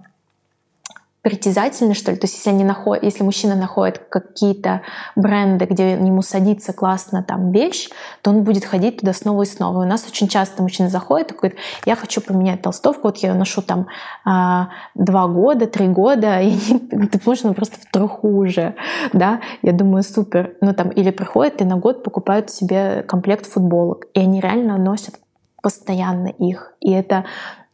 притязательны, 1.21 1.93
что 1.95 2.11
ли. 2.11 2.17
То 2.17 2.25
есть 2.25 2.35
если, 2.35 2.49
они 2.49 2.63
находят, 2.63 3.03
если 3.03 3.23
мужчина 3.23 3.55
находит 3.55 3.99
какие-то 4.09 4.81
бренды, 5.17 5.65
где 5.65 5.91
ему 5.91 6.21
садится 6.21 6.71
классно 6.71 7.23
там 7.23 7.51
вещь, 7.51 7.89
то 8.21 8.29
он 8.29 8.43
будет 8.43 8.63
ходить 8.63 8.99
туда 9.01 9.11
снова 9.11 9.43
и 9.43 9.45
снова. 9.45 9.81
И 9.81 9.85
у 9.85 9.89
нас 9.89 10.07
очень 10.07 10.29
часто 10.29 10.63
мужчина 10.63 10.87
заходит 10.87 11.31
и 11.31 11.35
говорит, 11.35 11.57
я 11.85 11.97
хочу 11.97 12.21
поменять 12.21 12.61
толстовку, 12.61 13.09
вот 13.09 13.17
я 13.17 13.29
ее 13.29 13.35
ношу 13.35 13.61
там 13.61 13.87
а, 14.23 14.69
два 14.95 15.27
года, 15.27 15.67
три 15.67 15.89
года, 15.89 16.39
и 16.39 16.57
ты 16.57 17.19
можно 17.25 17.53
просто 17.53 17.75
в 17.81 17.91
труху 17.91 18.29
уже, 18.29 18.75
да. 19.11 19.41
Я 19.61 19.73
думаю, 19.73 20.03
супер. 20.03 20.55
Ну 20.61 20.73
там 20.73 20.89
или 20.89 21.11
приходят 21.11 21.59
и 21.61 21.65
на 21.65 21.75
год 21.75 22.03
покупают 22.03 22.49
себе 22.49 23.03
комплект 23.03 23.45
футболок, 23.45 24.05
и 24.13 24.21
они 24.21 24.39
реально 24.39 24.77
носят 24.77 25.15
постоянно 25.61 26.27
их. 26.27 26.75
И 26.79 26.93
это 26.93 27.25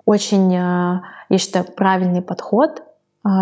очень, 0.05 0.55
а, 0.58 1.03
я 1.29 1.38
считаю, 1.38 1.65
правильный 1.65 2.23
подход— 2.23 2.81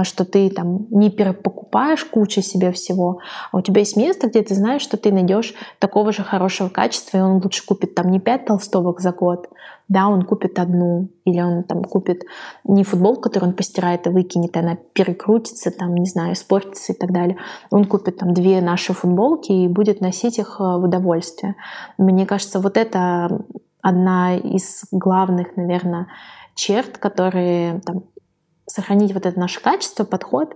что 0.04 0.24
ты 0.24 0.50
там 0.50 0.88
не 0.92 1.10
перепокупаешь 1.10 2.06
кучу 2.06 2.42
себе 2.42 2.72
всего, 2.72 3.20
а 3.52 3.58
у 3.58 3.62
тебя 3.62 3.80
есть 3.80 3.98
место, 3.98 4.28
где 4.28 4.42
ты 4.42 4.56
знаешь, 4.56 4.82
что 4.82 4.96
ты 4.98 5.12
найдешь 5.12 5.54
такого 5.80 6.14
же 6.14 6.24
хорошего 6.24 6.70
качества, 6.70 7.18
и 7.18 7.22
он 7.22 7.42
лучше 7.44 7.66
купит 7.66 7.94
там 7.96 8.10
не 8.10 8.20
пять 8.20 8.46
толстовок 8.46 9.02
за 9.02 9.12
год, 9.12 9.50
да, 9.90 10.08
он 10.08 10.24
купит 10.24 10.58
одну, 10.60 11.10
или 11.26 11.42
он 11.42 11.64
там 11.64 11.84
купит 11.84 12.24
не 12.64 12.84
футболку, 12.84 13.24
которую 13.24 13.50
он 13.50 13.56
постирает 13.56 14.08
и 14.08 14.10
выкинет, 14.10 14.56
и 14.56 14.60
она 14.60 14.78
перекрутится, 14.94 15.72
там, 15.72 15.94
не 15.96 16.06
знаю, 16.06 16.34
испортится 16.34 16.94
и 16.94 16.96
так 16.96 17.12
далее. 17.12 17.38
Он 17.70 17.86
купит 17.86 18.18
там 18.18 18.34
две 18.34 18.62
наши 18.62 18.94
футболки 18.94 19.52
и 19.52 19.68
будет 19.68 20.02
носить 20.02 20.40
их 20.40 20.58
э, 20.60 20.64
в 20.64 20.86
удовольствие. 20.86 21.56
Мне 21.98 22.26
кажется, 22.26 22.60
вот 22.60 22.78
это 22.78 23.46
одна 23.82 24.36
из 24.36 24.86
главных, 24.92 25.58
наверное, 25.58 26.08
черт, 26.56 26.98
которые 26.98 27.82
там, 27.82 28.04
сохранить 28.66 29.14
вот 29.14 29.26
это 29.26 29.40
наше 29.40 29.62
качество, 29.62 30.04
подход 30.04 30.56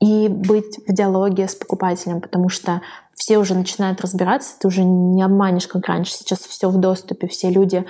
и 0.00 0.28
быть 0.28 0.78
в 0.86 0.92
диалоге 0.92 1.48
с 1.48 1.54
покупателем, 1.54 2.20
потому 2.20 2.48
что 2.48 2.82
все 3.14 3.38
уже 3.38 3.54
начинают 3.54 4.00
разбираться, 4.02 4.58
ты 4.58 4.68
уже 4.68 4.84
не 4.84 5.22
обманешь, 5.22 5.66
как 5.66 5.86
раньше. 5.86 6.12
Сейчас 6.12 6.40
все 6.40 6.68
в 6.68 6.78
доступе, 6.78 7.26
все 7.28 7.50
люди 7.50 7.86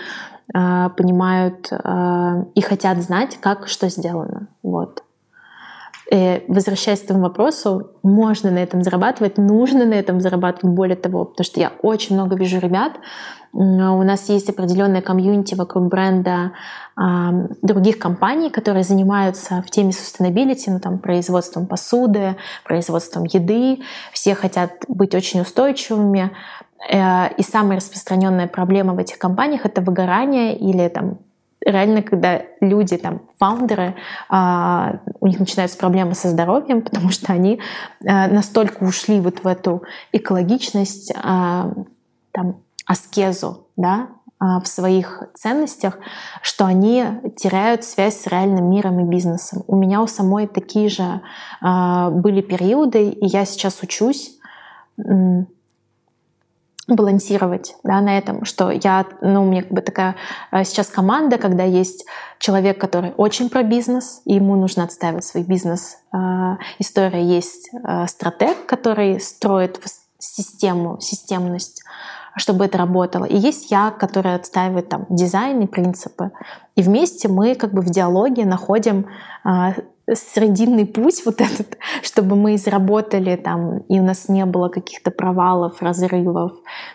э, 0.55 0.89
понимают 0.97 1.69
э, 1.73 2.45
и 2.55 2.61
хотят 2.61 3.03
знать, 3.03 3.39
как 3.41 3.67
что 3.67 3.89
сделано. 3.89 4.49
Вот. 4.63 5.03
И 6.13 6.45
возвращаясь 6.47 7.01
к 7.01 7.05
этому 7.05 7.23
вопросу, 7.23 7.91
можно 8.03 8.51
на 8.51 8.59
этом 8.59 8.83
зарабатывать, 8.83 9.39
нужно 9.39 9.85
на 9.85 9.95
этом 9.95 10.21
зарабатывать, 10.21 10.75
более 10.75 10.97
того, 10.97 11.25
потому 11.25 11.45
что 11.45 11.59
я 11.59 11.73
очень 11.83 12.15
много 12.15 12.37
вижу 12.37 12.61
ребят, 12.61 12.93
у 13.59 14.03
нас 14.03 14.29
есть 14.29 14.51
определенная 14.51 15.01
комьюнити 15.01 15.55
вокруг 15.55 15.89
бренда 15.89 16.53
э, 16.99 17.03
других 17.63 17.99
компаний, 17.99 18.51
которые 18.51 18.85
занимаются 18.85 19.63
в 19.67 19.71
теме 19.71 19.91
sustainability, 19.91 20.65
ну, 20.67 20.79
там, 20.79 20.99
производством 20.99 21.67
посуды, 21.67 22.37
производством 22.65 23.25
еды. 23.25 23.79
Все 24.13 24.35
хотят 24.35 24.73
быть 24.89 25.15
очень 25.15 25.41
устойчивыми. 25.41 26.33
Э, 26.93 27.33
и 27.35 27.43
самая 27.43 27.79
распространенная 27.79 28.47
проблема 28.47 28.93
в 28.93 28.99
этих 28.99 29.17
компаниях— 29.19 29.63
это 29.65 29.81
выгорание 29.81 30.59
или 30.59 30.89
там, 30.89 31.19
реально, 31.67 32.03
когда 32.03 32.43
люди, 32.61 32.97
там, 32.97 33.23
фаундеры, 33.39 33.97
а, 34.29 35.01
у 35.21 35.27
них 35.27 35.39
начинаются 35.41 35.77
проблемы 35.77 36.15
со 36.15 36.29
здоровьем, 36.29 36.83
потому 36.83 37.11
что 37.11 37.33
они 37.33 37.61
а, 38.07 38.29
настолько 38.29 38.85
ушли 38.85 39.21
вот 39.21 39.43
в 39.43 39.47
эту 39.47 39.83
экологичность, 40.13 41.13
а, 41.23 41.73
там, 42.33 42.61
аскезу, 42.87 43.67
да, 43.77 44.09
в 44.39 44.67
своих 44.67 45.23
ценностях, 45.35 45.99
что 46.43 46.67
они 46.67 47.07
теряют 47.39 47.85
связь 47.85 48.21
с 48.21 48.27
реальным 48.27 48.69
миром 48.69 49.01
и 49.01 49.05
бизнесом. 49.05 49.65
У 49.67 49.77
меня 49.77 50.03
у 50.03 50.07
самой 50.07 50.47
такие 50.47 50.91
же 50.91 51.23
были 51.63 52.43
периоды, 52.43 53.09
и 53.09 53.27
я 53.27 53.47
сейчас 53.47 53.83
учусь 53.83 54.39
балансировать 56.89 57.75
да, 57.83 58.01
на 58.01 58.17
этом, 58.17 58.45
что 58.45 58.71
я, 58.71 59.07
ну, 59.21 59.43
у 59.43 59.47
меня 59.47 59.63
как 59.63 59.73
бы 59.73 59.81
такая 59.81 60.17
э, 60.53 60.65
сейчас 60.65 60.87
команда, 60.87 61.37
когда 61.37 61.65
есть 61.65 62.07
человек, 62.39 62.81
который 62.81 63.13
очень 63.17 63.51
про 63.51 63.63
бизнес, 63.63 64.23
и 64.25 64.35
ему 64.35 64.57
нужно 64.57 64.85
отстаивать 64.85 65.25
свой 65.25 65.43
бизнес. 65.43 65.99
Э, 66.13 66.57
история 66.79 67.25
есть 67.25 67.71
э, 67.73 68.07
стратег, 68.07 68.67
который 68.67 69.21
строит 69.21 69.81
систему, 70.19 71.01
системность, 71.01 71.83
чтобы 72.37 72.65
это 72.67 72.79
работало. 72.79 73.25
И 73.25 73.37
есть 73.37 73.71
я, 73.71 73.91
которая 73.91 74.37
отстаивает 74.37 74.89
там 74.89 75.07
дизайн 75.09 75.63
и 75.63 75.67
принципы. 75.67 76.31
И 76.77 76.83
вместе 76.83 77.29
мы 77.29 77.55
как 77.57 77.73
бы 77.73 77.83
в 77.83 77.91
диалоге 77.91 78.45
находим 78.45 79.07
срединный 80.15 80.87
путь 80.87 81.23
вот 81.25 81.41
этот, 81.41 81.79
чтобы 82.03 82.37
мы 82.37 82.59
заработали 82.59 83.37
там, 83.37 83.79
и 83.89 83.99
у 83.99 84.05
нас 84.05 84.29
не 84.29 84.45
было 84.47 84.69
каких-то 84.69 85.11
провалов, 85.11 85.83
разрывов, 85.83 86.53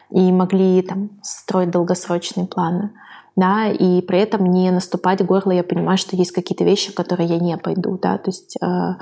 и 0.10 0.32
могли 0.32 0.82
там 0.82 1.10
строить 1.22 1.72
долгосрочные 1.72 2.48
планы. 2.48 2.92
Да, 3.38 3.68
и 3.70 4.02
при 4.02 4.20
этом 4.20 4.46
не 4.46 4.72
наступать 4.72 5.26
горло, 5.26 5.52
я 5.52 5.64
понимаю, 5.64 5.98
что 5.98 6.18
есть 6.18 6.34
какие-то 6.34 6.66
вещи, 6.66 6.94
которые 6.94 7.30
я 7.30 7.40
не 7.40 7.58
пойду, 7.58 7.98
да, 7.98 8.18
то 8.18 8.30
есть 8.30 8.58
э, 8.62 8.96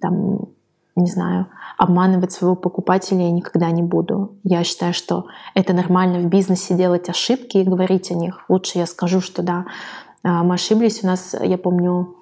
там, 0.00 0.48
не 0.96 1.10
знаю, 1.10 1.48
обманывать 1.76 2.32
своего 2.32 2.56
покупателя 2.56 3.20
я 3.20 3.30
никогда 3.30 3.70
не 3.70 3.82
буду. 3.82 4.38
Я 4.44 4.64
считаю, 4.64 4.94
что 4.94 5.26
это 5.54 5.74
нормально 5.74 6.20
в 6.20 6.26
бизнесе 6.26 6.74
делать 6.74 7.10
ошибки 7.10 7.58
и 7.58 7.64
говорить 7.64 8.10
о 8.10 8.14
них. 8.14 8.46
Лучше 8.48 8.78
я 8.78 8.86
скажу, 8.86 9.20
что 9.20 9.42
да, 9.42 9.66
э, 10.24 10.28
мы 10.28 10.54
ошиблись. 10.54 11.04
У 11.04 11.06
нас, 11.06 11.36
я 11.38 11.58
помню, 11.58 12.15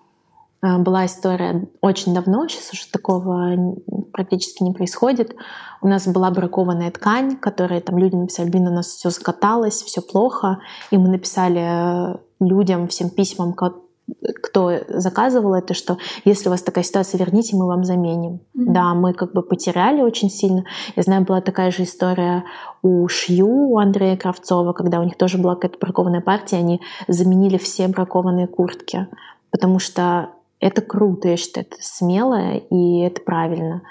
была 0.78 1.06
история 1.06 1.68
очень 1.80 2.14
давно, 2.14 2.48
сейчас 2.48 2.72
уже 2.72 2.90
такого 2.90 3.76
практически 4.12 4.62
не 4.62 4.72
происходит. 4.72 5.34
У 5.82 5.88
нас 5.88 6.06
была 6.06 6.30
бракованная 6.30 6.90
ткань, 6.90 7.36
которая 7.36 7.80
там 7.80 7.98
люди 7.98 8.14
написали, 8.14 8.48
блин, 8.48 8.68
у 8.68 8.72
нас 8.72 8.86
все 8.86 9.10
закаталось, 9.10 9.82
все 9.82 10.00
плохо. 10.00 10.60
И 10.90 10.96
мы 10.96 11.08
написали 11.08 11.60
э, 11.60 12.16
людям, 12.40 12.88
всем 12.88 13.10
письмам, 13.10 13.52
кто 13.52 14.72
заказывал 14.88 15.54
это, 15.54 15.74
что 15.74 15.98
если 16.24 16.48
у 16.48 16.50
вас 16.50 16.62
такая 16.62 16.84
ситуация, 16.84 17.18
верните, 17.18 17.56
мы 17.56 17.66
вам 17.66 17.84
заменим. 17.84 18.34
Mm-hmm. 18.34 18.72
Да, 18.72 18.94
мы 18.94 19.14
как 19.14 19.32
бы 19.32 19.42
потеряли 19.42 20.02
очень 20.02 20.30
сильно. 20.30 20.64
Я 20.96 21.02
знаю, 21.02 21.24
была 21.24 21.40
такая 21.40 21.70
же 21.70 21.82
история 21.82 22.44
у 22.82 23.08
Шью, 23.08 23.70
у 23.70 23.78
Андрея 23.78 24.16
Кравцова, 24.16 24.72
когда 24.72 25.00
у 25.00 25.04
них 25.04 25.16
тоже 25.16 25.38
была 25.38 25.54
какая-то 25.54 25.78
бракованная 25.78 26.20
партия, 26.20 26.56
они 26.56 26.80
заменили 27.08 27.56
все 27.56 27.88
бракованные 27.88 28.46
куртки, 28.46 29.08
потому 29.50 29.78
что 29.78 30.30
это 30.64 30.80
круто, 30.80 31.28
я 31.28 31.36
считаю, 31.36 31.66
это 31.66 31.76
смело 31.80 32.54
и 32.56 33.00
это 33.00 33.20
правильно. 33.20 33.82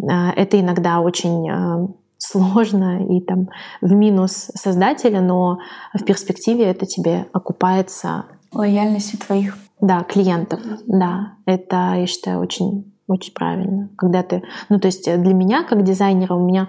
А, 0.00 0.30
это 0.30 0.60
иногда 0.60 1.00
очень 1.00 1.50
а, 1.50 1.88
сложно 2.18 3.04
и 3.04 3.20
там 3.20 3.48
в 3.80 3.92
минус 3.92 4.50
создателя, 4.54 5.20
но 5.22 5.58
в 5.92 6.04
перспективе 6.04 6.66
это 6.66 6.86
тебе 6.86 7.26
окупается 7.32 8.26
лояльности 8.52 9.16
твоих 9.16 9.58
да, 9.80 10.04
клиентов, 10.04 10.60
да, 10.86 11.32
это, 11.46 11.94
я 11.96 12.06
считаю, 12.06 12.38
очень 12.38 12.92
очень 13.08 13.34
правильно. 13.34 13.88
Когда 13.98 14.22
ты, 14.22 14.44
ну 14.68 14.78
то 14.78 14.86
есть 14.86 15.04
для 15.04 15.34
меня 15.34 15.64
как 15.64 15.82
дизайнера 15.82 16.34
у 16.34 16.46
меня 16.46 16.68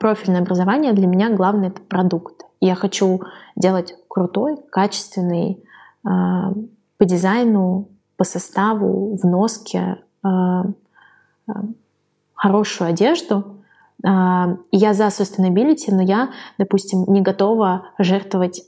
профильное 0.00 0.40
образование, 0.40 0.94
для 0.94 1.06
меня 1.06 1.28
главное 1.28 1.68
это 1.68 1.82
продукт. 1.82 2.46
Я 2.60 2.74
хочу 2.74 3.20
делать 3.56 3.94
крутой, 4.08 4.56
качественный 4.70 5.62
э, 6.02 6.08
по 6.96 7.04
дизайну, 7.04 7.89
по 8.20 8.24
составу, 8.24 9.16
в 9.16 9.24
носке 9.26 9.96
э, 10.22 10.28
э, 10.28 11.52
хорошую 12.34 12.90
одежду. 12.90 13.64
Э, 14.04 14.58
я 14.70 14.92
за 14.92 15.06
sustainability, 15.06 15.86
но 15.88 16.02
я, 16.02 16.28
допустим, 16.58 17.04
не 17.08 17.22
готова 17.22 17.86
жертвовать 17.98 18.66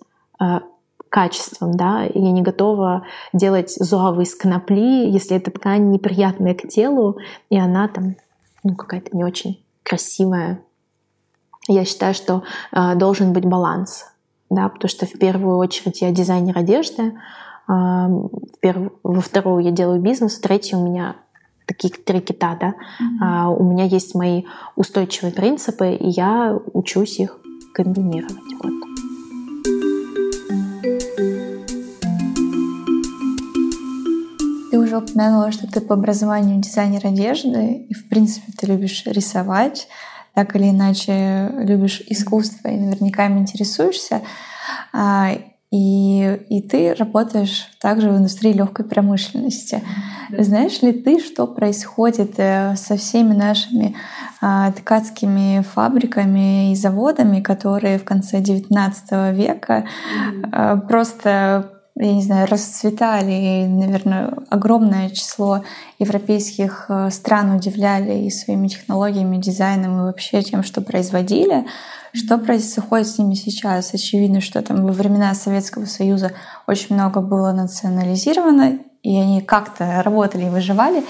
качеством, 1.11 1.77
да, 1.77 2.05
я 2.05 2.33
не 2.33 2.41
готова 2.41 3.05
делать 3.35 3.71
зуавы 3.73 4.23
из 4.23 4.35
конопли, 4.35 5.11
если 5.11 5.37
эта 5.37 5.51
ткань 5.51 5.91
неприятная 5.91 6.55
к 6.55 6.67
телу, 6.67 7.19
и 7.51 7.59
она 7.59 7.89
там, 7.89 8.17
ну, 8.65 8.75
какая-то 8.75 9.15
не 9.15 9.23
очень 9.23 9.63
красивая. 9.83 10.63
Я 11.69 11.85
считаю, 11.85 12.15
что 12.15 12.43
должен 12.97 13.35
быть 13.35 13.45
баланс, 13.45 14.07
да, 14.49 14.69
потому 14.71 14.89
что 14.89 15.05
в 15.05 15.13
первую 15.19 15.59
очередь 15.59 16.01
я 16.01 16.11
дизайнер 16.11 16.57
одежды. 16.57 17.13
Во 17.69 19.21
вторую 19.21 19.65
я 19.65 19.71
делаю 19.71 20.01
бизнес, 20.01 20.39
в 20.39 20.41
третью 20.41 20.79
у 20.79 20.87
меня 20.87 21.17
такие 21.67 21.93
три 21.95 22.21
кита, 22.21 22.57
да, 22.61 22.75
mm-hmm. 23.01 23.57
у 23.57 23.65
меня 23.65 23.85
есть 23.85 24.15
мои 24.15 24.45
устойчивые 24.77 25.33
принципы, 25.33 25.93
и 25.93 26.09
я 26.09 26.59
учусь 26.73 27.19
их 27.19 27.39
комбинировать. 27.73 28.37
Вот. 28.63 28.73
Ты 34.71 34.79
уже 34.79 34.99
упомянула, 34.99 35.53
что 35.53 35.71
ты 35.71 35.81
по 35.81 35.95
образованию 35.95 36.61
дизайнер 36.61 37.07
одежды, 37.07 37.87
и 37.89 37.95
в 37.95 38.09
принципе 38.09 38.53
ты 38.59 38.67
любишь 38.67 39.05
рисовать, 39.07 39.89
так 40.35 40.57
или 40.57 40.71
иначе 40.71 41.51
любишь 41.59 42.03
искусство 42.09 42.69
и 42.69 42.79
наверняка 42.79 43.27
им 43.27 43.39
интересуешься. 43.39 44.23
И, 45.73 46.39
и 46.51 46.61
ты 46.61 46.93
работаешь 46.93 47.67
также 47.81 48.11
в 48.11 48.17
индустрии 48.19 48.53
легкой 48.53 48.85
промышленности. 48.85 49.83
Да. 50.29 50.45
Знаешь 50.45 50.83
ли 50.83 50.93
ты, 50.93 51.19
что 51.19 51.47
происходит 51.47 52.35
э, 52.37 52.77
со 52.77 52.99
всеми 52.99 53.33
нашими 53.33 53.97
а, 54.43 54.71
ткацкими 54.73 55.63
фабриками 55.63 56.73
и 56.73 56.75
заводами, 56.75 57.41
которые 57.41 57.99
в 57.99 58.05
конце 58.05 58.41
XIX 58.41 59.35
века 59.35 59.87
mm. 60.51 60.89
просто 60.89 61.71
я 61.95 62.15
не 62.15 62.23
знаю, 62.23 62.49
расцветали, 62.51 63.33
и, 63.33 63.67
наверное, 63.67 64.33
огромное 64.49 65.11
число 65.11 65.63
европейских 65.99 66.87
э, 66.89 67.11
стран 67.11 67.55
удивляли 67.55 68.25
и 68.25 68.31
своими 68.31 68.69
технологиями, 68.69 69.37
дизайном, 69.37 70.01
и 70.01 70.03
вообще 70.05 70.43
тем, 70.43 70.63
что 70.63 70.81
производили. 70.81 71.67
Что 72.15 72.37
происходит 72.37 73.07
с 73.07 73.19
ними 73.19 73.35
сейчас? 73.35 73.95
Очевидно, 73.95 74.43
что 74.43 74.61
там 74.61 74.85
во 74.85 74.93
времена 74.93 75.35
Советского 75.35 75.87
Союза 75.87 76.33
очень 76.67 76.95
много 76.95 77.23
было 77.23 77.53
национализировано, 77.53 78.81
и 79.03 79.17
они 79.17 79.41
как-то 79.41 80.03
работали 80.03 80.45
и 80.45 80.51
выживали. 80.51 81.05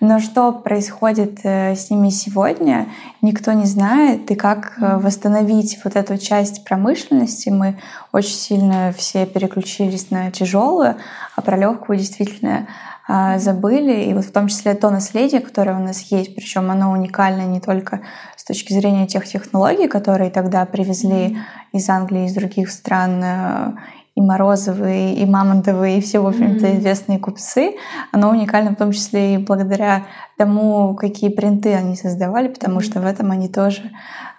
Но 0.00 0.18
что 0.20 0.52
происходит 0.52 1.40
э, 1.44 1.74
с 1.74 1.90
ними 1.90 2.10
сегодня, 2.10 2.88
никто 3.22 3.52
не 3.52 3.66
знает. 3.66 4.30
И 4.30 4.34
как 4.34 4.78
э, 4.78 4.96
восстановить 4.98 5.78
вот 5.84 5.94
эту 5.94 6.18
часть 6.18 6.64
промышленности, 6.64 7.50
мы 7.50 7.80
очень 8.12 8.36
сильно 8.36 8.92
все 8.96 9.26
переключились 9.26 10.10
на 10.10 10.30
тяжелую, 10.32 10.96
а 11.36 11.40
про 11.40 11.56
легкую 11.56 11.98
действительно 11.98 12.68
а, 13.10 13.38
забыли. 13.38 14.04
И 14.04 14.12
вот 14.12 14.26
в 14.26 14.32
том 14.32 14.48
числе 14.48 14.74
то 14.74 14.90
наследие, 14.90 15.40
которое 15.40 15.74
у 15.76 15.82
нас 15.82 16.00
есть, 16.12 16.34
причем 16.34 16.70
оно 16.70 16.92
уникально 16.92 17.46
не 17.46 17.58
только 17.58 18.02
точки 18.48 18.72
зрения 18.72 19.06
тех 19.06 19.24
технологий, 19.26 19.88
которые 19.88 20.30
тогда 20.30 20.64
привезли 20.64 21.38
из 21.72 21.88
Англии, 21.88 22.26
из 22.26 22.34
других 22.34 22.70
стран 22.70 23.22
э, 23.22 23.72
и 24.16 24.20
Морозовы, 24.20 25.12
и 25.12 25.24
Мамонтовы, 25.26 25.98
и 25.98 26.00
все, 26.00 26.18
в 26.18 26.26
общем-то, 26.26 26.66
mm-hmm. 26.66 26.78
известные 26.78 27.18
купцы. 27.18 27.76
Оно 28.10 28.30
уникально 28.30 28.72
в 28.72 28.76
том 28.76 28.90
числе 28.90 29.34
и 29.34 29.38
благодаря 29.38 30.06
тому, 30.36 30.96
какие 30.96 31.30
принты 31.30 31.74
они 31.74 31.94
создавали, 31.94 32.48
потому 32.48 32.80
что 32.80 33.00
в 33.00 33.06
этом 33.06 33.30
они 33.30 33.48
тоже 33.48 33.82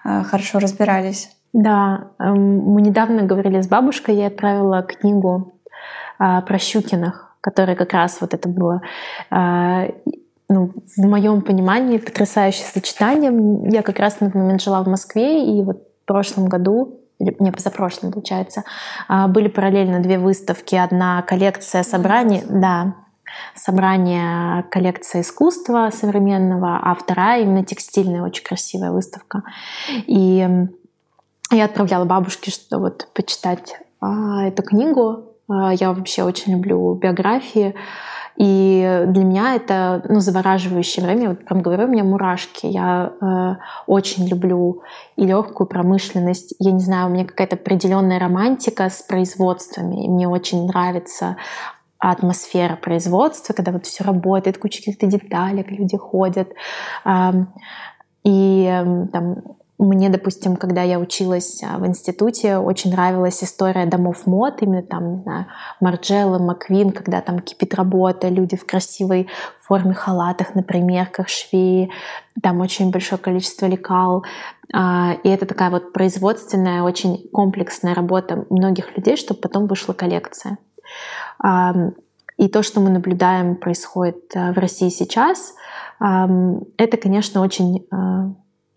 э, 0.04 0.24
хорошо 0.24 0.60
разбирались. 0.60 1.30
Да, 1.54 2.10
эм, 2.20 2.58
мы 2.60 2.82
недавно 2.82 3.24
говорили 3.24 3.62
с 3.62 3.68
бабушкой, 3.68 4.16
я 4.16 4.28
отправила 4.28 4.82
книгу 4.82 5.54
э, 6.20 6.42
про 6.42 6.58
Щукиных, 6.58 7.36
которая 7.42 7.76
как 7.76 7.94
раз 7.94 8.20
вот 8.22 8.34
это 8.34 8.50
было 8.50 8.82
ну, 10.50 10.72
в 10.98 11.06
моем 11.06 11.42
понимании 11.42 12.00
потрясающее 12.00 12.66
сочетание. 12.66 13.32
Я 13.72 13.84
как 13.84 14.00
раз 14.00 14.20
на 14.20 14.28
тот 14.28 14.36
момент 14.36 14.62
жила 14.62 14.84
в 14.84 14.88
Москве, 14.88 15.46
и 15.46 15.62
вот 15.62 15.84
в 16.04 16.06
прошлом 16.06 16.48
году 16.48 17.00
не 17.20 17.52
позапрошлом, 17.52 18.12
получается, 18.12 18.64
а, 19.08 19.28
были 19.28 19.48
параллельно 19.48 20.00
две 20.00 20.18
выставки. 20.18 20.76
Одна 20.76 21.22
коллекция 21.22 21.84
собраний, 21.84 22.42
да, 22.50 22.96
собрание 23.56 24.64
коллекции 24.72 25.22
искусства 25.22 25.92
современного, 25.94 26.80
а 26.82 26.96
вторая 26.96 27.44
именно 27.44 27.64
текстильная, 27.64 28.24
очень 28.24 28.44
красивая 28.44 28.92
выставка. 28.92 29.44
И 30.08 30.48
я 31.52 31.66
отправляла 31.66 32.06
бабушке, 32.06 32.52
что 32.52 32.80
вот 32.80 33.08
почитать 33.14 33.80
а, 34.02 34.48
эту 34.48 34.64
книгу. 34.64 35.36
А, 35.50 35.74
я 35.74 35.92
вообще 35.92 36.24
очень 36.24 36.54
люблю 36.54 36.94
биографии. 36.96 37.76
И 38.40 39.04
для 39.08 39.24
меня 39.26 39.56
это 39.56 40.02
ну, 40.08 40.22
завораживающее 40.22 41.06
время. 41.06 41.24
Я 41.24 41.30
вот 41.30 41.44
прям 41.44 41.62
говорю, 41.62 41.84
у 41.84 41.88
меня 41.88 42.06
мурашки. 42.06 42.68
Я 42.68 43.12
э, 43.22 43.56
очень 43.86 44.30
люблю 44.30 44.84
и 45.18 45.26
легкую 45.26 45.68
промышленность. 45.68 46.56
Я 46.58 46.72
не 46.72 46.80
знаю, 46.80 47.08
у 47.08 47.10
меня 47.10 47.26
какая-то 47.26 47.58
определенная 47.58 48.18
романтика 48.18 48.90
с 48.90 49.02
производствами. 49.02 50.06
И 50.06 50.10
мне 50.10 50.30
очень 50.30 50.68
нравится 50.68 51.36
атмосфера 51.98 52.78
производства, 52.78 53.52
когда 53.52 53.74
вот 53.74 53.86
все 53.86 54.06
работает, 54.06 54.58
куча 54.58 54.80
каких-то 54.80 55.08
деталей, 55.08 55.66
люди 55.68 55.98
ходят. 55.98 56.50
И 58.24 58.84
там 59.12 59.36
мне, 59.80 60.10
допустим, 60.10 60.58
когда 60.58 60.84
я 60.84 61.00
училась 61.00 61.64
а, 61.64 61.78
в 61.78 61.88
институте, 61.88 62.58
очень 62.58 62.92
нравилась 62.92 63.42
история 63.42 63.86
домов 63.86 64.28
мод, 64.28 64.62
именно 64.62 64.84
там, 64.84 65.16
не 65.16 65.22
знаю, 65.22 65.46
Марджелла, 65.80 66.38
Маквин, 66.38 66.92
когда 66.92 67.22
там 67.22 67.40
кипит 67.40 67.74
работа, 67.76 68.28
люди 68.28 68.58
в 68.58 68.66
красивой 68.66 69.30
форме 69.62 69.94
халатах, 69.94 70.54
на 70.54 70.64
примерках, 70.64 71.30
швеи, 71.30 71.92
там 72.44 72.60
очень 72.60 72.92
большое 72.92 73.22
количество 73.22 73.68
лекал. 73.68 74.26
А, 74.74 75.14
и 75.24 75.30
это 75.30 75.46
такая 75.46 75.70
вот 75.70 75.94
производственная, 75.94 76.84
очень 76.84 77.30
комплексная 77.32 77.96
работа 77.96 78.46
многих 78.50 78.98
людей, 78.98 79.16
чтобы 79.16 79.40
потом 79.40 79.66
вышла 79.66 79.94
коллекция. 79.94 80.58
И 82.38 82.48
то, 82.48 82.64
что 82.64 82.82
мы 82.82 82.90
наблюдаем, 82.90 83.56
происходит 83.56 84.32
а, 84.36 84.52
в 84.52 84.58
России 84.58 84.90
сейчас, 84.90 85.54
это, 86.02 86.96
конечно, 86.96 87.42
очень 87.42 87.86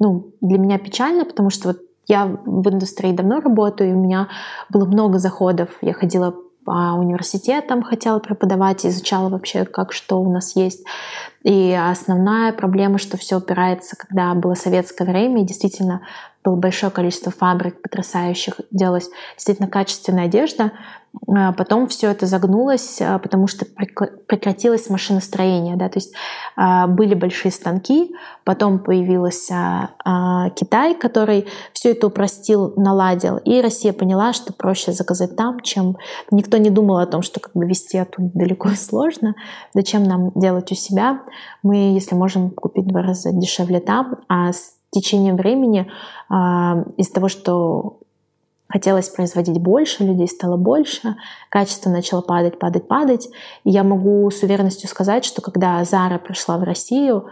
ну, 0.03 0.33
для 0.41 0.59
меня 0.59 0.79
печально, 0.79 1.25
потому 1.25 1.51
что 1.51 1.69
вот 1.69 1.79
я 2.09 2.27
в 2.27 2.69
индустрии 2.69 3.13
давно 3.13 3.41
работаю, 3.41 3.91
и 3.91 3.95
у 3.95 3.99
меня 3.99 4.29
было 4.69 4.85
много 4.85 5.19
заходов. 5.19 5.71
Я 5.81 5.93
ходила 5.93 6.35
по 6.65 6.95
университетам, 6.95 7.83
хотела 7.83 8.19
преподавать, 8.19 8.85
изучала 8.85 9.29
вообще, 9.29 9.65
как 9.65 9.93
что 9.93 10.21
у 10.21 10.33
нас 10.33 10.57
есть. 10.57 10.85
И 11.43 11.73
основная 11.73 12.53
проблема, 12.53 12.99
что 12.99 13.17
все 13.17 13.39
упирается, 13.39 13.97
когда 13.97 14.35
было 14.35 14.55
советское 14.55 15.05
время, 15.05 15.43
и 15.43 15.47
действительно 15.47 16.03
было 16.45 16.57
большое 16.57 16.91
количество 16.91 17.31
фабрик 17.31 17.81
потрясающих, 17.83 18.61
делалась 18.71 19.09
действительно 19.37 19.69
качественная 19.69 20.25
одежда. 20.25 20.73
А 21.29 21.53
потом 21.53 21.89
все 21.89 22.11
это 22.11 22.25
загнулось, 22.25 23.01
а, 23.03 23.19
потому 23.19 23.47
что 23.47 23.67
прекратилось 24.27 24.89
машиностроение. 24.89 25.77
Да? 25.77 25.91
То 25.91 25.99
есть 25.99 26.15
а, 26.57 26.87
были 26.87 27.15
большие 27.15 27.53
станки, 27.53 28.15
потом 28.45 28.79
появился 28.79 29.91
Китай, 30.57 30.95
который 30.95 31.47
все 31.75 31.91
это 31.91 32.07
упростил, 32.07 32.73
наладил. 32.77 33.37
И 33.37 33.61
Россия 33.61 33.93
поняла, 33.93 34.33
что 34.33 34.53
проще 34.53 34.93
заказать 34.93 35.37
там, 35.37 35.61
чем 35.61 35.99
никто 36.31 36.57
не 36.57 36.71
думал 36.71 36.99
о 36.99 37.07
том, 37.07 37.23
что 37.23 37.41
как 37.41 37.53
бы 37.53 37.67
вести 37.67 37.99
оттуда 37.99 38.31
далеко 38.35 38.71
и 38.71 38.75
сложно. 38.75 39.35
Зачем 39.75 40.05
нам 40.05 40.33
делать 40.35 40.73
у 40.73 40.75
себя? 40.75 41.23
Мы, 41.63 41.93
если 41.93 42.15
можем 42.15 42.51
купить 42.51 42.87
два 42.87 43.03
раза 43.03 43.33
дешевле 43.33 43.81
там, 43.81 44.17
а 44.29 44.53
с 44.53 44.82
течением 44.93 45.37
времени 45.37 45.91
из-за 46.31 47.13
того, 47.13 47.29
что 47.29 47.99
хотелось 48.73 49.11
производить 49.11 49.61
больше, 49.61 50.03
людей 50.03 50.27
стало 50.27 50.57
больше, 50.57 51.17
качество 51.51 51.91
начало 51.91 52.23
падать, 52.23 52.59
падать, 52.59 52.89
падать. 52.89 53.29
И 53.65 53.71
я 53.71 53.85
могу 53.85 54.31
с 54.31 54.43
уверенностью 54.43 54.89
сказать, 54.89 55.25
что 55.25 55.43
когда 55.43 55.85
Зара 55.85 56.19
пришла 56.19 56.57
в 56.57 56.63
Россию, 56.63 57.27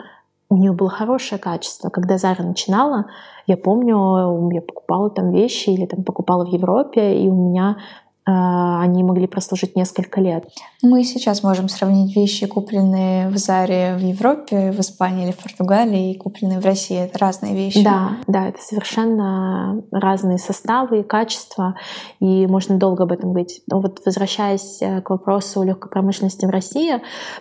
у 0.50 0.56
нее 0.56 0.72
было 0.72 0.90
хорошее 0.90 1.40
качество. 1.40 1.88
Когда 1.88 2.18
Зара 2.18 2.42
начинала, 2.42 3.06
я 3.46 3.56
помню, 3.56 4.50
я 4.52 4.60
покупала 4.60 5.08
там 5.08 5.30
вещи 5.30 5.70
или 5.70 5.86
там 5.86 6.04
покупала 6.04 6.44
в 6.44 6.48
Европе, 6.48 7.22
и 7.22 7.28
у 7.28 7.34
меня 7.34 7.78
а, 7.78 8.09
они 8.24 9.02
могли 9.02 9.26
прослужить 9.26 9.76
несколько 9.76 10.20
лет. 10.20 10.44
Мы 10.82 11.04
сейчас 11.04 11.42
можем 11.42 11.68
сравнить 11.68 12.14
вещи, 12.14 12.46
купленные 12.46 13.28
в 13.28 13.36
Заре 13.38 13.96
в 13.96 14.00
Европе, 14.00 14.72
в 14.72 14.80
Испании 14.80 15.24
или 15.24 15.32
в 15.32 15.38
Португалии, 15.38 16.12
и 16.12 16.18
купленные 16.18 16.60
в 16.60 16.64
России. 16.64 16.98
Это 16.98 17.18
разные 17.18 17.54
вещи. 17.54 17.82
Да, 17.82 18.18
да, 18.26 18.48
это 18.48 18.60
совершенно 18.60 19.82
разные 19.90 20.38
составы 20.38 21.00
и 21.00 21.02
качества, 21.02 21.76
и 22.20 22.46
можно 22.46 22.76
долго 22.76 23.04
об 23.04 23.12
этом 23.12 23.30
говорить. 23.30 23.62
Но 23.70 23.80
вот 23.80 24.00
возвращаясь 24.04 24.80
э, 24.80 25.00
к 25.00 25.10
вопросу 25.10 25.62
легкой 25.62 25.90
промышленности 25.90 26.44
в 26.44 26.50
России, 26.50 27.00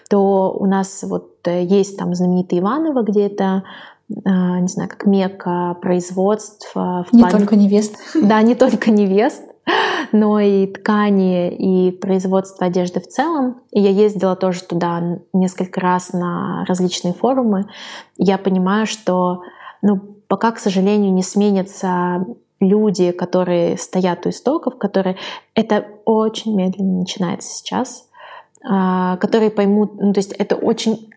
то 0.09 0.51
у 0.51 0.65
нас 0.65 1.03
вот 1.03 1.39
э, 1.45 1.63
есть 1.63 1.97
там 1.97 2.15
знаменитый 2.15 2.59
Иваново, 2.59 3.03
где 3.03 3.27
это 3.27 3.63
а, 4.25 4.59
не 4.59 4.67
знаю, 4.67 4.89
как 4.89 5.05
мека 5.05 5.77
производства. 5.81 7.05
В 7.09 7.13
не 7.13 7.21
плане... 7.21 7.37
только 7.37 7.55
невест. 7.55 7.95
Да, 8.15 8.41
не 8.41 8.55
только 8.55 8.89
невест, 8.89 9.43
но 10.11 10.39
и 10.39 10.67
ткани, 10.67 11.49
и 11.49 11.91
производство 11.91 12.67
одежды 12.67 12.99
в 12.99 13.07
целом. 13.07 13.61
И 13.71 13.79
я 13.79 13.89
ездила 13.89 14.35
тоже 14.35 14.63
туда 14.63 15.19
несколько 15.33 15.81
раз 15.81 16.13
на 16.13 16.65
различные 16.67 17.13
форумы. 17.13 17.65
Я 18.17 18.37
понимаю, 18.37 18.85
что 18.85 19.43
ну, 19.81 19.99
пока, 20.27 20.51
к 20.51 20.59
сожалению, 20.59 21.13
не 21.13 21.23
сменятся 21.23 22.25
люди, 22.59 23.11
которые 23.11 23.77
стоят 23.77 24.25
у 24.25 24.29
истоков, 24.29 24.77
которые... 24.77 25.17
Это 25.55 25.85
очень 26.05 26.55
медленно 26.55 26.99
начинается 26.99 27.49
сейчас, 27.49 28.09
а, 28.63 29.17
которые 29.17 29.49
поймут... 29.49 29.95
Ну, 29.99 30.13
то 30.13 30.19
есть 30.19 30.33
это 30.33 30.55
очень 30.55 31.09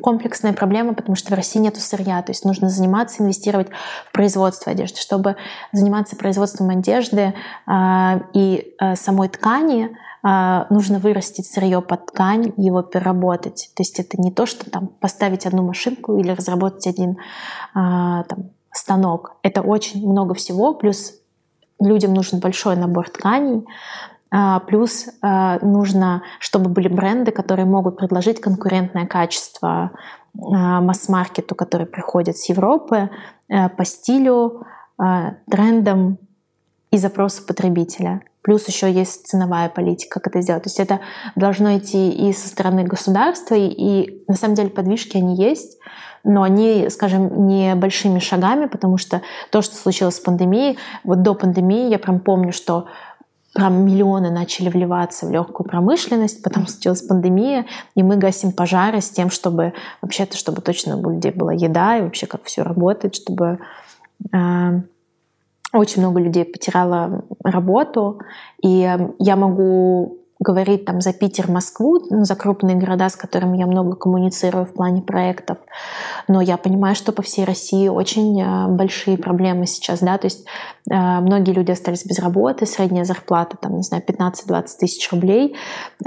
комплексная 0.00 0.52
проблема, 0.52 0.94
потому 0.94 1.16
что 1.16 1.32
в 1.32 1.36
России 1.36 1.58
нет 1.60 1.76
сырья, 1.76 2.22
то 2.22 2.30
есть 2.30 2.44
нужно 2.44 2.68
заниматься, 2.68 3.22
инвестировать 3.22 3.68
в 4.06 4.12
производство 4.12 4.72
одежды. 4.72 4.98
Чтобы 5.00 5.36
заниматься 5.72 6.16
производством 6.16 6.70
одежды 6.70 7.34
э, 7.66 8.20
и 8.34 8.74
э, 8.80 8.96
самой 8.96 9.28
ткани, 9.28 9.90
э, 10.22 10.64
нужно 10.70 10.98
вырастить 10.98 11.46
сырье 11.46 11.80
под 11.80 12.06
ткань, 12.06 12.52
его 12.56 12.82
переработать. 12.82 13.70
То 13.76 13.82
есть 13.82 14.00
это 14.00 14.20
не 14.20 14.32
то, 14.32 14.46
что 14.46 14.68
там 14.68 14.88
поставить 14.88 15.46
одну 15.46 15.62
машинку 15.62 16.16
или 16.18 16.30
разработать 16.30 16.86
один 16.86 17.12
э, 17.12 17.16
там, 17.74 18.50
станок. 18.72 19.36
Это 19.42 19.62
очень 19.62 20.08
много 20.08 20.34
всего, 20.34 20.74
плюс 20.74 21.14
людям 21.80 22.14
нужен 22.14 22.40
большой 22.40 22.76
набор 22.76 23.08
тканей, 23.08 23.64
плюс 24.60 25.08
а, 25.22 25.58
нужно, 25.60 26.22
чтобы 26.38 26.70
были 26.70 26.88
бренды, 26.88 27.32
которые 27.32 27.66
могут 27.66 27.96
предложить 27.96 28.40
конкурентное 28.40 29.06
качество 29.06 29.90
а, 30.36 30.80
масс-маркету, 30.80 31.54
который 31.54 31.86
приходит 31.86 32.36
с 32.36 32.48
Европы 32.48 33.10
э, 33.48 33.68
по 33.68 33.84
стилю, 33.84 34.66
трендам 35.50 36.18
и 36.90 36.98
запросу 36.98 37.42
потребителя. 37.46 38.20
Плюс 38.42 38.68
еще 38.68 38.92
есть 38.92 39.26
ценовая 39.26 39.70
политика, 39.70 40.20
как 40.20 40.26
это 40.26 40.42
сделать. 40.42 40.64
То 40.64 40.68
есть 40.68 40.78
это 40.78 41.00
должно 41.36 41.78
идти 41.78 42.10
и 42.10 42.32
со 42.34 42.48
стороны 42.48 42.84
государства, 42.84 43.54
и, 43.54 43.66
и 43.66 44.24
на 44.28 44.34
самом 44.34 44.56
деле 44.56 44.68
подвижки 44.68 45.16
они 45.16 45.36
есть, 45.36 45.78
но 46.24 46.42
они, 46.42 46.88
скажем, 46.90 47.46
не 47.46 47.74
большими 47.74 48.18
шагами, 48.18 48.66
потому 48.66 48.98
что 48.98 49.22
то, 49.50 49.62
что 49.62 49.76
случилось 49.76 50.16
с 50.16 50.20
пандемией, 50.20 50.78
вот 51.04 51.22
до 51.22 51.34
пандемии 51.34 51.88
я 51.88 51.98
прям 51.98 52.20
помню, 52.20 52.52
что 52.52 52.86
прям 53.54 53.84
миллионы 53.84 54.30
начали 54.30 54.68
вливаться 54.68 55.26
в 55.26 55.30
легкую 55.30 55.68
промышленность, 55.68 56.42
потом 56.42 56.66
случилась 56.66 57.02
пандемия, 57.02 57.66
и 57.94 58.02
мы 58.02 58.16
гасим 58.16 58.52
пожары 58.52 59.00
с 59.00 59.10
тем, 59.10 59.30
чтобы 59.30 59.72
вообще-то, 60.02 60.36
чтобы 60.36 60.62
точно 60.62 60.96
у 60.96 61.10
людей 61.10 61.32
была 61.32 61.52
еда 61.52 61.98
и 61.98 62.02
вообще 62.02 62.26
как 62.26 62.44
все 62.44 62.62
работает, 62.62 63.16
чтобы 63.16 63.58
э, 64.32 64.80
очень 65.72 66.02
много 66.02 66.20
людей 66.20 66.44
потеряло 66.44 67.24
работу, 67.42 68.20
и 68.62 68.96
я 69.18 69.36
могу 69.36 70.19
говорить 70.40 70.86
там 70.86 71.02
за 71.02 71.12
Питер, 71.12 71.50
Москву, 71.50 72.02
ну, 72.08 72.24
за 72.24 72.34
крупные 72.34 72.76
города, 72.76 73.10
с 73.10 73.16
которыми 73.16 73.58
я 73.58 73.66
много 73.66 73.94
коммуницирую 73.94 74.64
в 74.64 74.72
плане 74.72 75.02
проектов. 75.02 75.58
Но 76.28 76.40
я 76.40 76.56
понимаю, 76.56 76.96
что 76.96 77.12
по 77.12 77.20
всей 77.20 77.44
России 77.44 77.88
очень 77.88 78.40
э, 78.40 78.66
большие 78.68 79.18
проблемы 79.18 79.66
сейчас, 79.66 80.00
да, 80.00 80.16
то 80.16 80.26
есть 80.26 80.46
э, 80.90 80.94
многие 80.94 81.52
люди 81.52 81.70
остались 81.70 82.06
без 82.06 82.18
работы, 82.18 82.64
средняя 82.64 83.04
зарплата, 83.04 83.58
там, 83.60 83.76
не 83.76 83.82
знаю, 83.82 84.02
15-20 84.06 84.64
тысяч 84.78 85.12
рублей. 85.12 85.56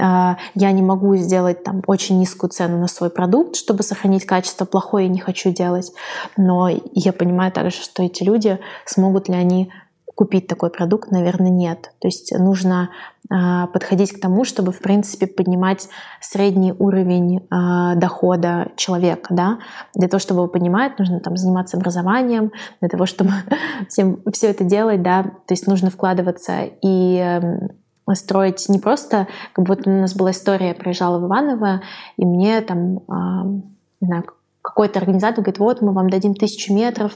Э, 0.00 0.34
я 0.56 0.72
не 0.72 0.82
могу 0.82 1.14
сделать 1.14 1.62
там 1.62 1.82
очень 1.86 2.18
низкую 2.18 2.50
цену 2.50 2.78
на 2.78 2.88
свой 2.88 3.10
продукт, 3.10 3.54
чтобы 3.54 3.84
сохранить 3.84 4.26
качество, 4.26 4.64
плохое 4.64 5.08
не 5.08 5.20
хочу 5.20 5.52
делать. 5.52 5.92
Но 6.36 6.68
я 6.92 7.12
понимаю 7.12 7.52
также, 7.52 7.76
что 7.76 8.02
эти 8.02 8.24
люди, 8.24 8.58
смогут 8.84 9.28
ли 9.28 9.36
они 9.36 9.70
купить 10.14 10.46
такой 10.46 10.70
продукт, 10.70 11.10
наверное, 11.10 11.50
нет. 11.50 11.92
То 12.00 12.08
есть 12.08 12.32
нужно 12.38 12.90
э, 13.30 13.66
подходить 13.72 14.12
к 14.12 14.20
тому, 14.20 14.44
чтобы, 14.44 14.72
в 14.72 14.80
принципе, 14.80 15.26
поднимать 15.26 15.88
средний 16.20 16.72
уровень 16.72 17.38
э, 17.38 17.96
дохода 17.96 18.72
человека. 18.76 19.34
Да? 19.34 19.58
Для 19.94 20.08
того, 20.08 20.20
чтобы 20.20 20.42
его 20.42 20.48
поднимать, 20.48 20.98
нужно 20.98 21.20
там, 21.20 21.36
заниматься 21.36 21.76
образованием, 21.76 22.52
для 22.80 22.88
того, 22.88 23.06
чтобы 23.06 23.32
всем, 23.88 24.20
все 24.32 24.48
это 24.48 24.64
делать, 24.64 25.02
да, 25.02 25.22
то 25.22 25.52
есть 25.52 25.66
нужно 25.66 25.90
вкладываться 25.90 26.60
и 26.82 27.18
э, 27.18 28.14
строить 28.14 28.68
не 28.68 28.78
просто, 28.78 29.26
как 29.52 29.64
будто 29.64 29.90
у 29.90 30.00
нас 30.00 30.14
была 30.14 30.30
история, 30.30 30.68
я 30.68 30.74
приезжала 30.74 31.18
в 31.18 31.26
Иваново, 31.26 31.82
и 32.16 32.24
мне 32.24 32.60
там, 32.60 32.98
э, 32.98 33.62
не 34.00 34.06
знаю, 34.06 34.24
какой-то 34.64 34.98
организатор 34.98 35.44
говорит, 35.44 35.58
вот 35.58 35.82
мы 35.82 35.92
вам 35.92 36.08
дадим 36.08 36.34
тысячу 36.34 36.72
метров 36.72 37.12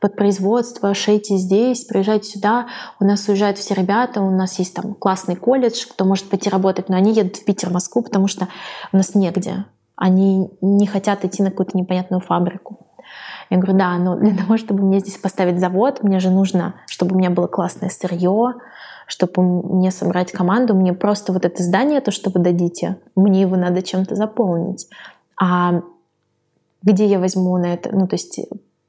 под 0.00 0.14
производство, 0.14 0.94
шейте 0.94 1.36
здесь, 1.36 1.84
приезжайте 1.84 2.30
сюда, 2.30 2.68
у 3.00 3.04
нас 3.04 3.28
уезжают 3.28 3.58
все 3.58 3.74
ребята, 3.74 4.22
у 4.22 4.30
нас 4.30 4.56
есть 4.60 4.72
там 4.72 4.94
классный 4.94 5.34
колледж, 5.34 5.84
кто 5.90 6.04
может 6.04 6.30
пойти 6.30 6.48
работать, 6.48 6.88
но 6.88 6.96
они 6.96 7.12
едут 7.12 7.38
в 7.38 7.44
Питер, 7.44 7.70
Москву, 7.70 8.02
потому 8.02 8.28
что 8.28 8.46
у 8.92 8.96
нас 8.96 9.16
негде. 9.16 9.64
Они 9.96 10.48
не 10.60 10.86
хотят 10.86 11.24
идти 11.24 11.42
на 11.42 11.50
какую-то 11.50 11.76
непонятную 11.76 12.20
фабрику. 12.20 12.78
Я 13.50 13.58
говорю, 13.58 13.76
да, 13.76 13.98
но 13.98 14.14
для 14.14 14.36
того, 14.36 14.56
чтобы 14.56 14.84
мне 14.84 15.00
здесь 15.00 15.18
поставить 15.18 15.58
завод, 15.58 16.04
мне 16.04 16.20
же 16.20 16.30
нужно, 16.30 16.76
чтобы 16.86 17.16
у 17.16 17.18
меня 17.18 17.30
было 17.30 17.48
классное 17.48 17.90
сырье, 17.90 18.54
чтобы 19.08 19.42
мне 19.42 19.90
собрать 19.90 20.30
команду, 20.30 20.76
мне 20.76 20.92
просто 20.92 21.32
вот 21.32 21.44
это 21.44 21.64
здание, 21.64 22.00
то, 22.00 22.12
что 22.12 22.30
вы 22.30 22.38
дадите, 22.38 22.98
мне 23.16 23.40
его 23.40 23.56
надо 23.56 23.82
чем-то 23.82 24.14
заполнить. 24.14 24.86
А 25.36 25.82
где 26.82 27.06
я 27.06 27.18
возьму 27.18 27.56
на 27.58 27.74
это, 27.74 27.94
ну 27.94 28.06
то 28.06 28.14
есть 28.14 28.40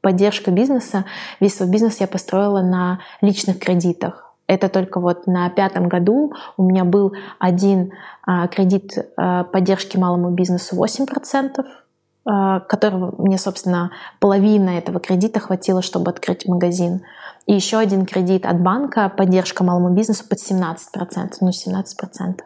поддержка 0.02 0.52
бизнеса, 0.52 1.06
весь 1.40 1.56
свой 1.56 1.70
бизнес 1.70 2.00
я 2.00 2.08
построила 2.08 2.62
на 2.62 3.00
личных 3.22 3.60
кредитах. 3.60 4.34
Это 4.48 4.68
только 4.68 5.00
вот 5.00 5.26
на 5.26 5.50
пятом 5.50 5.88
году 5.88 6.34
у 6.58 6.64
меня 6.64 6.84
был 6.84 7.14
один 7.40 7.94
а, 8.26 8.48
кредит 8.48 8.92
а, 9.16 9.46
поддержки 9.46 9.96
малому 9.96 10.32
бизнесу 10.32 10.76
8%, 10.76 11.64
а, 12.26 12.60
которого 12.60 13.16
мне, 13.18 13.38
собственно, 13.38 13.92
половина 14.20 14.72
этого 14.72 15.00
кредита 15.00 15.40
хватило, 15.40 15.82
чтобы 15.82 16.12
открыть 16.12 16.48
магазин. 16.48 17.02
И 17.46 17.54
еще 17.54 17.78
один 17.78 18.06
кредит 18.06 18.46
от 18.46 18.62
банка, 18.62 19.10
поддержка 19.10 19.64
малому 19.64 19.90
бизнесу 19.90 20.26
под 20.28 20.40
17%, 20.40 20.78
ну 21.42 21.50
17%. 21.50 22.42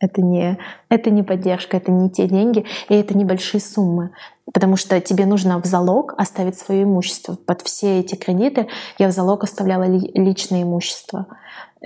Это 0.00 0.20
не, 0.20 0.58
это 0.88 1.10
не 1.10 1.22
поддержка, 1.22 1.76
это 1.76 1.92
не 1.92 2.10
те 2.10 2.26
деньги, 2.26 2.64
и 2.88 2.94
это 2.94 3.16
небольшие 3.16 3.60
суммы. 3.60 4.10
Потому 4.52 4.76
что 4.76 5.00
тебе 5.00 5.26
нужно 5.26 5.60
в 5.60 5.64
залог 5.64 6.14
оставить 6.18 6.58
свое 6.58 6.82
имущество. 6.82 7.34
Под 7.34 7.62
все 7.62 8.00
эти 8.00 8.14
кредиты 8.14 8.68
я 8.98 9.08
в 9.08 9.12
залог 9.12 9.44
оставляла 9.44 9.84
личное 9.84 10.62
имущество. 10.62 11.26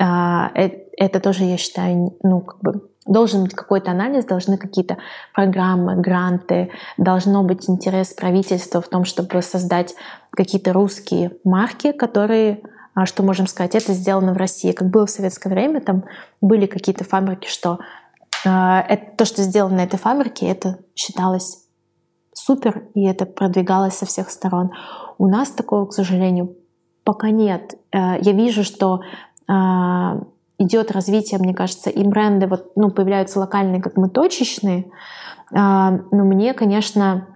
А, 0.00 0.50
э, 0.54 0.70
это 0.96 1.20
тоже, 1.20 1.44
я 1.44 1.56
считаю, 1.56 2.16
ну, 2.22 2.40
как 2.40 2.60
бы 2.60 2.88
должен 3.06 3.44
быть 3.44 3.54
какой-то 3.54 3.92
анализ, 3.92 4.24
должны 4.24 4.58
какие-то 4.58 4.98
программы, 5.32 5.96
гранты, 5.96 6.70
должно 6.96 7.44
быть 7.44 7.70
интерес 7.70 8.12
правительства 8.12 8.80
в 8.80 8.88
том, 8.88 9.04
чтобы 9.04 9.40
создать 9.42 9.94
какие-то 10.30 10.72
русские 10.72 11.32
марки, 11.44 11.92
которые 11.92 12.60
а 12.96 13.04
что 13.04 13.22
можем 13.22 13.46
сказать, 13.46 13.74
это 13.74 13.92
сделано 13.92 14.32
в 14.32 14.38
России. 14.38 14.72
Как 14.72 14.88
было 14.88 15.04
в 15.04 15.10
советское 15.10 15.50
время, 15.50 15.82
там 15.82 16.04
были 16.40 16.64
какие-то 16.64 17.04
фабрики, 17.04 17.46
что 17.46 17.78
э, 18.46 18.48
это, 18.48 19.16
то, 19.18 19.26
что 19.26 19.42
сделано 19.42 19.76
на 19.76 19.84
этой 19.84 19.98
фабрике, 19.98 20.46
это 20.46 20.78
считалось 20.94 21.65
супер, 22.36 22.84
и 22.94 23.04
это 23.04 23.24
продвигалось 23.24 23.96
со 23.96 24.06
всех 24.06 24.30
сторон. 24.30 24.70
У 25.18 25.26
нас 25.26 25.50
такого, 25.50 25.86
к 25.86 25.94
сожалению, 25.94 26.54
пока 27.02 27.30
нет. 27.30 27.74
Э, 27.92 28.20
я 28.20 28.32
вижу, 28.32 28.62
что 28.62 29.00
э, 29.48 29.52
идет 30.58 30.90
развитие, 30.90 31.40
мне 31.40 31.54
кажется, 31.54 31.88
и 31.88 32.04
бренды 32.04 32.46
вот, 32.46 32.72
ну, 32.76 32.90
появляются 32.90 33.40
локальные, 33.40 33.80
как 33.80 33.96
мы 33.96 34.10
точечные. 34.10 34.84
Э, 35.50 35.98
но 36.10 36.24
мне, 36.24 36.52
конечно, 36.52 37.26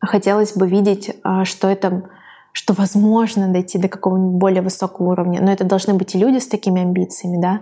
хотелось 0.00 0.54
бы 0.54 0.68
видеть, 0.68 1.16
что 1.44 1.68
это 1.68 2.08
что 2.52 2.72
возможно 2.72 3.52
дойти 3.52 3.78
до 3.78 3.88
какого-нибудь 3.88 4.40
более 4.40 4.62
высокого 4.62 5.12
уровня. 5.12 5.40
Но 5.40 5.52
это 5.52 5.64
должны 5.64 5.94
быть 5.94 6.14
и 6.14 6.18
люди 6.18 6.38
с 6.38 6.48
такими 6.48 6.82
амбициями, 6.82 7.40
да, 7.40 7.60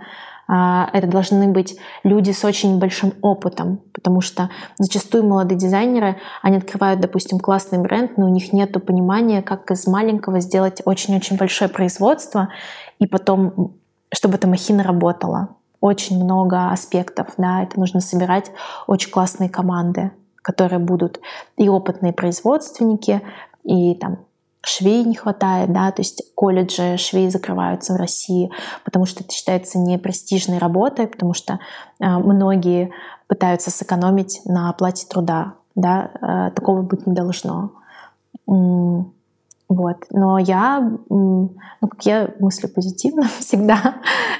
это 0.49 1.07
должны 1.09 1.49
быть 1.49 1.77
люди 2.05 2.31
с 2.31 2.45
очень 2.45 2.79
большим 2.79 3.15
опытом, 3.21 3.81
потому 3.93 4.21
что 4.21 4.51
зачастую 4.79 5.25
молодые 5.25 5.59
дизайнеры, 5.59 6.17
они 6.41 6.59
открывают, 6.59 7.01
допустим, 7.01 7.41
классный 7.41 7.79
бренд, 7.79 8.17
но 8.17 8.27
у 8.27 8.29
них 8.29 8.53
нет 8.53 8.73
понимания, 8.85 9.43
как 9.43 9.71
из 9.71 9.87
маленького 9.87 10.41
сделать 10.41 10.83
очень-очень 10.85 11.37
большое 11.37 11.69
производство, 11.69 12.49
и 13.01 13.07
потом, 13.07 13.75
чтобы 14.15 14.37
эта 14.37 14.47
махина 14.47 14.85
работала. 14.85 15.49
Очень 15.81 16.23
много 16.23 16.71
аспектов, 16.71 17.29
да, 17.37 17.63
это 17.63 17.79
нужно 17.79 18.01
собирать 18.01 18.51
очень 18.87 19.11
классные 19.11 19.51
команды, 19.51 20.13
которые 20.43 20.79
будут 20.79 21.21
и 21.57 21.69
опытные 21.69 22.13
производственники, 22.13 23.21
и 23.65 23.95
там 23.97 24.19
швей 24.69 25.05
не 25.05 25.15
хватает, 25.15 25.73
да, 25.73 25.91
то 25.91 26.03
есть 26.03 26.23
колледжи 26.35 26.97
швей 26.97 27.31
закрываются 27.31 27.95
в 27.95 27.97
России, 27.97 28.51
потому 28.85 29.07
что 29.07 29.23
это 29.23 29.33
считается 29.33 29.79
непрестижной 29.79 30.59
работой, 30.59 31.07
потому 31.07 31.35
что 31.35 31.61
э, 32.01 32.07
многие 32.07 32.91
пытаются 33.29 33.71
сэкономить 33.71 34.43
на 34.45 34.71
оплате 34.71 35.07
труда, 35.07 35.55
да, 35.75 36.11
э, 36.21 36.51
такого 36.55 36.83
быть 36.83 37.07
не 37.07 37.15
должно. 37.15 37.73
Вот. 39.69 39.97
Но 40.11 40.39
я, 40.39 40.81
ну, 41.09 41.57
как 41.81 42.07
я 42.07 42.31
мыслю 42.39 42.69
позитивно 42.69 43.23
всегда, 43.41 43.97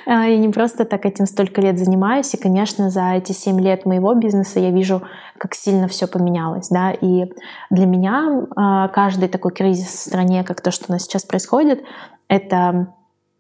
а, 0.07 0.27
и 0.27 0.39
не 0.39 0.49
просто 0.49 0.85
так 0.85 1.05
этим 1.05 1.27
столько 1.27 1.61
лет 1.61 1.79
занимаюсь. 1.79 2.33
И, 2.35 2.37
конечно, 2.39 2.91
за 2.91 3.13
эти 3.13 3.33
семь 3.33 3.61
лет 3.61 3.87
моего 3.87 4.15
бизнеса 4.15 4.61
я 4.61 4.71
вижу, 4.71 5.03
как 5.39 5.55
сильно 5.55 5.89
все 5.89 6.07
поменялось. 6.07 6.69
Да? 6.69 6.93
И 6.93 7.31
для 7.71 7.87
меня 7.87 8.47
а, 8.55 8.89
каждый 8.89 9.29
такой 9.29 9.53
кризис 9.53 9.89
в 9.89 10.09
стране, 10.09 10.45
как 10.45 10.61
то, 10.61 10.71
что 10.71 10.87
у 10.89 10.93
нас 10.93 11.03
сейчас 11.03 11.25
происходит, 11.25 11.83
это 12.29 12.95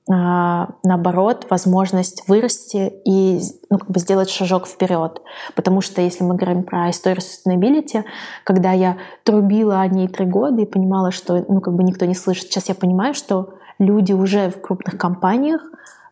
наоборот, 0.09 1.47
возможность 1.51 2.29
вырасти 2.29 2.93
и 3.05 3.41
ну, 3.71 3.79
как 3.79 3.91
бы 3.91 3.99
сделать 3.99 4.31
шажок 4.31 4.67
вперед. 4.69 5.21
Потому 5.55 5.81
что 5.81 6.01
если 6.01 6.23
мы 6.23 6.37
говорим 6.37 6.63
про 6.63 6.91
историю 6.91 7.23
sustainability, 7.23 8.05
когда 8.45 8.73
я 8.73 8.99
трубила 9.25 9.81
о 9.81 9.89
ней 9.89 10.07
три 10.07 10.27
года 10.27 10.63
и 10.63 10.67
понимала, 10.67 11.11
что 11.11 11.45
ну, 11.49 11.61
как 11.61 11.75
бы 11.75 11.83
никто 11.83 12.05
не 12.05 12.15
слышит, 12.15 12.45
сейчас 12.45 12.69
я 12.69 12.75
понимаю, 12.75 13.15
что 13.15 13.55
люди 13.79 14.13
уже 14.13 14.51
в 14.51 14.61
крупных 14.61 14.97
компаниях 14.97 15.61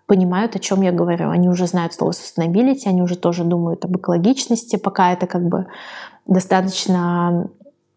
понимают, 0.07 0.57
о 0.57 0.59
чем 0.59 0.83
я 0.83 0.91
говорю. 0.91 1.31
Они 1.31 1.49
уже 1.49 1.67
знают 1.67 1.95
слово 1.95 2.11
sustainability, 2.11 2.87
они 2.87 3.03
уже 3.03 3.17
тоже 3.17 3.45
думают 3.45 3.85
об 3.85 3.97
экологичности, 3.97 4.77
пока 4.77 5.13
это 5.13 5.27
как 5.27 5.47
бы 5.47 5.67
достаточно 6.27 7.49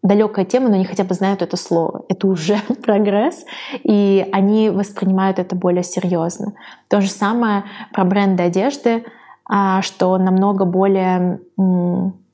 далекая 0.02 0.44
тема, 0.44 0.68
но 0.68 0.76
они 0.76 0.84
хотя 0.84 1.04
бы 1.04 1.14
знают 1.14 1.42
это 1.42 1.56
слово. 1.56 2.04
Это 2.08 2.26
уже 2.26 2.58
прогресс, 2.82 3.44
и 3.84 4.26
они 4.32 4.70
воспринимают 4.70 5.38
это 5.38 5.56
более 5.56 5.82
серьезно. 5.82 6.54
То 6.88 7.00
же 7.00 7.10
самое 7.10 7.64
про 7.92 8.04
бренды 8.04 8.42
одежды, 8.42 9.04
а, 9.44 9.82
что 9.82 10.16
намного 10.18 10.64
более 10.64 11.40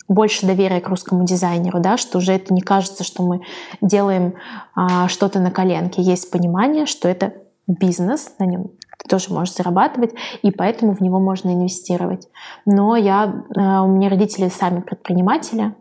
больше 0.07 0.47
доверия 0.47 0.81
к 0.81 0.89
русскому 0.89 1.25
дизайнеру, 1.25 1.81
да, 1.81 1.97
что 1.97 2.19
уже 2.19 2.35
это 2.35 2.53
не 2.53 2.61
кажется, 2.61 3.05
что 3.05 3.23
мы 3.23 3.41
делаем 3.81 4.35
а, 4.75 5.09
что-то 5.09 5.41
на 5.41 5.51
коленке. 5.51 6.03
Есть 6.03 6.31
понимание, 6.31 6.85
что 6.85 7.09
это 7.09 7.33
бизнес, 7.67 8.35
на 8.39 8.45
нем 8.45 8.71
ты 8.99 9.09
тоже 9.09 9.33
можешь 9.33 9.55
зарабатывать, 9.55 10.15
и 10.43 10.51
поэтому 10.51 10.95
в 10.95 11.01
него 11.01 11.19
можно 11.19 11.51
инвестировать. 11.51 12.29
Но 12.65 12.97
я, 12.97 13.45
а, 13.57 13.83
у 13.83 13.89
меня 13.89 14.09
родители 14.09 14.49
сами 14.49 14.81
предприниматели, 14.81 15.75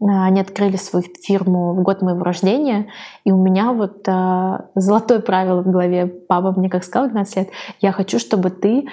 они 0.00 0.40
открыли 0.40 0.76
свою 0.76 1.04
фирму 1.22 1.74
в 1.74 1.82
год 1.82 2.02
моего 2.02 2.22
рождения, 2.22 2.86
и 3.24 3.32
у 3.32 3.36
меня 3.36 3.72
вот 3.72 4.06
э, 4.06 4.58
золотое 4.74 5.20
правило 5.20 5.62
в 5.62 5.70
голове. 5.70 6.06
Папа 6.06 6.52
мне 6.52 6.70
как 6.70 6.84
сказал 6.84 7.08
12 7.08 7.36
лет, 7.36 7.48
я 7.80 7.92
хочу, 7.92 8.18
чтобы 8.18 8.50
ты 8.50 8.86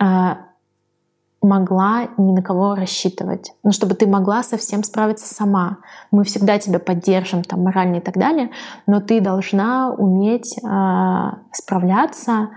э, 0.00 0.04
могла 1.42 2.08
ни 2.16 2.32
на 2.32 2.42
кого 2.42 2.74
рассчитывать, 2.74 3.52
ну, 3.62 3.72
чтобы 3.72 3.94
ты 3.94 4.06
могла 4.06 4.42
совсем 4.42 4.82
справиться 4.84 5.32
сама. 5.32 5.78
Мы 6.10 6.24
всегда 6.24 6.58
тебя 6.58 6.78
поддержим 6.78 7.42
там 7.42 7.62
морально 7.62 7.96
и 7.96 8.00
так 8.00 8.16
далее, 8.16 8.50
но 8.86 9.00
ты 9.00 9.20
должна 9.20 9.90
уметь 9.90 10.56
э, 10.58 11.30
справляться, 11.52 12.50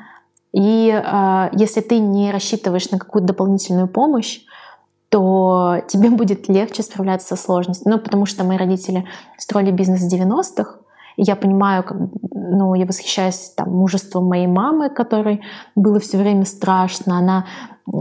и 0.54 0.90
э, 0.90 1.50
если 1.54 1.82
ты 1.82 2.00
не 2.00 2.32
рассчитываешь 2.32 2.90
на 2.92 3.00
какую-то 3.00 3.28
дополнительную 3.28 3.88
помощь, 3.88 4.42
то 5.10 5.82
тебе 5.88 6.10
будет 6.10 6.50
легче 6.50 6.84
справляться 6.84 7.36
со 7.36 7.42
сложностями. 7.42 7.94
Ну, 7.94 8.00
потому 8.00 8.26
что 8.26 8.44
мои 8.44 8.58
родители 8.58 9.06
строили 9.38 9.72
бизнес 9.72 10.02
в 10.02 10.14
90-х, 10.14 10.80
и 11.18 11.24
я 11.24 11.36
понимаю, 11.36 11.84
как, 11.84 11.98
ну, 12.32 12.76
я 12.76 12.86
восхищаюсь 12.86 13.54
там, 13.56 13.72
мужеством 13.72 14.26
моей 14.26 14.48
мамы, 14.48 14.90
которой 14.90 15.42
было 15.76 16.00
все 16.00 16.18
время 16.18 16.46
страшно. 16.46 17.18
Она 17.18 17.46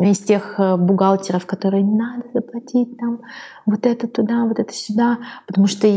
из 0.02 0.18
тех 0.18 0.60
э, 0.60 0.76
бухгалтеров, 0.76 1.46
которые 1.46 1.82
не 1.82 1.96
надо 1.96 2.24
заплатить 2.34 2.98
там 2.98 3.20
вот 3.64 3.86
это 3.86 4.06
туда, 4.08 4.44
вот 4.44 4.58
это 4.58 4.72
сюда, 4.72 5.18
потому 5.46 5.66
что 5.66 5.88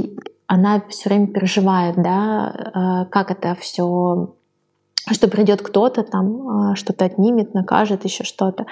она 0.47 0.81
все 0.89 1.09
время 1.09 1.27
переживает, 1.27 2.01
да, 2.01 3.05
э, 3.05 3.09
как 3.09 3.31
это 3.31 3.55
все 3.59 4.35
что 5.13 5.27
придет 5.27 5.61
кто-то 5.61 6.03
там, 6.03 6.47
а, 6.47 6.75
что-то 6.75 7.05
отнимет, 7.05 7.53
накажет, 7.53 8.05
еще 8.05 8.23
что-то. 8.23 8.65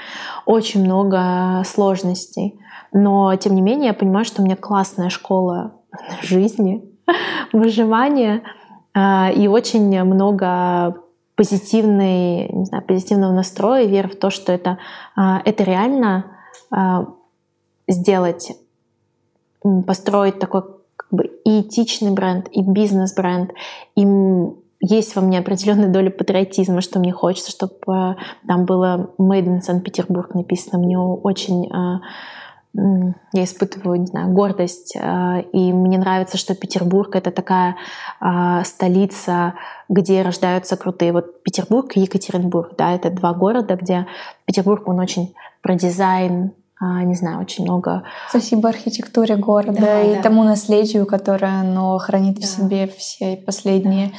Очень 0.46 0.84
много 0.84 1.64
сложностей. 1.66 2.60
Но, 2.94 3.36
тем 3.36 3.56
не 3.56 3.62
менее, 3.62 3.88
я 3.88 3.94
понимаю, 3.94 4.26
что 4.26 4.42
у 4.42 4.46
меня 4.46 4.56
классная 4.56 5.10
школа 5.10 5.74
жизни, 6.22 6.84
выживания 7.54 8.44
а, 8.94 9.32
и 9.32 9.48
очень 9.48 10.04
много 10.04 10.96
позитивной, 11.36 12.50
не 12.50 12.66
знаю, 12.66 12.84
позитивного 12.84 13.32
настроя, 13.32 13.86
веры 13.86 14.10
в 14.10 14.16
то, 14.16 14.30
что 14.30 14.52
это, 14.52 14.80
а, 15.16 15.42
это 15.46 15.64
реально 15.64 16.34
сделать, 17.88 18.52
построить 19.86 20.40
такой 20.40 20.64
как 20.98 21.08
бы 21.12 21.26
и 21.46 21.62
этичный 21.62 22.12
бренд, 22.12 22.50
и 22.52 22.62
бизнес-бренд, 22.62 23.54
и 23.96 24.06
есть 24.80 25.16
во 25.16 25.22
мне 25.22 25.40
определенная 25.40 25.90
доля 25.90 26.12
патриотизма, 26.12 26.82
что 26.82 27.00
мне 27.00 27.12
хочется, 27.12 27.52
чтобы 27.52 27.76
э, 27.88 28.16
там 28.48 28.66
было 28.66 29.12
Made 29.18 29.46
in 29.46 29.62
Санкт-Петербург 29.62 30.36
написано. 30.36 30.80
Мне 30.80 31.00
очень 31.00 31.66
э, 31.66 32.00
я 33.34 33.44
испытываю, 33.44 34.00
не 34.00 34.06
знаю, 34.06 34.32
гордость, 34.34 34.96
э, 34.96 35.42
и 35.52 35.74
мне 35.74 35.98
нравится, 35.98 36.38
что 36.38 36.54
Петербург— 36.54 37.10
это 37.16 37.32
такая 37.32 37.76
столица, 38.64 39.56
где 39.90 40.22
рождаются 40.22 40.78
крутые. 40.78 41.12
Вот 41.12 41.42
Петербург 41.42 41.96
и 41.96 42.02
Екатеринбург, 42.02 42.74
да, 42.78 42.94
это 42.94 43.10
два 43.10 43.34
города, 43.34 43.76
где 43.76 44.06
Петербург, 44.46 44.88
он 44.88 45.00
очень 45.00 45.34
про 45.64 45.74
дизайн, 45.74 46.52
не 46.80 47.16
знаю, 47.16 47.40
очень 47.40 47.64
много... 47.64 48.04
Спасибо 48.30 48.70
архитектуре 48.70 49.38
города 49.38 49.82
да, 49.82 50.02
и 50.04 50.16
да. 50.16 50.22
тому 50.22 50.44
наследию, 50.44 51.08
которое 51.08 51.62
оно 51.62 51.98
хранит 51.98 52.36
да. 52.36 52.42
в 52.42 52.46
себе 52.46 52.88
все 52.88 53.38
последние... 53.38 54.10
Да 54.10 54.14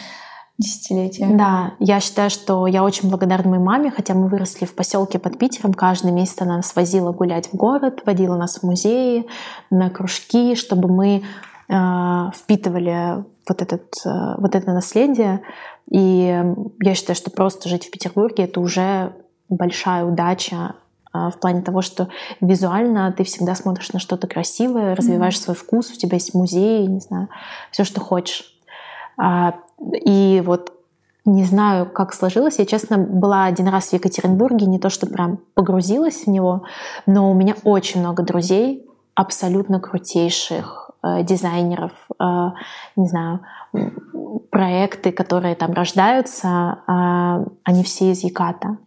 десятилетия. 0.59 1.29
Да, 1.33 1.75
я 1.79 2.01
считаю, 2.01 2.31
что 2.31 2.67
я 2.67 2.83
очень 2.83 3.09
благодарна 3.09 3.51
моей 3.51 3.63
маме, 3.63 3.91
хотя 3.91 4.15
мы 4.15 4.29
выросли 4.29 4.65
в 4.65 4.75
поселке 4.75 5.19
под 5.19 5.39
Питером. 5.39 5.73
Каждый 5.73 6.11
месяц 6.11 6.41
она 6.41 6.57
нас 6.57 6.75
возила 6.75 7.13
гулять 7.13 7.49
в 7.53 7.55
город, 7.55 8.03
водила 8.05 8.37
нас 8.37 8.59
в 8.59 8.63
музеи, 8.65 9.27
на 9.71 9.89
кружки, 9.89 10.57
чтобы 10.57 10.89
мы 10.89 11.23
э, 11.69 12.31
впитывали 12.35 13.25
вот, 13.49 13.63
этот, 13.63 13.85
э, 14.05 14.35
вот 14.39 14.57
это 14.57 14.73
наследие. 14.73 15.43
И 15.91 16.45
я 16.83 16.95
считаю, 16.95 17.15
что 17.15 17.31
просто 17.31 17.69
жить 17.69 17.87
в 17.87 17.91
Петербурге— 17.91 18.45
это 18.45 18.61
уже 18.61 19.13
большая 19.49 20.05
удача 20.05 20.75
э, 21.15 21.31
в 21.33 21.39
плане 21.39 21.63
того, 21.63 21.83
что 21.83 22.09
визуально 22.41 23.13
ты 23.13 23.23
всегда 23.23 23.55
смотришь 23.55 23.93
на 23.93 24.01
что-то 24.01 24.27
красивое, 24.27 24.97
развиваешь 24.97 25.37
mm-hmm. 25.37 25.45
свой 25.45 25.57
вкус, 25.57 25.93
у 25.93 25.97
тебя 25.97 26.17
есть 26.17 26.35
музей, 26.35 26.85
не 26.89 26.99
знаю, 26.99 27.29
все, 27.71 27.85
что 27.85 28.01
хочешь. 28.01 28.55
И 29.81 30.43
вот 30.45 30.73
не 31.25 31.45
знаю, 31.45 31.87
как 31.87 32.15
сложилось. 32.15 32.59
Я, 32.59 32.67
честно, 32.67 32.99
была 32.99 33.45
один 33.45 33.69
раз 33.69 33.89
в 33.89 33.93
Екатеринбурге, 33.93 34.67
не 34.67 34.79
то 34.79 34.89
что 34.91 35.07
прям 35.07 35.39
погрузилась 35.55 36.25
в 36.25 36.31
него, 36.31 36.65
но 37.07 37.31
у 37.31 37.35
меня 37.35 37.55
очень 37.65 38.01
много 38.01 38.23
друзей, 38.23 38.87
абсолютно 39.15 39.81
крутейших 39.81 40.91
э, 41.03 41.23
дизайнеров, 41.25 41.93
э, 42.19 42.25
не 42.97 43.09
знаю, 43.09 43.41
проекты, 44.51 45.13
которые 45.13 45.55
там 45.55 45.73
рождаются, 45.73 46.79
э, 46.87 47.45
они 47.65 47.83
все 47.83 48.13
из 48.13 48.25
Яката. 48.25 48.79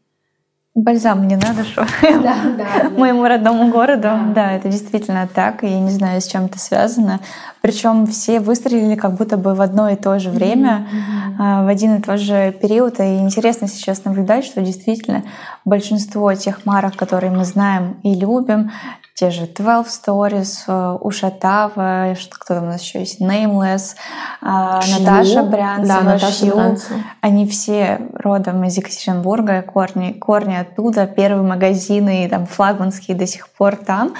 Бальзам 0.73 1.25
мне 1.25 1.35
надо, 1.35 1.65
что 1.65 1.85
да, 2.01 2.35
да, 2.57 2.89
моему 2.97 3.25
родному 3.25 3.69
городу. 3.69 4.03
Да. 4.03 4.31
да, 4.33 4.51
это 4.53 4.69
действительно 4.69 5.27
так. 5.27 5.65
И 5.65 5.67
я 5.67 5.79
не 5.81 5.91
знаю, 5.91 6.21
с 6.21 6.27
чем 6.27 6.45
это 6.45 6.59
связано. 6.59 7.19
Причем 7.59 8.07
все 8.07 8.39
выстрелили 8.39 8.95
как 8.95 9.15
будто 9.15 9.35
бы 9.35 9.53
в 9.53 9.59
одно 9.59 9.89
и 9.89 9.97
то 9.97 10.17
же 10.17 10.29
время, 10.29 10.87
mm-hmm. 10.87 11.65
в 11.65 11.67
один 11.67 11.95
и 11.95 12.01
тот 12.01 12.19
же 12.19 12.53
период. 12.53 13.01
И 13.01 13.19
интересно 13.19 13.67
сейчас 13.67 14.05
наблюдать, 14.05 14.45
что 14.45 14.61
действительно 14.61 15.23
большинство 15.65 16.33
тех 16.35 16.65
марок, 16.65 16.95
которые 16.95 17.31
мы 17.31 17.43
знаем 17.43 17.97
и 18.03 18.15
любим, 18.15 18.71
те 19.15 19.29
же 19.29 19.45
12 19.45 20.07
Stories, 20.07 20.63
э, 20.67 20.97
Ушатава, 20.99 22.15
кто 22.39 22.55
там 22.55 22.63
у 22.63 22.67
нас 22.67 22.81
еще 22.81 22.99
есть, 22.99 23.21
Nameless, 23.21 23.95
а, 24.41 24.81
Шью. 24.81 24.99
Наташа 24.99 25.43
Брянцева, 25.43 25.87
да, 25.87 26.01
Наташа 26.01 26.31
Шью. 26.31 26.55
Брянцева. 26.55 26.99
Они 27.21 27.47
все 27.47 28.01
родом 28.13 28.63
из 28.63 28.77
Екатеринбурга, 28.77 29.61
корни, 29.61 30.13
корни 30.13 30.55
оттуда, 30.55 31.05
первые 31.07 31.43
магазины, 31.43 32.27
там 32.29 32.45
флагманские 32.45 33.15
до 33.15 33.27
сих 33.27 33.49
пор 33.49 33.75
там. 33.75 34.13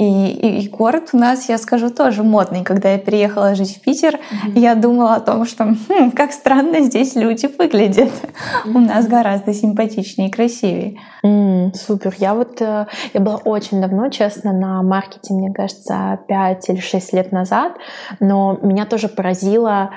И, 0.00 0.30
и, 0.30 0.60
и 0.62 0.68
город 0.68 1.10
у 1.12 1.18
нас, 1.18 1.50
я 1.50 1.58
скажу, 1.58 1.90
тоже 1.90 2.22
модный. 2.22 2.64
Когда 2.64 2.92
я 2.92 2.98
переехала 2.98 3.54
жить 3.54 3.76
в 3.76 3.80
Питер, 3.82 4.14
mm-hmm. 4.14 4.58
я 4.58 4.74
думала 4.74 5.16
о 5.16 5.20
том, 5.20 5.44
что 5.44 5.64
хм, 5.88 6.12
как 6.12 6.32
странно 6.32 6.80
здесь 6.80 7.16
люди 7.16 7.50
выглядят. 7.58 8.08
Mm-hmm. 8.08 8.74
У 8.74 8.78
нас 8.78 9.06
гораздо 9.06 9.52
симпатичнее 9.52 10.28
и 10.28 10.32
красивее. 10.32 10.98
Mm, 11.22 11.74
супер. 11.74 12.14
Я 12.16 12.32
вот 12.32 12.62
э, 12.62 12.86
я 13.12 13.20
была 13.20 13.36
очень 13.36 13.82
давно, 13.82 14.08
честно, 14.08 14.54
на 14.54 14.82
маркете, 14.82 15.34
мне 15.34 15.52
кажется, 15.52 16.20
5 16.26 16.70
или 16.70 16.80
6 16.80 17.12
лет 17.12 17.30
назад, 17.30 17.74
но 18.20 18.58
меня 18.62 18.86
тоже 18.86 19.08
поразило 19.08 19.90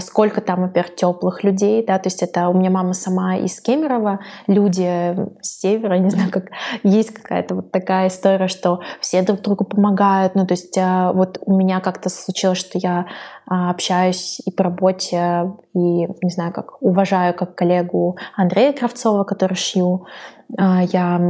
сколько 0.00 0.40
там, 0.40 0.62
во-первых, 0.62 0.94
теплых 0.94 1.44
людей, 1.44 1.84
да, 1.86 1.98
то 1.98 2.06
есть 2.06 2.22
это 2.22 2.48
у 2.48 2.54
меня 2.54 2.70
мама 2.70 2.94
сама 2.94 3.36
из 3.36 3.60
Кемерово, 3.60 4.20
люди 4.46 5.14
с 5.42 5.60
севера, 5.60 5.94
не 5.98 6.10
знаю, 6.10 6.30
как 6.30 6.46
есть 6.82 7.12
какая-то 7.12 7.56
вот 7.56 7.70
такая 7.70 8.08
история, 8.08 8.48
что 8.48 8.80
все 9.00 9.22
друг 9.22 9.42
другу 9.42 9.64
помогают, 9.64 10.34
ну, 10.34 10.46
то 10.46 10.54
есть 10.54 10.76
а, 10.78 11.12
вот 11.12 11.38
у 11.44 11.54
меня 11.54 11.80
как-то 11.80 12.08
случилось, 12.08 12.58
что 12.58 12.78
я 12.78 13.06
а, 13.46 13.70
общаюсь 13.70 14.40
и 14.40 14.50
по 14.50 14.64
работе, 14.64 15.52
и, 15.74 15.78
не 15.78 16.30
знаю, 16.30 16.52
как 16.52 16.80
уважаю 16.82 17.34
как 17.34 17.54
коллегу 17.54 18.16
Андрея 18.36 18.72
Кравцова, 18.72 19.24
который 19.24 19.54
шью, 19.54 20.06
я 20.56 21.20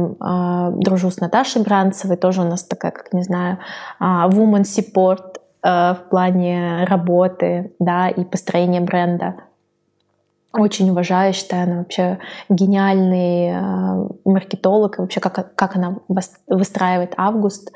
дружу 0.77 1.11
с 1.11 1.19
Наташей 1.19 1.61
Бранцевой, 1.61 2.15
тоже 2.15 2.41
у 2.41 2.45
нас 2.45 2.63
такая, 2.63 2.93
как 2.93 3.11
не 3.11 3.21
знаю, 3.21 3.59
woman 3.99 4.63
support 4.63 5.39
в 5.61 5.99
плане 6.09 6.85
работы, 6.85 7.73
да, 7.79 8.09
и 8.09 8.23
построения 8.23 8.81
бренда. 8.81 9.35
Очень 10.51 10.89
уважаю, 10.89 11.33
считаю, 11.33 11.63
она 11.63 11.77
вообще 11.79 12.17
гениальный 12.49 13.49
э, 13.49 14.07
маркетолог, 14.25 14.97
и 14.97 15.01
вообще 15.01 15.19
как, 15.19 15.53
как 15.53 15.75
она 15.75 15.97
выстраивает 16.47 17.13
август. 17.17 17.71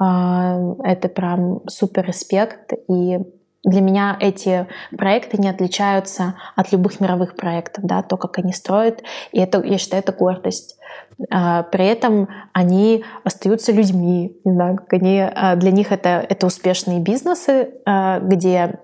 Э, 0.00 0.74
это 0.82 1.08
прям 1.08 1.60
супер 1.68 2.04
респект. 2.06 2.72
И 2.88 3.20
для 3.64 3.80
меня 3.80 4.16
эти 4.18 4.66
проекты 4.96 5.38
не 5.38 5.48
отличаются 5.48 6.34
от 6.56 6.72
любых 6.72 6.98
мировых 7.00 7.36
проектов, 7.36 7.84
да, 7.84 8.02
то, 8.02 8.16
как 8.16 8.38
они 8.38 8.52
строят. 8.52 9.02
И 9.30 9.38
это, 9.38 9.62
я 9.62 9.78
считаю, 9.78 10.02
это 10.02 10.12
гордость. 10.12 10.77
А, 11.30 11.64
при 11.64 11.84
этом 11.86 12.28
они 12.52 13.04
остаются 13.24 13.72
людьми, 13.72 14.40
не 14.44 14.52
знаю, 14.52 14.76
как 14.76 14.92
они, 14.92 15.20
а, 15.20 15.56
для 15.56 15.70
них 15.70 15.90
это, 15.90 16.24
это 16.28 16.46
успешные 16.46 17.00
бизнесы, 17.00 17.70
а, 17.84 18.20
где 18.20 18.80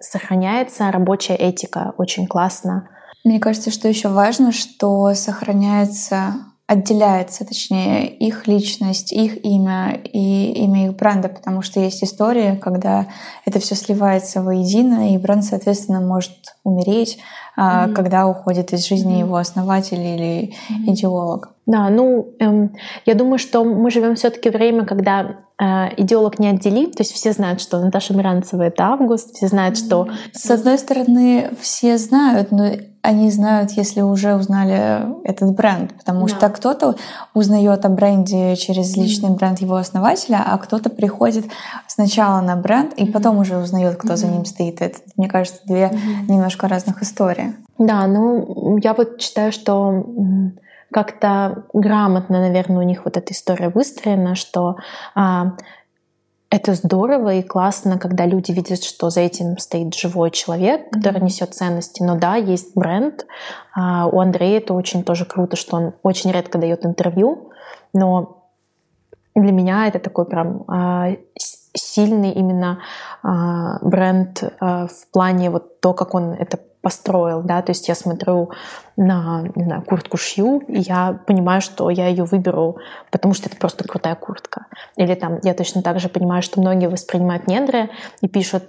сохраняется 0.00 0.90
рабочая 0.90 1.36
этика 1.36 1.94
очень 1.96 2.26
классно. 2.26 2.88
Мне 3.24 3.38
кажется, 3.38 3.70
что 3.70 3.88
еще 3.88 4.08
важно, 4.08 4.52
что 4.52 5.12
сохраняется 5.14 6.49
отделяется, 6.70 7.44
точнее, 7.44 8.06
их 8.06 8.46
личность, 8.46 9.12
их 9.12 9.44
имя 9.44 10.00
и 10.04 10.52
имя 10.52 10.86
их 10.86 10.94
бренда, 10.94 11.28
потому 11.28 11.62
что 11.62 11.80
есть 11.80 12.04
истории, 12.04 12.54
когда 12.62 13.08
это 13.44 13.58
все 13.58 13.74
сливается 13.74 14.40
воедино, 14.40 15.12
и 15.12 15.18
бренд, 15.18 15.42
соответственно, 15.42 16.00
может 16.00 16.30
умереть, 16.62 17.18
mm-hmm. 17.58 17.92
когда 17.92 18.28
уходит 18.28 18.72
из 18.72 18.86
жизни 18.86 19.16
mm-hmm. 19.16 19.26
его 19.26 19.34
основатель 19.34 19.98
или 19.98 20.52
mm-hmm. 20.70 20.92
идеолог. 20.92 21.48
Да, 21.66 21.88
ну, 21.88 22.28
эм, 22.38 22.76
я 23.04 23.16
думаю, 23.16 23.40
что 23.40 23.64
мы 23.64 23.90
живем 23.90 24.14
все-таки 24.14 24.48
время, 24.48 24.84
когда 24.84 25.40
э, 25.60 25.64
идеолог 25.96 26.38
не 26.38 26.50
отделит, 26.50 26.92
то 26.94 27.00
есть 27.00 27.12
все 27.12 27.32
знают, 27.32 27.60
что 27.60 27.80
Наташа 27.80 28.14
Миранцева 28.14 28.62
это 28.62 28.84
Август, 28.84 29.34
все 29.34 29.48
знают, 29.48 29.76
что... 29.76 30.06
С 30.32 30.48
одной 30.48 30.78
стороны, 30.78 31.50
все 31.60 31.98
знают, 31.98 32.52
но 32.52 32.70
они 33.02 33.30
знают, 33.30 33.70
если 33.72 34.02
уже 34.02 34.34
узнали 34.34 35.06
этот 35.24 35.54
бренд, 35.54 35.94
потому 35.94 36.26
да. 36.26 36.34
что 36.34 36.48
кто-то 36.50 36.96
узнает 37.32 37.84
о 37.84 37.88
бренде 37.88 38.56
через 38.56 38.96
личный 38.96 39.30
бренд 39.30 39.60
его 39.60 39.76
основателя, 39.76 40.42
а 40.46 40.58
кто-то 40.58 40.90
приходит 40.90 41.46
сначала 41.86 42.40
на 42.40 42.56
бренд 42.56 42.92
и 42.94 43.06
потом 43.06 43.38
уже 43.38 43.56
узнает, 43.56 43.96
кто 43.96 44.12
mm-hmm. 44.12 44.16
за 44.16 44.26
ним 44.26 44.44
стоит. 44.44 44.82
Это, 44.82 44.98
мне 45.16 45.28
кажется, 45.28 45.60
две 45.64 45.86
mm-hmm. 45.86 46.30
немножко 46.30 46.68
разных 46.68 47.02
истории. 47.02 47.54
Да, 47.78 48.06
ну 48.06 48.76
я 48.82 48.92
вот 48.92 49.20
считаю, 49.22 49.52
что 49.52 50.04
как-то 50.92 51.64
грамотно, 51.72 52.40
наверное, 52.40 52.78
у 52.78 52.82
них 52.82 53.04
вот 53.04 53.16
эта 53.16 53.32
история 53.32 53.68
выстроена, 53.68 54.34
что 54.34 54.76
а, 55.14 55.52
это 56.50 56.74
здорово 56.74 57.34
и 57.34 57.42
классно, 57.42 57.96
когда 57.96 58.26
люди 58.26 58.50
видят, 58.50 58.82
что 58.82 59.08
за 59.08 59.20
этим 59.20 59.56
стоит 59.58 59.94
живой 59.94 60.32
человек, 60.32 60.90
который 60.90 61.20
mm-hmm. 61.20 61.24
несет 61.24 61.54
ценности. 61.54 62.02
Но 62.02 62.16
да, 62.16 62.34
есть 62.34 62.74
бренд. 62.74 63.24
А, 63.72 64.08
у 64.08 64.18
Андрея 64.18 64.58
это 64.58 64.74
очень 64.74 65.04
тоже 65.04 65.24
круто, 65.24 65.54
что 65.54 65.76
он 65.76 65.92
очень 66.02 66.32
редко 66.32 66.58
дает 66.58 66.84
интервью, 66.84 67.52
но 67.92 68.48
для 69.36 69.52
меня 69.52 69.86
это 69.86 70.00
такой 70.00 70.24
прям 70.24 70.64
а, 70.66 71.10
сильный 71.38 72.32
именно 72.32 72.80
а, 73.22 73.78
бренд 73.80 74.42
в 74.60 75.12
плане 75.12 75.50
вот 75.50 75.80
то, 75.80 75.94
как 75.94 76.14
он 76.14 76.32
это 76.32 76.58
построил, 76.82 77.42
да, 77.42 77.60
то 77.62 77.70
есть 77.70 77.88
я 77.88 77.94
смотрю 77.94 78.50
на, 78.96 79.44
не 79.54 79.64
знаю, 79.64 79.82
куртку 79.82 80.16
шью, 80.16 80.60
и 80.66 80.80
я 80.80 81.18
понимаю, 81.26 81.60
что 81.60 81.90
я 81.90 82.08
ее 82.08 82.24
выберу, 82.24 82.78
потому 83.10 83.34
что 83.34 83.48
это 83.48 83.56
просто 83.56 83.84
крутая 83.84 84.14
куртка. 84.14 84.66
Или 84.96 85.14
там 85.14 85.38
я 85.42 85.54
точно 85.54 85.82
так 85.82 86.00
же 86.00 86.08
понимаю, 86.08 86.42
что 86.42 86.60
многие 86.60 86.88
воспринимают 86.88 87.46
недре 87.46 87.90
и 88.22 88.28
пишут, 88.28 88.64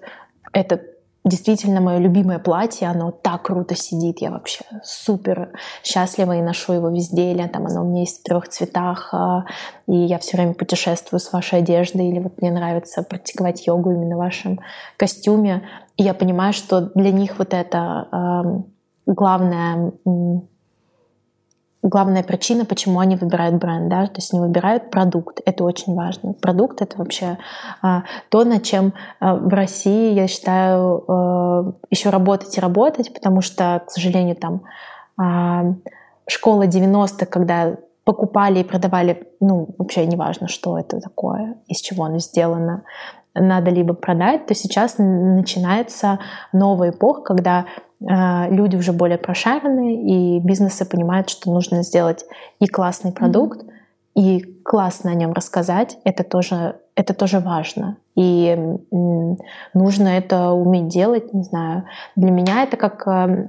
это 0.52 0.82
действительно 1.24 1.82
мое 1.82 2.00
любимое 2.00 2.40
платье, 2.40 2.88
оно 2.88 3.12
так 3.12 3.44
круто 3.44 3.76
сидит, 3.76 4.22
я 4.22 4.32
вообще 4.32 4.66
супер 4.84 5.52
счастлива 5.84 6.36
и 6.38 6.42
ношу 6.42 6.74
его 6.74 6.90
везде, 6.90 7.32
или 7.32 7.46
там 7.48 7.68
оно 7.68 7.84
у 7.86 7.90
меня 7.90 8.02
есть 8.02 8.22
в 8.22 8.24
трех 8.24 8.48
цветах, 8.48 9.10
а, 9.14 9.46
и 9.88 9.96
я 9.96 10.18
все 10.18 10.38
время 10.38 10.54
путешествую 10.54 11.20
с 11.20 11.32
вашей 11.32 11.60
одеждой, 11.60 12.08
или 12.08 12.20
вот 12.20 12.42
мне 12.42 12.52
нравится 12.52 13.04
практиковать 13.04 13.68
йогу 13.68 13.92
именно 13.92 14.16
в 14.16 14.20
вашем 14.20 14.60
костюме, 14.98 15.64
и 15.98 16.04
я 16.04 16.14
понимаю, 16.14 16.54
что 16.54 16.92
для 16.96 17.12
них 17.12 17.38
вот 17.40 17.54
это 17.54 18.64
главное 19.06 19.94
главная 21.84 22.24
причина, 22.24 22.66
почему 22.66 23.00
они 23.00 23.16
выбирают 23.16 23.56
бренд, 23.56 23.90
да, 23.90 24.06
то 24.06 24.18
есть 24.18 24.34
они 24.34 24.42
выбирают 24.42 24.92
продукт, 24.92 25.42
это 25.46 25.64
очень 25.64 25.96
важно. 25.96 26.34
Продукт— 26.34 26.82
это 26.84 26.98
вообще 26.98 27.38
а, 27.82 28.04
то, 28.30 28.44
над 28.44 28.64
чем 28.64 28.94
а, 29.20 29.36
в 29.36 29.50
России, 29.50 30.14
я 30.14 30.28
считаю, 30.28 31.04
а, 31.08 31.74
еще 31.90 32.10
работать 32.10 32.58
и 32.58 32.62
работать, 32.62 33.14
потому 33.14 33.42
что, 33.42 33.82
к 33.86 33.92
сожалению, 33.92 34.36
там 34.36 34.62
а, 35.18 35.74
школа 36.28 36.68
90-х, 36.68 37.26
когда 37.26 37.78
покупали 38.04 38.60
и 38.60 38.64
продавали, 38.64 39.28
ну, 39.40 39.70
вообще 39.78 40.06
неважно, 40.06 40.48
что 40.48 40.78
это 40.78 41.00
такое, 41.00 41.56
из 41.68 41.82
чего 41.82 42.04
оно 42.04 42.20
сделано, 42.20 42.84
надо 43.34 43.72
либо 43.72 43.94
продать, 43.94 44.46
то 44.46 44.54
сейчас 44.54 44.96
начинается 44.98 46.20
новая 46.52 46.92
эпоха, 46.92 47.22
когда 47.22 47.66
э, 48.00 48.50
люди 48.50 48.76
уже 48.76 48.92
более 48.92 49.18
прошаренные, 49.18 50.38
и 50.38 50.40
бизнесы 50.40 50.86
понимают, 50.86 51.30
что 51.30 51.52
нужно 51.52 51.84
сделать 51.84 52.26
и 52.60 52.68
классный 52.68 53.14
продукт, 53.14 53.64
mm-hmm. 53.64 53.72
и 54.16 54.42
классно 54.64 55.12
о 55.12 55.16
нем 55.16 55.34
рассказать. 55.34 55.98
Это 56.04 56.24
тоже, 56.24 56.76
это 56.96 57.14
тоже 57.14 57.40
важно. 57.40 57.98
И 58.16 58.58
нужно 59.74 60.10
это 60.10 60.52
уметь 60.52 60.90
делать, 60.90 61.34
не 61.34 61.44
знаю. 61.44 61.86
Для 62.18 62.32
меня 62.32 62.64
это 62.64 62.76
как, 62.76 63.06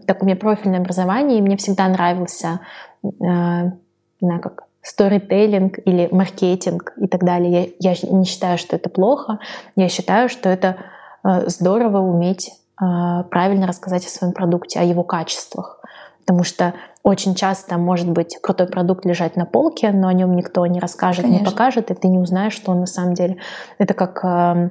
так 0.06 0.22
у 0.22 0.26
меня 0.26 0.36
профильное 0.36 0.78
образование, 0.78 1.38
и 1.38 1.42
мне 1.42 1.56
всегда 1.56 1.88
нравился, 1.88 2.60
э, 3.02 3.08
не 3.08 3.72
знаю, 4.20 4.40
как 4.40 4.64
сторителлинг 4.82 5.78
или 5.84 6.08
маркетинг 6.10 6.92
и 6.96 7.06
так 7.06 7.24
далее. 7.24 7.72
Я, 7.78 7.92
я 7.92 8.08
не 8.10 8.24
считаю, 8.24 8.58
что 8.58 8.76
это 8.76 8.88
плохо. 8.88 9.38
Я 9.76 9.88
считаю, 9.88 10.28
что 10.28 10.48
это 10.48 10.76
э, 11.24 11.48
здорово 11.48 11.98
уметь 11.98 12.50
э, 12.50 13.24
правильно 13.30 13.66
рассказать 13.66 14.04
о 14.04 14.10
своем 14.10 14.32
продукте, 14.32 14.80
о 14.80 14.84
его 14.84 15.04
качествах. 15.04 15.80
Потому 16.20 16.44
что 16.44 16.74
очень 17.02 17.34
часто 17.34 17.78
может 17.78 18.08
быть 18.10 18.38
крутой 18.40 18.66
продукт 18.66 19.04
лежать 19.04 19.36
на 19.36 19.44
полке, 19.44 19.90
но 19.90 20.08
о 20.08 20.12
нем 20.12 20.34
никто 20.36 20.64
не 20.66 20.78
расскажет, 20.78 21.24
Конечно. 21.24 21.44
не 21.44 21.50
покажет, 21.50 21.90
и 21.90 21.94
ты 21.94 22.08
не 22.08 22.18
узнаешь, 22.18 22.52
что 22.52 22.70
он 22.72 22.80
на 22.80 22.86
самом 22.86 23.14
деле. 23.14 23.38
Это 23.78 23.94
как 23.94 24.24
э, 24.24 24.70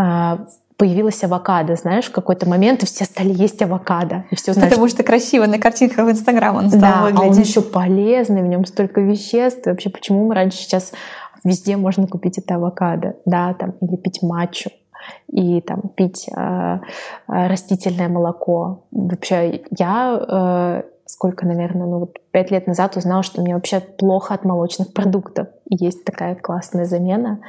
э, 0.00 0.38
появилась 0.76 1.22
авокадо, 1.22 1.76
знаешь, 1.76 2.06
в 2.06 2.12
какой-то 2.12 2.48
момент 2.48 2.82
и 2.82 2.86
все 2.86 3.04
стали 3.04 3.32
есть 3.32 3.62
авокадо. 3.62 4.24
И 4.30 4.34
все, 4.34 4.52
знаешь, 4.52 4.70
Потому 4.70 4.88
что 4.88 5.02
красиво 5.02 5.46
на 5.46 5.58
картинках 5.58 6.06
в 6.06 6.10
Инстаграм 6.10 6.56
он 6.56 6.68
стал 6.68 6.80
да, 6.80 7.02
выглядеть. 7.02 7.22
а 7.22 7.30
он 7.30 7.38
еще 7.38 7.62
полезный, 7.62 8.42
в 8.42 8.46
нем 8.46 8.64
столько 8.64 9.00
веществ. 9.00 9.66
И 9.66 9.70
вообще, 9.70 9.90
почему 9.90 10.26
мы 10.26 10.34
раньше 10.34 10.58
сейчас 10.58 10.92
везде 11.44 11.76
можно 11.76 12.06
купить 12.06 12.38
это 12.38 12.56
авокадо, 12.56 13.16
да, 13.24 13.54
там, 13.54 13.74
или 13.80 13.96
пить 13.96 14.22
матчу 14.22 14.70
и 15.30 15.60
там 15.60 15.82
пить 15.94 16.28
э, 16.34 16.78
растительное 17.26 18.08
молоко. 18.08 18.84
Вообще, 18.90 19.62
я 19.76 20.82
э, 20.86 20.88
сколько, 21.06 21.46
наверное, 21.46 21.86
ну 21.86 21.98
вот 22.00 22.18
пять 22.30 22.50
лет 22.50 22.66
назад 22.66 22.96
узнала, 22.96 23.22
что 23.22 23.42
мне 23.42 23.54
вообще 23.54 23.80
плохо 23.80 24.34
от 24.34 24.44
молочных 24.44 24.92
продуктов. 24.92 25.48
И 25.68 25.76
есть 25.84 26.04
такая 26.04 26.34
классная 26.34 26.86
замена. 26.86 27.40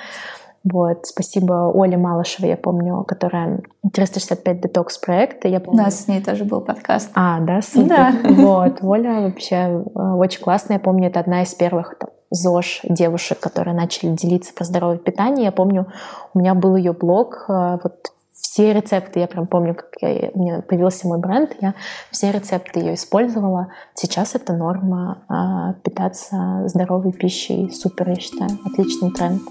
Вот, 0.66 1.06
спасибо 1.06 1.72
Оле 1.72 1.96
Малышевой, 1.96 2.50
я 2.50 2.58
помню, 2.58 3.04
которая 3.04 3.62
365 3.94 4.62
детокс 4.62 4.98
проект. 4.98 5.46
Я 5.46 5.60
помню... 5.60 5.82
У 5.82 5.84
нас 5.84 6.04
с 6.04 6.08
ней 6.08 6.24
тоже 6.24 6.44
был 6.44 6.60
подкаст. 6.60 7.12
А, 7.14 7.40
да, 7.40 7.62
супер. 7.62 7.88
Да. 7.88 8.14
Вот, 8.32 8.80
Оля 8.82 9.22
вообще 9.22 9.56
э, 9.56 10.00
очень 10.00 10.42
классная. 10.42 10.78
Я 10.78 10.84
помню, 10.84 11.10
это 11.10 11.20
одна 11.20 11.44
из 11.44 11.54
первых 11.54 12.00
там, 12.00 12.10
ЗОЖ 12.32 12.82
девушек, 12.84 13.40
которые 13.40 13.76
начали 13.76 14.10
делиться 14.10 14.56
про 14.56 14.66
здоровое 14.66 14.98
питание. 14.98 15.46
Я 15.46 15.52
помню, 15.52 15.86
у 16.34 16.40
меня 16.40 16.56
был 16.56 16.76
ее 16.76 16.94
блог, 16.94 17.46
э, 17.48 17.78
вот 17.84 18.12
все 18.34 18.74
рецепты, 18.74 19.20
я 19.20 19.28
прям 19.28 19.46
помню, 19.46 19.76
как 19.76 19.90
я, 20.02 20.32
у 20.34 20.42
меня 20.42 20.62
появился 20.62 21.08
мой 21.08 21.20
бренд, 21.20 21.56
я 21.62 21.76
все 22.10 22.32
рецепты 22.32 22.80
ее 22.80 22.96
использовала. 22.96 23.68
Сейчас 23.94 24.34
это 24.34 24.54
норма 24.54 25.20
а, 25.28 25.74
питаться 25.84 26.64
здоровой 26.66 27.12
пищей. 27.12 27.70
Супер, 27.72 28.10
я 28.10 28.16
считаю, 28.16 28.52
отличный 28.66 29.12
тренд. 29.12 29.42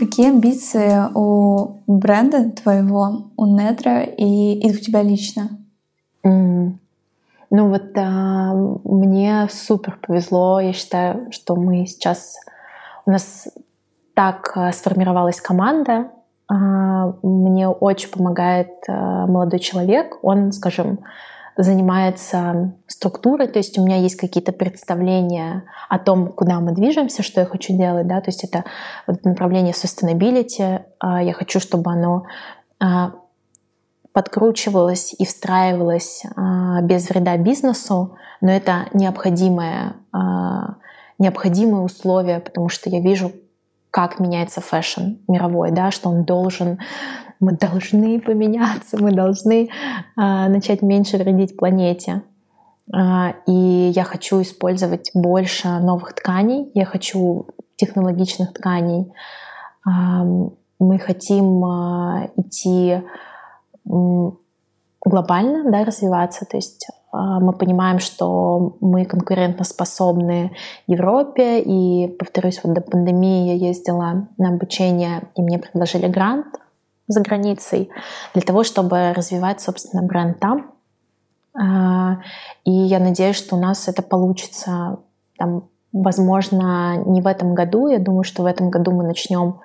Какие 0.00 0.30
амбиции 0.30 0.98
у 1.14 1.76
бренда 1.86 2.50
твоего, 2.52 3.26
у 3.36 3.44
Нетра 3.44 4.00
и, 4.00 4.54
и 4.54 4.70
у 4.70 4.74
тебя 4.78 5.02
лично? 5.02 5.50
Mm. 6.24 6.72
Ну 7.50 7.68
вот 7.68 7.98
а, 7.98 8.54
мне 8.54 9.46
супер 9.50 9.98
повезло. 10.00 10.58
Я 10.58 10.72
считаю, 10.72 11.30
что 11.32 11.54
мы 11.54 11.84
сейчас 11.84 12.36
у 13.04 13.10
нас 13.10 13.46
так 14.14 14.52
а, 14.54 14.72
сформировалась 14.72 15.38
команда. 15.42 16.10
А, 16.48 17.12
мне 17.22 17.68
очень 17.68 18.08
помогает 18.08 18.70
а, 18.88 19.26
молодой 19.26 19.58
человек. 19.58 20.16
Он, 20.22 20.52
скажем, 20.52 21.00
занимается 21.62 22.74
структурой, 22.86 23.48
то 23.48 23.58
есть 23.58 23.78
у 23.78 23.84
меня 23.84 23.96
есть 23.96 24.16
какие-то 24.16 24.52
представления 24.52 25.64
о 25.88 25.98
том, 25.98 26.32
куда 26.32 26.60
мы 26.60 26.72
движемся, 26.72 27.22
что 27.22 27.40
я 27.40 27.46
хочу 27.46 27.76
делать, 27.76 28.06
да, 28.06 28.20
то 28.20 28.28
есть 28.28 28.44
это 28.44 28.64
вот 29.06 29.24
направление 29.24 29.72
sustainability, 29.72 30.82
а, 30.98 31.22
я 31.22 31.32
хочу, 31.32 31.60
чтобы 31.60 31.90
оно 31.90 32.24
а, 32.78 33.12
подкручивалось 34.12 35.14
и 35.18 35.24
встраивалось 35.24 36.24
а, 36.36 36.80
без 36.82 37.08
вреда 37.08 37.36
бизнесу, 37.36 38.16
но 38.40 38.50
это 38.50 38.86
необходимое, 38.94 39.96
необходимое 41.18 41.82
условие, 41.82 42.40
потому 42.40 42.70
что 42.70 42.88
я 42.88 43.00
вижу, 43.00 43.32
как 43.90 44.18
меняется 44.18 44.62
fashion 44.62 45.16
мировой, 45.28 45.72
да, 45.72 45.90
что 45.90 46.08
он 46.08 46.24
должен 46.24 46.78
мы 47.40 47.52
должны 47.52 48.20
поменяться, 48.20 48.98
мы 49.02 49.12
должны 49.12 49.70
а, 50.16 50.48
начать 50.48 50.82
меньше 50.82 51.16
вредить 51.16 51.56
планете. 51.56 52.22
А, 52.92 53.34
и 53.46 53.92
я 53.94 54.04
хочу 54.04 54.42
использовать 54.42 55.10
больше 55.14 55.68
новых 55.78 56.14
тканей, 56.14 56.70
я 56.74 56.84
хочу 56.84 57.46
технологичных 57.76 58.52
тканей. 58.52 59.12
А, 59.86 60.24
мы 60.78 60.98
хотим 60.98 61.62
идти 62.36 63.02
глобально, 65.04 65.70
да, 65.70 65.84
развиваться, 65.84 66.46
то 66.46 66.56
есть 66.56 66.86
мы 67.12 67.52
понимаем, 67.52 67.98
что 67.98 68.76
мы 68.80 69.04
конкурентоспособны 69.04 70.52
Европе, 70.86 71.60
и, 71.60 72.08
повторюсь, 72.18 72.60
вот 72.62 72.72
до 72.72 72.80
пандемии 72.80 73.48
я 73.48 73.68
ездила 73.68 74.28
на 74.38 74.48
обучение, 74.48 75.24
и 75.36 75.42
мне 75.42 75.58
предложили 75.58 76.06
грант 76.06 76.46
за 77.10 77.20
границей 77.20 77.90
для 78.34 78.42
того, 78.42 78.64
чтобы 78.64 79.12
развивать, 79.12 79.60
собственно, 79.60 80.02
бренд 80.02 80.38
там. 80.38 80.72
А, 81.54 82.18
и 82.64 82.70
я 82.70 82.98
надеюсь, 83.00 83.36
что 83.36 83.56
у 83.56 83.60
нас 83.60 83.88
это 83.88 84.02
получится. 84.02 84.98
Там, 85.36 85.68
возможно, 85.92 87.02
не 87.06 87.20
в 87.20 87.26
этом 87.26 87.54
году. 87.54 87.88
Я 87.88 87.98
думаю, 87.98 88.22
что 88.22 88.42
в 88.42 88.46
этом 88.46 88.70
году 88.70 88.92
мы 88.92 89.04
начнем 89.04 89.60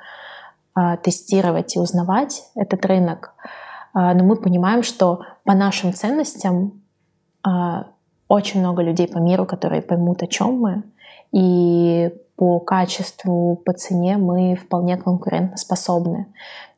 а, 0.74 0.98
тестировать 0.98 1.76
и 1.76 1.80
узнавать 1.80 2.44
этот 2.56 2.86
рынок. 2.86 3.34
А, 3.94 4.14
но 4.14 4.24
мы 4.24 4.36
понимаем, 4.36 4.84
что 4.84 5.22
по 5.44 5.54
нашим 5.54 5.94
ценностям 5.94 6.82
очень 8.28 8.60
много 8.60 8.82
людей 8.82 9.08
по 9.08 9.20
миру, 9.20 9.46
которые 9.46 9.84
поймут, 9.84 10.24
о 10.24 10.28
чем 10.28 10.60
мы. 10.60 10.84
И 11.32 12.12
по 12.36 12.60
качеству, 12.60 13.56
по 13.56 13.74
цене 13.74 14.18
мы 14.18 14.56
вполне 14.56 14.98
конкурентоспособны. 14.98 16.28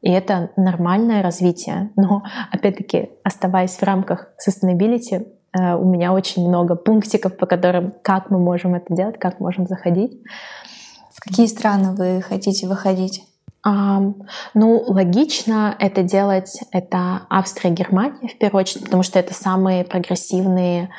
И 0.01 0.11
это 0.11 0.51
нормальное 0.55 1.23
развитие. 1.23 1.89
Но, 1.95 2.23
опять-таки, 2.51 3.09
оставаясь 3.23 3.75
в 3.75 3.83
рамках 3.83 4.27
sustainability, 4.47 5.27
э, 5.53 5.75
у 5.75 5.85
меня 5.85 6.13
очень 6.13 6.47
много 6.47 6.75
пунктиков, 6.75 7.37
по 7.37 7.47
которым 7.47 7.93
как 8.03 8.29
мы 8.29 8.37
можем 8.37 8.75
это 8.75 8.93
делать, 8.93 9.17
как 9.17 9.39
можем 9.39 9.65
заходить. 9.65 10.21
В 11.11 11.19
какие 11.19 11.47
страны 11.47 11.93
вы 11.93 12.21
хотите 12.21 12.67
выходить? 12.67 13.23
Um, 13.67 14.23
ну, 14.53 14.83
логично 14.87 15.75
это 15.79 16.03
делать, 16.03 16.59
это 16.71 17.23
Австрия, 17.29 17.71
Германия 17.71 18.29
в 18.29 18.37
первую 18.37 18.61
очередь, 18.61 18.85
потому 18.85 19.03
что 19.03 19.19
это 19.19 19.33
самые 19.33 19.83
прогрессивные 19.83 20.89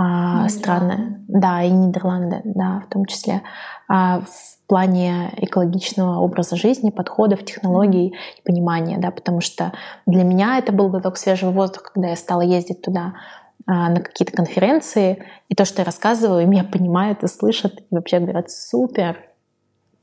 uh, 0.00 0.48
страны. 0.48 1.24
Да, 1.28 1.62
и 1.62 1.70
Нидерланды, 1.70 2.40
да, 2.44 2.82
в 2.86 2.92
том 2.92 3.04
числе. 3.06 3.42
Uh, 3.90 4.22
в 4.22 4.68
плане 4.68 5.32
экологичного 5.36 6.18
образа 6.18 6.56
жизни, 6.56 6.90
подходов, 6.90 7.44
технологий 7.44 8.08
и 8.08 8.42
понимания, 8.44 8.98
да, 8.98 9.12
потому 9.12 9.40
что 9.40 9.72
для 10.06 10.24
меня 10.24 10.58
это 10.58 10.72
был 10.72 10.88
глоток 10.88 11.18
свежего 11.18 11.50
воздуха, 11.50 11.92
когда 11.94 12.08
я 12.08 12.16
стала 12.16 12.40
ездить 12.40 12.82
туда 12.82 13.14
а, 13.66 13.88
на 13.88 14.00
какие-то 14.00 14.32
конференции, 14.32 15.24
и 15.48 15.54
то, 15.54 15.64
что 15.64 15.82
я 15.82 15.84
рассказываю, 15.84 16.48
меня 16.48 16.64
понимают 16.64 17.22
и 17.22 17.28
слышат, 17.28 17.78
и 17.78 17.94
вообще 17.94 18.18
говорят, 18.18 18.50
супер, 18.50 19.18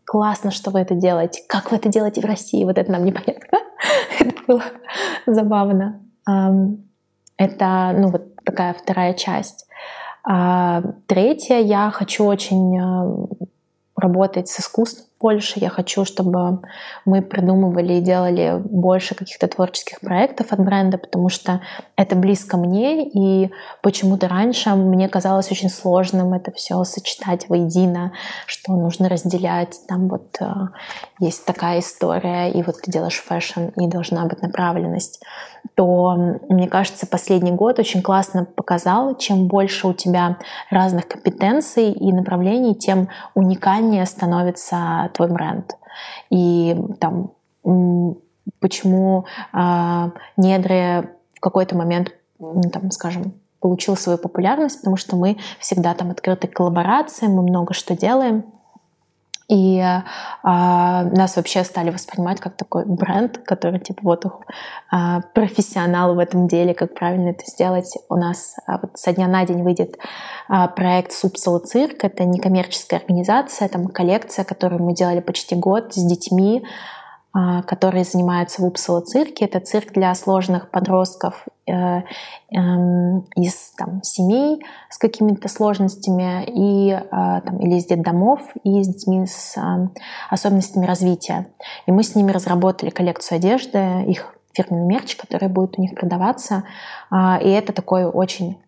классно, 0.06 0.52
что 0.52 0.72
вы 0.72 0.80
это 0.80 0.96
делаете, 0.96 1.42
как 1.48 1.72
вы 1.72 1.78
это 1.78 1.90
делаете 1.90 2.22
в 2.22 2.26
России, 2.26 2.64
вот 2.64 2.78
это 2.78 2.90
нам 2.90 3.04
непонятно. 3.04 3.60
это 4.20 4.34
было 4.48 4.64
забавно. 5.26 6.02
Это, 7.38 7.96
ну, 7.98 8.08
вот 8.12 8.36
такая 8.46 8.74
вторая 8.74 9.14
часть. 9.14 9.68
А, 10.24 10.82
третья, 11.08 11.60
я 11.60 11.92
хочу 11.92 12.26
очень 12.26 12.80
работать 13.96 14.48
с 14.48 14.60
искусством 14.60 15.06
больше. 15.24 15.60
Я 15.60 15.70
хочу, 15.70 16.04
чтобы 16.04 16.60
мы 17.06 17.22
придумывали 17.22 17.94
и 17.94 18.02
делали 18.02 18.62
больше 18.64 19.16
каких-то 19.16 19.48
творческих 19.48 20.02
проектов 20.02 20.52
от 20.52 20.60
бренда, 20.60 20.98
потому 20.98 21.30
что 21.30 21.62
это 21.96 22.18
близко 22.18 22.58
мне, 22.58 23.08
и 23.08 23.52
почему-то 23.82 24.28
раньше 24.28 24.72
мне 24.76 25.08
казалось 25.08 25.50
очень 25.50 25.70
сложным 25.70 26.34
это 26.34 26.52
все 26.52 26.84
сочетать 26.84 27.48
воедино, 27.48 28.12
что 28.48 28.74
нужно 28.74 29.08
разделять. 29.08 29.80
Там 29.88 30.10
вот 30.10 30.36
э, 30.42 30.46
есть 31.20 31.46
такая 31.46 31.80
история, 31.80 32.52
и 32.52 32.62
вот 32.62 32.82
ты 32.82 32.92
делаешь 32.92 33.24
fashion, 33.26 33.70
и 33.78 33.88
должна 33.88 34.26
быть 34.26 34.42
направленность 34.42 35.22
то, 35.76 36.16
мне 36.50 36.68
кажется, 36.68 37.08
последний 37.08 37.52
год 37.52 37.80
очень 37.80 38.02
классно 38.02 38.46
показал, 38.46 39.16
чем 39.18 39.48
больше 39.48 39.88
у 39.88 39.94
тебя 39.94 40.38
разных 40.70 41.08
компетенций 41.08 41.92
и 41.92 42.12
направлений, 42.12 42.76
тем 42.76 43.10
уникальнее 43.34 44.06
становится 44.06 45.10
твой 45.14 45.30
бренд. 45.30 45.78
И 46.30 46.76
там 47.00 47.32
почему 48.60 49.26
э, 49.54 50.10
Недре 50.38 51.10
в 51.34 51.40
какой-то 51.40 51.78
момент, 51.78 52.14
там, 52.40 52.92
скажем, 52.92 53.34
получил 53.60 53.96
свою 53.96 54.18
популярность, 54.18 54.80
потому 54.80 54.98
что 54.98 55.16
мы 55.16 55.38
всегда 55.60 55.94
там 55.94 56.12
открыты 56.12 56.48
к 56.48 56.54
коллаборациям, 56.54 57.34
мы 57.34 57.44
много 57.44 57.74
что 57.74 57.96
делаем. 57.96 58.44
И 59.54 59.80
а, 60.42 61.04
нас 61.04 61.36
вообще 61.36 61.64
стали 61.64 61.92
воспринимать 61.92 62.40
как 62.40 62.56
такой 62.56 62.86
бренд, 62.86 63.38
который 63.38 63.80
типа 63.80 64.00
вот 64.02 64.26
а, 64.90 65.22
профессионал 65.36 66.16
в 66.16 66.20
этом 66.20 66.48
деле, 66.48 66.74
как 66.74 66.96
правильно 66.96 67.30
это 67.30 67.46
сделать. 67.46 67.96
У 68.10 68.16
нас 68.16 68.56
а, 68.66 68.80
вот 68.82 68.98
со 68.98 69.14
дня 69.14 69.28
на 69.28 69.46
день 69.46 69.62
выйдет 69.62 70.00
а, 70.50 70.68
проект 70.68 71.12
Супсола 71.12 71.60
Цирк. 71.60 72.04
Это 72.04 72.24
некоммерческая 72.26 73.02
организация, 73.02 73.68
там 73.70 73.90
коллекция, 73.90 74.44
которую 74.44 74.82
мы 74.82 74.96
делали 74.96 75.20
почти 75.20 75.54
год 75.54 75.94
с 75.94 76.04
детьми 76.04 76.66
которые 77.34 78.04
занимаются 78.04 78.62
в 78.62 78.66
Упсало 78.66 79.02
цирке. 79.02 79.46
Это 79.46 79.60
цирк 79.60 79.94
для 79.94 80.14
сложных 80.14 80.70
подростков 80.70 81.46
э, 81.66 81.72
эм, 82.52 83.22
из 83.36 83.72
там, 83.76 84.04
семей 84.04 84.64
с 84.92 85.00
какими-то 85.00 85.48
сложностями 85.48 86.46
и, 86.46 86.92
а, 86.92 87.42
там, 87.42 87.58
или 87.58 87.78
из 87.78 87.86
детдомов, 87.86 88.42
и 88.64 88.84
с 88.84 88.88
детьми 88.88 89.26
с 89.26 89.58
а, 89.58 89.90
особенностями 90.30 90.86
развития. 90.86 91.48
И 91.88 91.92
мы 91.92 92.04
с 92.04 92.14
ними 92.14 92.32
разработали 92.32 92.92
коллекцию 92.92 93.38
одежды, 93.38 94.04
их 94.08 94.36
фирменный 94.54 94.86
мерч, 94.86 95.16
который 95.16 95.50
будет 95.50 95.80
у 95.80 95.82
них 95.82 95.96
продаваться. 95.96 96.64
И 97.12 97.50
это 97.50 97.74
такой 97.74 98.06
очень 98.06 98.60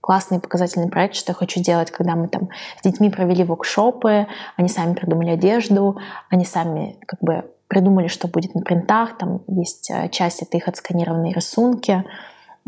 классный 0.00 0.40
показательный 0.40 0.90
проект, 0.90 1.14
что 1.14 1.32
я 1.32 1.34
хочу 1.34 1.62
делать, 1.62 1.90
когда 1.90 2.14
мы 2.14 2.28
там 2.28 2.48
с 2.78 2.82
детьми 2.82 3.10
провели 3.10 3.44
воркшопы, 3.44 4.26
они 4.56 4.68
сами 4.68 4.94
придумали 4.94 5.30
одежду, 5.30 5.98
они 6.30 6.46
сами 6.46 6.98
как 7.06 7.20
бы 7.20 7.50
придумали, 7.74 8.06
что 8.06 8.28
будет 8.28 8.54
на 8.54 8.62
принтах, 8.62 9.18
там 9.18 9.42
есть 9.48 9.90
э, 9.90 10.08
часть, 10.10 10.42
это 10.42 10.56
их 10.56 10.68
отсканированные 10.68 11.32
рисунки. 11.32 12.04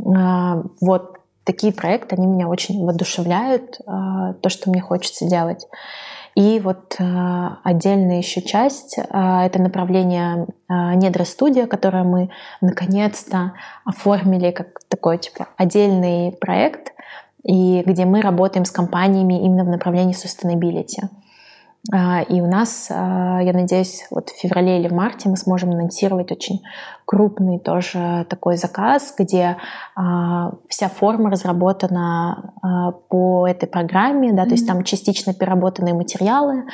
А, 0.05 0.63
вот 0.81 1.19
такие 1.45 1.73
проекты, 1.73 2.17
они 2.17 2.27
меня 2.27 2.49
очень 2.49 2.85
воодушевляют, 2.85 3.81
а, 3.87 4.33
то, 4.35 4.49
что 4.49 4.69
мне 4.69 4.81
хочется 4.81 5.29
делать. 5.29 5.67
И 6.35 6.61
вот 6.61 6.97
э, 6.99 7.49
отдельная 7.63 8.19
еще 8.19 8.43
часть 8.43 8.99
э,— 8.99 9.03
это 9.47 9.63
направление 9.63 10.47
недра-студия, 10.69 11.67
которое 11.67 12.05
мы 12.05 12.31
наконец-то 12.61 13.53
оформили 13.87 14.51
как 14.51 14.81
такой 14.89 15.17
типа 15.19 15.47
отдельный 15.57 16.33
проект, 16.33 16.93
и 17.45 17.83
где 17.87 18.05
мы 18.05 18.21
работаем 18.21 18.65
с 18.65 18.71
компаниями 18.71 19.45
именно 19.45 19.65
в 19.65 19.69
направлении 19.69 20.15
sustainability. 20.15 21.09
А, 21.93 22.23
и 22.23 22.41
у 22.41 22.47
нас, 22.47 22.89
а, 22.91 23.41
я 23.41 23.53
надеюсь, 23.53 24.07
вот 24.11 24.31
в 24.31 24.41
феврале 24.41 24.81
или 24.81 24.89
в 24.89 24.93
марте 24.93 25.29
мы 25.29 25.37
сможем 25.37 25.71
анонсировать 25.71 26.33
очень 26.33 26.63
крупный 27.05 27.61
тоже 27.61 28.27
такой 28.29 28.57
заказ, 28.57 29.15
где 29.17 29.57
а, 29.95 30.53
вся 30.69 30.89
форма 30.89 31.31
разработана 31.31 32.53
по 33.09 33.47
этой 33.47 33.69
программе, 33.69 34.33
да, 34.33 34.43
mm-hmm. 34.43 34.47
то 34.47 34.53
есть 34.53 34.67
там 34.67 34.83
частично 34.83 35.35
переработанные 35.35 35.95
материалы, 35.95 36.65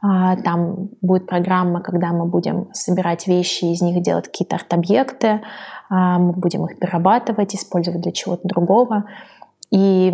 там 0.00 0.90
будет 1.00 1.26
программа, 1.26 1.80
когда 1.80 2.12
мы 2.12 2.26
будем 2.26 2.68
собирать 2.74 3.26
вещи, 3.26 3.64
из 3.64 3.80
них 3.80 4.02
делать 4.02 4.26
какие-то 4.26 4.56
арт-объекты, 4.56 5.40
мы 5.88 6.32
будем 6.32 6.66
их 6.66 6.78
перерабатывать, 6.78 7.54
использовать 7.54 8.02
для 8.02 8.12
чего-то 8.12 8.46
другого. 8.46 9.04
И 9.70 10.12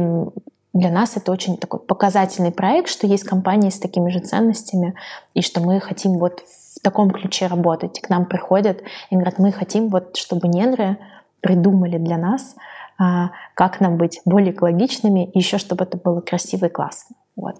для 0.72 0.90
нас 0.90 1.16
это 1.16 1.32
очень 1.32 1.56
такой 1.56 1.80
показательный 1.80 2.52
проект, 2.52 2.88
что 2.88 3.06
есть 3.06 3.24
компании 3.24 3.70
с 3.70 3.78
такими 3.78 4.10
же 4.10 4.20
ценностями, 4.20 4.94
и 5.34 5.42
что 5.42 5.60
мы 5.60 5.80
хотим 5.80 6.18
вот 6.18 6.40
в 6.40 6.80
таком 6.80 7.10
ключе 7.10 7.48
работать. 7.48 8.00
К 8.00 8.08
нам 8.08 8.26
приходят 8.26 8.82
и 9.10 9.14
говорят, 9.14 9.38
мы 9.38 9.50
хотим 9.50 9.88
вот, 9.88 10.16
чтобы 10.16 10.48
ненры 10.48 10.98
придумали 11.40 11.98
для 11.98 12.18
нас, 12.18 12.54
а, 12.98 13.30
как 13.54 13.80
нам 13.80 13.96
быть 13.96 14.20
более 14.24 14.52
экологичными, 14.52 15.30
и 15.30 15.38
еще 15.38 15.58
чтобы 15.58 15.84
это 15.84 15.96
было 15.96 16.20
красиво 16.20 16.66
и 16.66 16.68
классно. 16.68 17.16
Вот. 17.34 17.56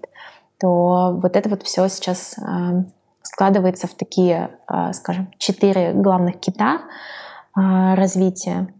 То 0.59 1.19
вот 1.21 1.35
это 1.35 1.49
вот 1.49 1.63
все 1.63 1.89
сейчас 1.89 2.37
а, 2.39 2.85
складывается 3.23 3.87
в 3.87 3.93
такие, 3.93 4.51
а, 4.67 4.93
скажем, 4.93 5.31
четыре 5.37 5.93
главных 5.93 6.39
кита 6.39 6.81
развития. 7.53 8.73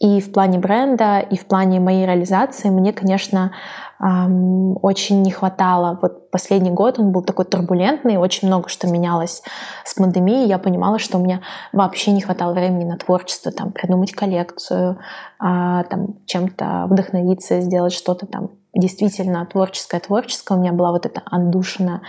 И 0.00 0.20
в 0.20 0.32
плане 0.32 0.58
бренда, 0.58 1.20
и 1.20 1.36
в 1.36 1.44
плане 1.44 1.78
моей 1.78 2.06
реализации 2.06 2.70
мне, 2.70 2.94
конечно, 2.94 3.52
очень 4.00 5.20
не 5.20 5.30
хватало. 5.30 5.98
Вот 6.00 6.30
последний 6.30 6.70
год 6.70 6.98
он 6.98 7.12
был 7.12 7.22
такой 7.22 7.44
турбулентный, 7.44 8.16
очень 8.16 8.48
много 8.48 8.70
что 8.70 8.86
менялось 8.86 9.42
с 9.84 9.92
пандемией. 9.92 10.48
Я 10.48 10.58
понимала, 10.58 10.98
что 10.98 11.18
у 11.18 11.22
меня 11.22 11.42
вообще 11.74 12.12
не 12.12 12.22
хватало 12.22 12.54
времени 12.54 12.84
на 12.84 12.96
творчество, 12.96 13.52
там, 13.52 13.72
придумать 13.72 14.12
коллекцию, 14.12 14.98
а, 15.38 15.84
там, 15.84 16.14
чем-то 16.24 16.86
вдохновиться, 16.88 17.60
сделать 17.60 17.92
что-то 17.92 18.24
там 18.24 18.52
действительно 18.74 19.44
творческое-творческое. 19.44 20.56
У 20.56 20.60
меня 20.62 20.72
была 20.72 20.92
вот 20.92 21.04
эта 21.04 21.20
отдушина 21.26 22.00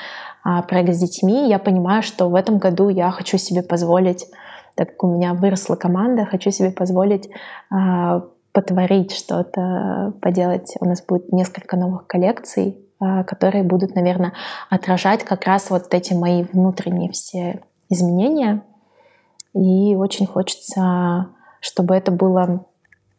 а, 0.46 0.62
проект 0.62 0.94
с 0.94 1.00
детьми. 1.00 1.50
Я 1.50 1.60
понимаю, 1.60 2.04
что 2.04 2.30
в 2.30 2.36
этом 2.36 2.58
году 2.58 2.88
я 2.88 3.12
хочу 3.12 3.38
себе 3.38 3.64
позволить 3.64 4.28
так 4.76 4.92
как 4.92 5.04
у 5.04 5.08
меня 5.08 5.34
выросла 5.34 5.76
команда, 5.76 6.26
хочу 6.26 6.52
себе 6.52 6.72
позволить 6.72 7.30
э, 7.72 8.22
потворить 8.52 9.14
что-то, 9.14 10.14
поделать. 10.22 10.76
У 10.80 10.86
нас 10.86 11.02
будет 11.02 11.32
несколько 11.32 11.78
новых 11.78 12.08
коллекций, 12.08 12.78
э, 13.00 13.24
которые 13.24 13.64
будут, 13.64 13.96
наверное, 13.96 14.34
отражать 14.70 15.24
как 15.24 15.46
раз 15.46 15.70
вот 15.70 15.94
эти 15.94 16.14
мои 16.14 16.44
внутренние 16.44 17.12
все 17.12 17.62
изменения. 17.90 18.64
И 19.54 19.96
очень 19.96 20.26
хочется, 20.26 21.28
чтобы 21.60 21.96
это 21.96 22.12
было, 22.12 22.66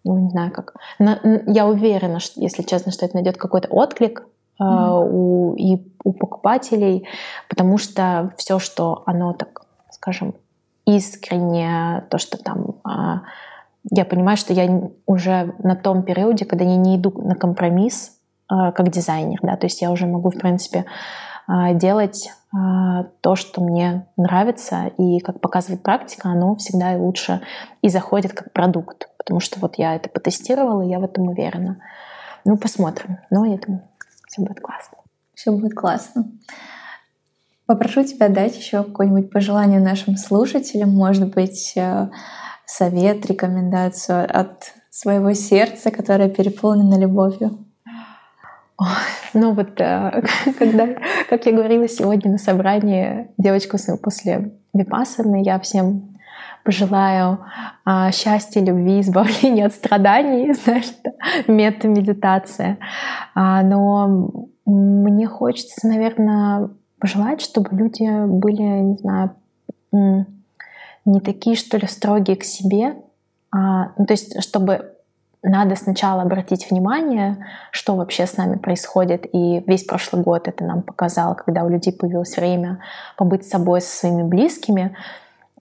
ну, 0.04 0.18
не 0.18 0.30
знаю 0.30 0.50
как. 0.50 0.74
Я 0.98 1.66
уверена, 1.66 2.20
что, 2.20 2.40
если 2.40 2.62
честно, 2.62 2.92
что 2.92 3.04
это 3.04 3.14
найдет 3.14 3.36
какой-то 3.36 3.68
отклик 3.68 4.26
mm-hmm. 4.60 5.08
у, 5.10 5.54
и 5.56 5.92
у 6.04 6.12
покупателей, 6.12 7.06
потому 7.48 7.78
что 7.78 8.32
все, 8.36 8.58
что 8.58 9.02
оно 9.06 9.34
так, 9.34 9.62
скажем, 9.90 10.34
искренне, 10.86 12.04
то, 12.10 12.18
что 12.18 12.38
там 12.38 12.76
а, 12.84 13.22
я 13.90 14.04
понимаю, 14.04 14.36
что 14.36 14.52
я 14.52 14.90
уже 15.06 15.54
на 15.58 15.76
том 15.76 16.02
периоде, 16.02 16.44
когда 16.44 16.64
я 16.64 16.76
не 16.76 16.96
иду 16.96 17.12
на 17.22 17.34
компромисс 17.34 18.18
а, 18.48 18.72
как 18.72 18.90
дизайнер, 18.90 19.38
да, 19.42 19.56
то 19.56 19.66
есть 19.66 19.82
я 19.82 19.90
уже 19.90 20.06
могу, 20.06 20.30
в 20.30 20.38
принципе, 20.38 20.84
а, 21.46 21.72
делать 21.72 22.30
то, 23.22 23.34
что 23.34 23.62
мне 23.62 24.06
нравится, 24.18 24.90
и 24.98 25.20
как 25.20 25.40
показывает 25.40 25.82
практика, 25.82 26.28
оно 26.28 26.54
всегда 26.56 26.92
и 26.92 26.98
лучше 26.98 27.40
и 27.80 27.88
заходит 27.88 28.34
как 28.34 28.52
продукт, 28.52 29.08
потому 29.16 29.40
что 29.40 29.58
вот 29.58 29.76
я 29.76 29.96
это 29.96 30.10
потестировала, 30.10 30.82
и 30.82 30.90
я 30.90 30.98
в 30.98 31.04
этом 31.04 31.28
уверена. 31.28 31.78
Ну, 32.44 32.58
посмотрим. 32.58 33.20
Но 33.30 33.46
я 33.46 33.56
думаю, 33.56 33.88
все 34.28 34.42
будет 34.42 34.60
классно. 34.60 34.98
Все 35.34 35.50
будет 35.50 35.74
классно. 35.74 36.26
Попрошу 37.66 38.04
тебя 38.04 38.28
дать 38.28 38.56
еще 38.56 38.82
какое-нибудь 38.82 39.30
пожелание 39.30 39.80
нашим 39.80 40.16
слушателям, 40.16 40.90
может 40.90 41.32
быть, 41.34 41.72
э, 41.76 42.08
совет, 42.66 43.26
рекомендацию 43.26 44.26
от 44.28 44.72
своего 44.90 45.32
сердца, 45.32 45.90
которое 45.90 46.28
переполнено 46.28 46.98
любовью. 46.98 47.66
Ну 49.34 49.52
вот, 49.52 49.80
э, 49.80 50.22
когда, 50.58 50.88
как 51.28 51.46
я 51.46 51.52
говорила 51.52 51.88
сегодня 51.88 52.32
на 52.32 52.38
собрании 52.38 53.28
девочку 53.38 53.76
после 54.02 54.52
Випассаны, 54.74 55.42
я 55.44 55.58
всем 55.60 56.12
пожелаю 56.64 57.44
а, 57.84 58.10
счастья, 58.12 58.60
любви, 58.60 59.00
избавления 59.02 59.66
от 59.66 59.74
страданий, 59.74 60.52
знаешь, 60.64 60.92
мета-медитация. 61.46 62.78
А, 63.34 63.62
но 63.62 64.48
мне 64.64 65.26
хочется, 65.26 65.86
наверное, 65.86 66.70
пожелать, 67.02 67.40
чтобы 67.40 67.70
люди 67.72 68.08
были, 68.26 68.62
не 68.62 68.96
знаю, 68.96 69.34
не 71.04 71.20
такие, 71.20 71.56
что 71.56 71.76
ли, 71.76 71.88
строгие 71.88 72.36
к 72.36 72.44
себе. 72.44 72.94
А, 73.50 73.90
ну, 73.98 74.06
то 74.06 74.12
есть, 74.12 74.40
чтобы 74.40 74.94
надо 75.42 75.74
сначала 75.74 76.22
обратить 76.22 76.70
внимание, 76.70 77.44
что 77.72 77.96
вообще 77.96 78.24
с 78.24 78.36
нами 78.36 78.56
происходит. 78.56 79.26
И 79.32 79.64
весь 79.66 79.82
прошлый 79.82 80.22
год 80.22 80.46
это 80.46 80.62
нам 80.62 80.82
показал, 80.82 81.34
когда 81.34 81.64
у 81.64 81.68
людей 81.68 81.92
появилось 81.92 82.36
время 82.36 82.78
побыть 83.16 83.44
с 83.44 83.50
собой, 83.50 83.80
со 83.80 83.96
своими 83.96 84.22
близкими. 84.22 84.96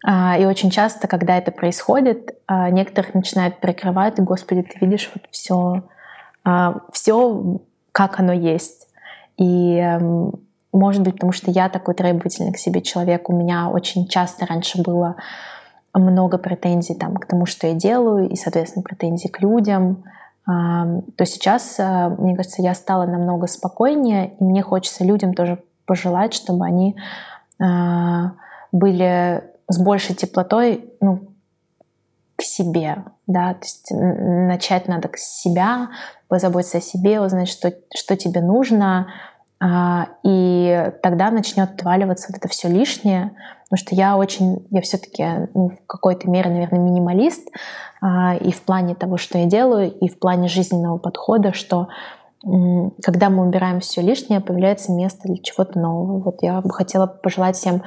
А, 0.06 0.38
и 0.38 0.46
очень 0.46 0.70
часто, 0.70 1.08
когда 1.08 1.40
это 1.40 1.52
происходит, 1.52 2.36
а, 2.46 2.70
некоторых 2.70 3.16
начинают 3.16 3.60
прикрывать, 3.60 4.20
Господи, 4.20 4.62
ты 4.62 4.86
видишь 4.86 5.10
вот 5.16 5.24
все, 5.32 5.82
все, 6.94 7.60
как 7.92 8.20
оно 8.20 8.32
есть. 8.32 8.88
И 9.38 9.78
эм, 9.78 10.34
может 10.72 11.02
быть, 11.02 11.16
потому 11.16 11.32
что 11.32 11.52
я 11.52 11.70
такой 11.70 11.94
требовательный 11.94 12.54
к 12.54 12.58
себе 12.58 12.82
человек. 12.82 13.30
У 13.30 13.34
меня 13.34 13.70
очень 13.70 14.08
часто 14.08 14.46
раньше 14.46 14.82
было 14.82 15.16
много 15.94 16.38
претензий 16.38 16.96
там, 16.96 17.18
к 17.18 17.26
тому, 17.26 17.46
что 17.46 17.68
я 17.68 17.74
делаю, 17.74 18.30
и, 18.30 18.36
соответственно, 18.36 18.84
претензий 18.84 19.28
к 19.28 19.42
людям. 19.42 20.04
То 20.46 21.26
сейчас, 21.26 21.76
э, 21.78 22.10
мне 22.18 22.36
кажется, 22.36 22.62
я 22.62 22.74
стала 22.74 23.06
намного 23.06 23.48
спокойнее, 23.48 24.34
и 24.40 24.44
мне 24.44 24.64
хочется 24.64 25.04
людям 25.04 25.34
тоже 25.34 25.62
пожелать, 25.86 26.34
чтобы 26.34 26.66
они 26.66 26.96
а, 27.62 28.32
были 28.72 29.44
с 29.68 29.78
большей 29.78 30.16
теплотой 30.16 30.94
ну, 31.00 31.32
к 32.36 32.42
себе, 32.42 33.04
да, 33.28 33.54
то 33.54 33.62
есть 33.62 33.92
начать 33.92 34.88
надо 34.88 35.10
к 35.10 35.18
себя, 35.18 35.90
позаботиться 36.28 36.80
о 36.80 36.82
себе, 36.82 37.22
узнать, 37.22 37.50
что, 37.50 37.74
что 37.94 38.18
тебе 38.18 38.42
нужно, 38.42 39.08
и 40.24 40.92
тогда 41.04 41.30
начнет 41.30 41.72
отваливаться 41.72 42.28
вот 42.30 42.38
это 42.38 42.48
все 42.48 42.68
лишнее, 42.68 43.32
потому 43.64 43.78
что 43.78 43.96
я 43.96 44.18
очень, 44.18 44.66
я 44.72 44.82
все-таки 44.82 45.50
ну, 45.54 45.70
в 45.70 45.86
какой-то 45.86 46.30
мере, 46.30 46.50
наверное, 46.50 46.80
минималист 46.80 47.48
а, 48.02 48.36
и 48.36 48.52
в 48.52 48.62
плане 48.64 48.96
того, 48.96 49.18
что 49.18 49.38
я 49.38 49.46
делаю, 49.46 49.92
и 49.92 50.10
в 50.10 50.18
плане 50.18 50.48
жизненного 50.48 50.98
подхода, 50.98 51.54
что 51.54 51.90
когда 52.44 53.30
мы 53.30 53.46
убираем 53.46 53.82
все 53.82 54.02
лишнее, 54.02 54.40
появляется 54.40 54.92
место 54.92 55.28
для 55.28 55.38
чего-то 55.38 55.78
нового. 55.78 56.24
Вот 56.24 56.42
я 56.42 56.60
бы 56.62 56.72
хотела 56.72 57.06
пожелать 57.06 57.56
всем 57.56 57.76
а, 57.76 57.86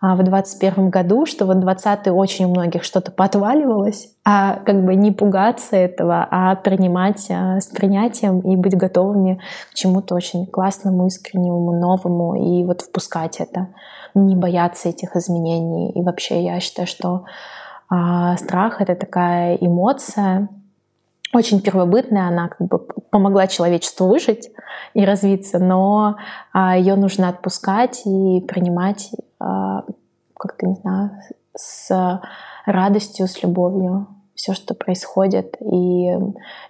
в 0.00 0.22
2021 0.22 0.88
году, 0.88 1.26
что 1.26 1.44
вот 1.44 1.60
20 1.60 2.08
очень 2.08 2.46
у 2.46 2.48
многих 2.48 2.84
что-то 2.84 3.12
подваливалось, 3.12 4.08
а 4.24 4.56
как 4.64 4.82
бы 4.84 4.94
не 4.94 5.12
пугаться 5.12 5.76
этого, 5.76 6.26
а 6.30 6.56
принимать 6.56 7.30
а, 7.30 7.60
с 7.60 7.66
принятием 7.66 8.40
и 8.40 8.56
быть 8.56 8.76
готовыми 8.76 9.40
к 9.70 9.74
чему-то 9.74 10.14
очень 10.14 10.46
классному, 10.46 11.06
искреннему, 11.06 11.78
новому 11.78 12.34
и 12.34 12.64
вот 12.64 12.80
впускать 12.80 13.40
это, 13.40 13.68
не 14.14 14.36
бояться 14.36 14.88
этих 14.88 15.16
изменений. 15.16 15.90
И 15.90 16.00
вообще 16.00 16.44
я 16.44 16.60
считаю, 16.60 16.88
что 16.88 17.24
а, 17.90 18.38
страх— 18.38 18.80
это 18.82 18.94
такая 18.94 19.56
эмоция, 19.56 20.48
очень 21.32 21.60
первобытная, 21.60 22.28
она 22.28 22.48
как 22.48 22.66
бы 22.66 22.78
помогла 23.10 23.46
человечеству 23.46 24.08
выжить 24.08 24.50
и 24.94 25.04
развиться, 25.04 25.58
но 25.58 26.16
а, 26.52 26.76
ее 26.76 26.96
нужно 26.96 27.28
отпускать 27.28 28.02
и 28.04 28.40
принимать 28.40 29.10
а, 29.12 29.29
как-то, 29.40 30.66
не 30.66 30.74
знаю, 30.74 31.10
с 31.56 32.20
радостью, 32.66 33.26
с 33.26 33.42
любовью 33.42 34.06
все, 34.34 34.54
что 34.54 34.74
происходит, 34.74 35.56
и 35.60 36.16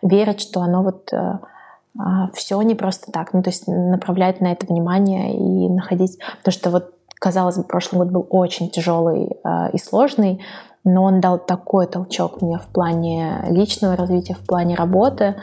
верить, 0.03 0.41
что 0.41 0.61
оно 0.61 0.83
вот 0.83 1.12
а, 1.12 2.31
все 2.35 2.61
не 2.62 2.75
просто 2.75 3.12
так. 3.12 3.33
Ну, 3.33 3.43
то 3.43 3.51
есть 3.51 3.68
направлять 3.68 4.41
на 4.41 4.53
это 4.53 4.66
внимание 4.66 5.37
и 5.37 5.68
находить... 5.68 6.18
Потому 6.39 6.53
что 6.53 6.71
вот, 6.71 6.95
казалось 7.14 7.57
бы, 7.57 7.62
прошлый 7.64 8.05
год 8.05 8.12
был 8.12 8.27
очень 8.31 8.71
тяжелый 8.71 9.37
и 9.73 9.79
сложный, 9.79 10.41
но 10.85 11.05
он 11.05 11.21
дал 11.21 11.39
такой 11.39 11.87
толчок 11.87 12.41
мне 12.43 12.59
в 12.59 12.66
плане 12.66 13.45
личного 13.49 13.97
развития, 13.97 14.35
в 14.35 14.47
плане 14.47 14.75
работы, 14.77 15.37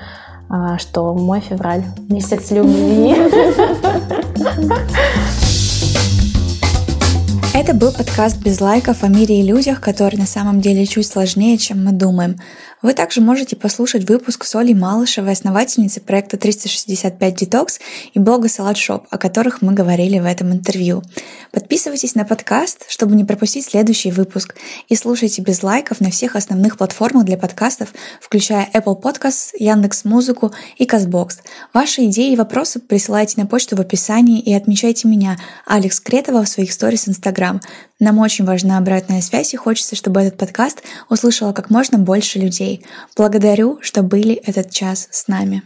а, 0.50 0.78
что 0.78 1.14
мой 1.14 1.42
февраль— 1.42 1.84
месяц 2.10 2.52
любви. 2.52 3.16
Это 7.60 7.74
был 7.74 7.92
подкаст 7.92 8.38
без 8.38 8.62
лайков 8.62 9.04
о 9.04 9.08
мире 9.08 9.40
и 9.40 9.42
людях, 9.42 9.82
который 9.82 10.16
на 10.16 10.28
самом 10.28 10.62
деле 10.62 10.86
чуть 10.86 11.08
сложнее, 11.08 11.58
чем 11.58 11.84
мы 11.84 11.92
думаем. 11.92 12.40
Вы 12.84 12.94
также 12.94 13.22
можете 13.22 13.56
послушать 13.56 14.08
выпуск 14.08 14.44
с 14.44 14.54
Олей 14.56 14.76
Малышевой, 14.76 15.32
основательницей 15.32 16.00
проекта 16.00 16.38
365 16.38 17.42
Detox 17.42 17.80
и 18.14 18.20
блога 18.20 18.50
Салат 18.50 18.78
Шоп, 18.78 19.08
о 19.10 19.18
которых 19.18 19.64
мы 19.64 19.74
говорили 19.74 20.20
в 20.20 20.26
этом 20.26 20.54
интервью. 20.54 21.02
Подписывайтесь 21.52 22.14
на 22.14 22.24
подкаст, 22.24 22.86
чтобы 22.88 23.16
не 23.16 23.26
пропустить 23.26 23.66
следующий 23.66 24.12
выпуск, 24.12 24.56
и 24.90 24.96
слушайте 24.96 25.42
без 25.42 25.64
лайков 25.64 26.02
на 26.02 26.12
всех 26.12 26.36
основных 26.36 26.78
платформах 26.78 27.26
для 27.26 27.38
подкастов, 27.38 27.90
включая 28.22 28.70
Apple 28.72 29.02
Podcasts, 29.02 29.54
Яндекс 29.58 30.06
Музыку 30.06 30.54
и 30.78 30.86
Казбокс. 30.86 31.40
Ваши 31.74 32.06
идеи 32.06 32.34
и 32.34 32.38
вопросы 32.38 32.80
присылайте 32.80 33.42
на 33.42 33.48
почту 33.48 33.76
в 33.76 33.82
описании 33.82 34.40
и 34.40 34.54
отмечайте 34.54 35.08
меня, 35.08 35.40
Алекс 35.66 36.00
Кретова, 36.00 36.44
в 36.44 36.50
своих 36.50 36.72
сторис 36.72 37.10
Инстаграм. 37.10 37.60
Нам 38.00 38.20
очень 38.20 38.46
важна 38.46 38.78
обратная 38.78 39.22
связь 39.22 39.56
и 39.56 39.58
хочется, 39.58 39.96
чтобы 39.96 40.22
этот 40.22 40.38
подкаст 40.38 40.84
услышало 41.10 41.52
как 41.52 41.72
можно 41.72 41.98
больше 41.98 42.38
людей. 42.38 42.86
Благодарю, 43.16 43.80
что 43.82 44.04
были 44.04 44.36
этот 44.36 44.70
час 44.70 45.08
с 45.10 45.28
нами. 45.28 45.64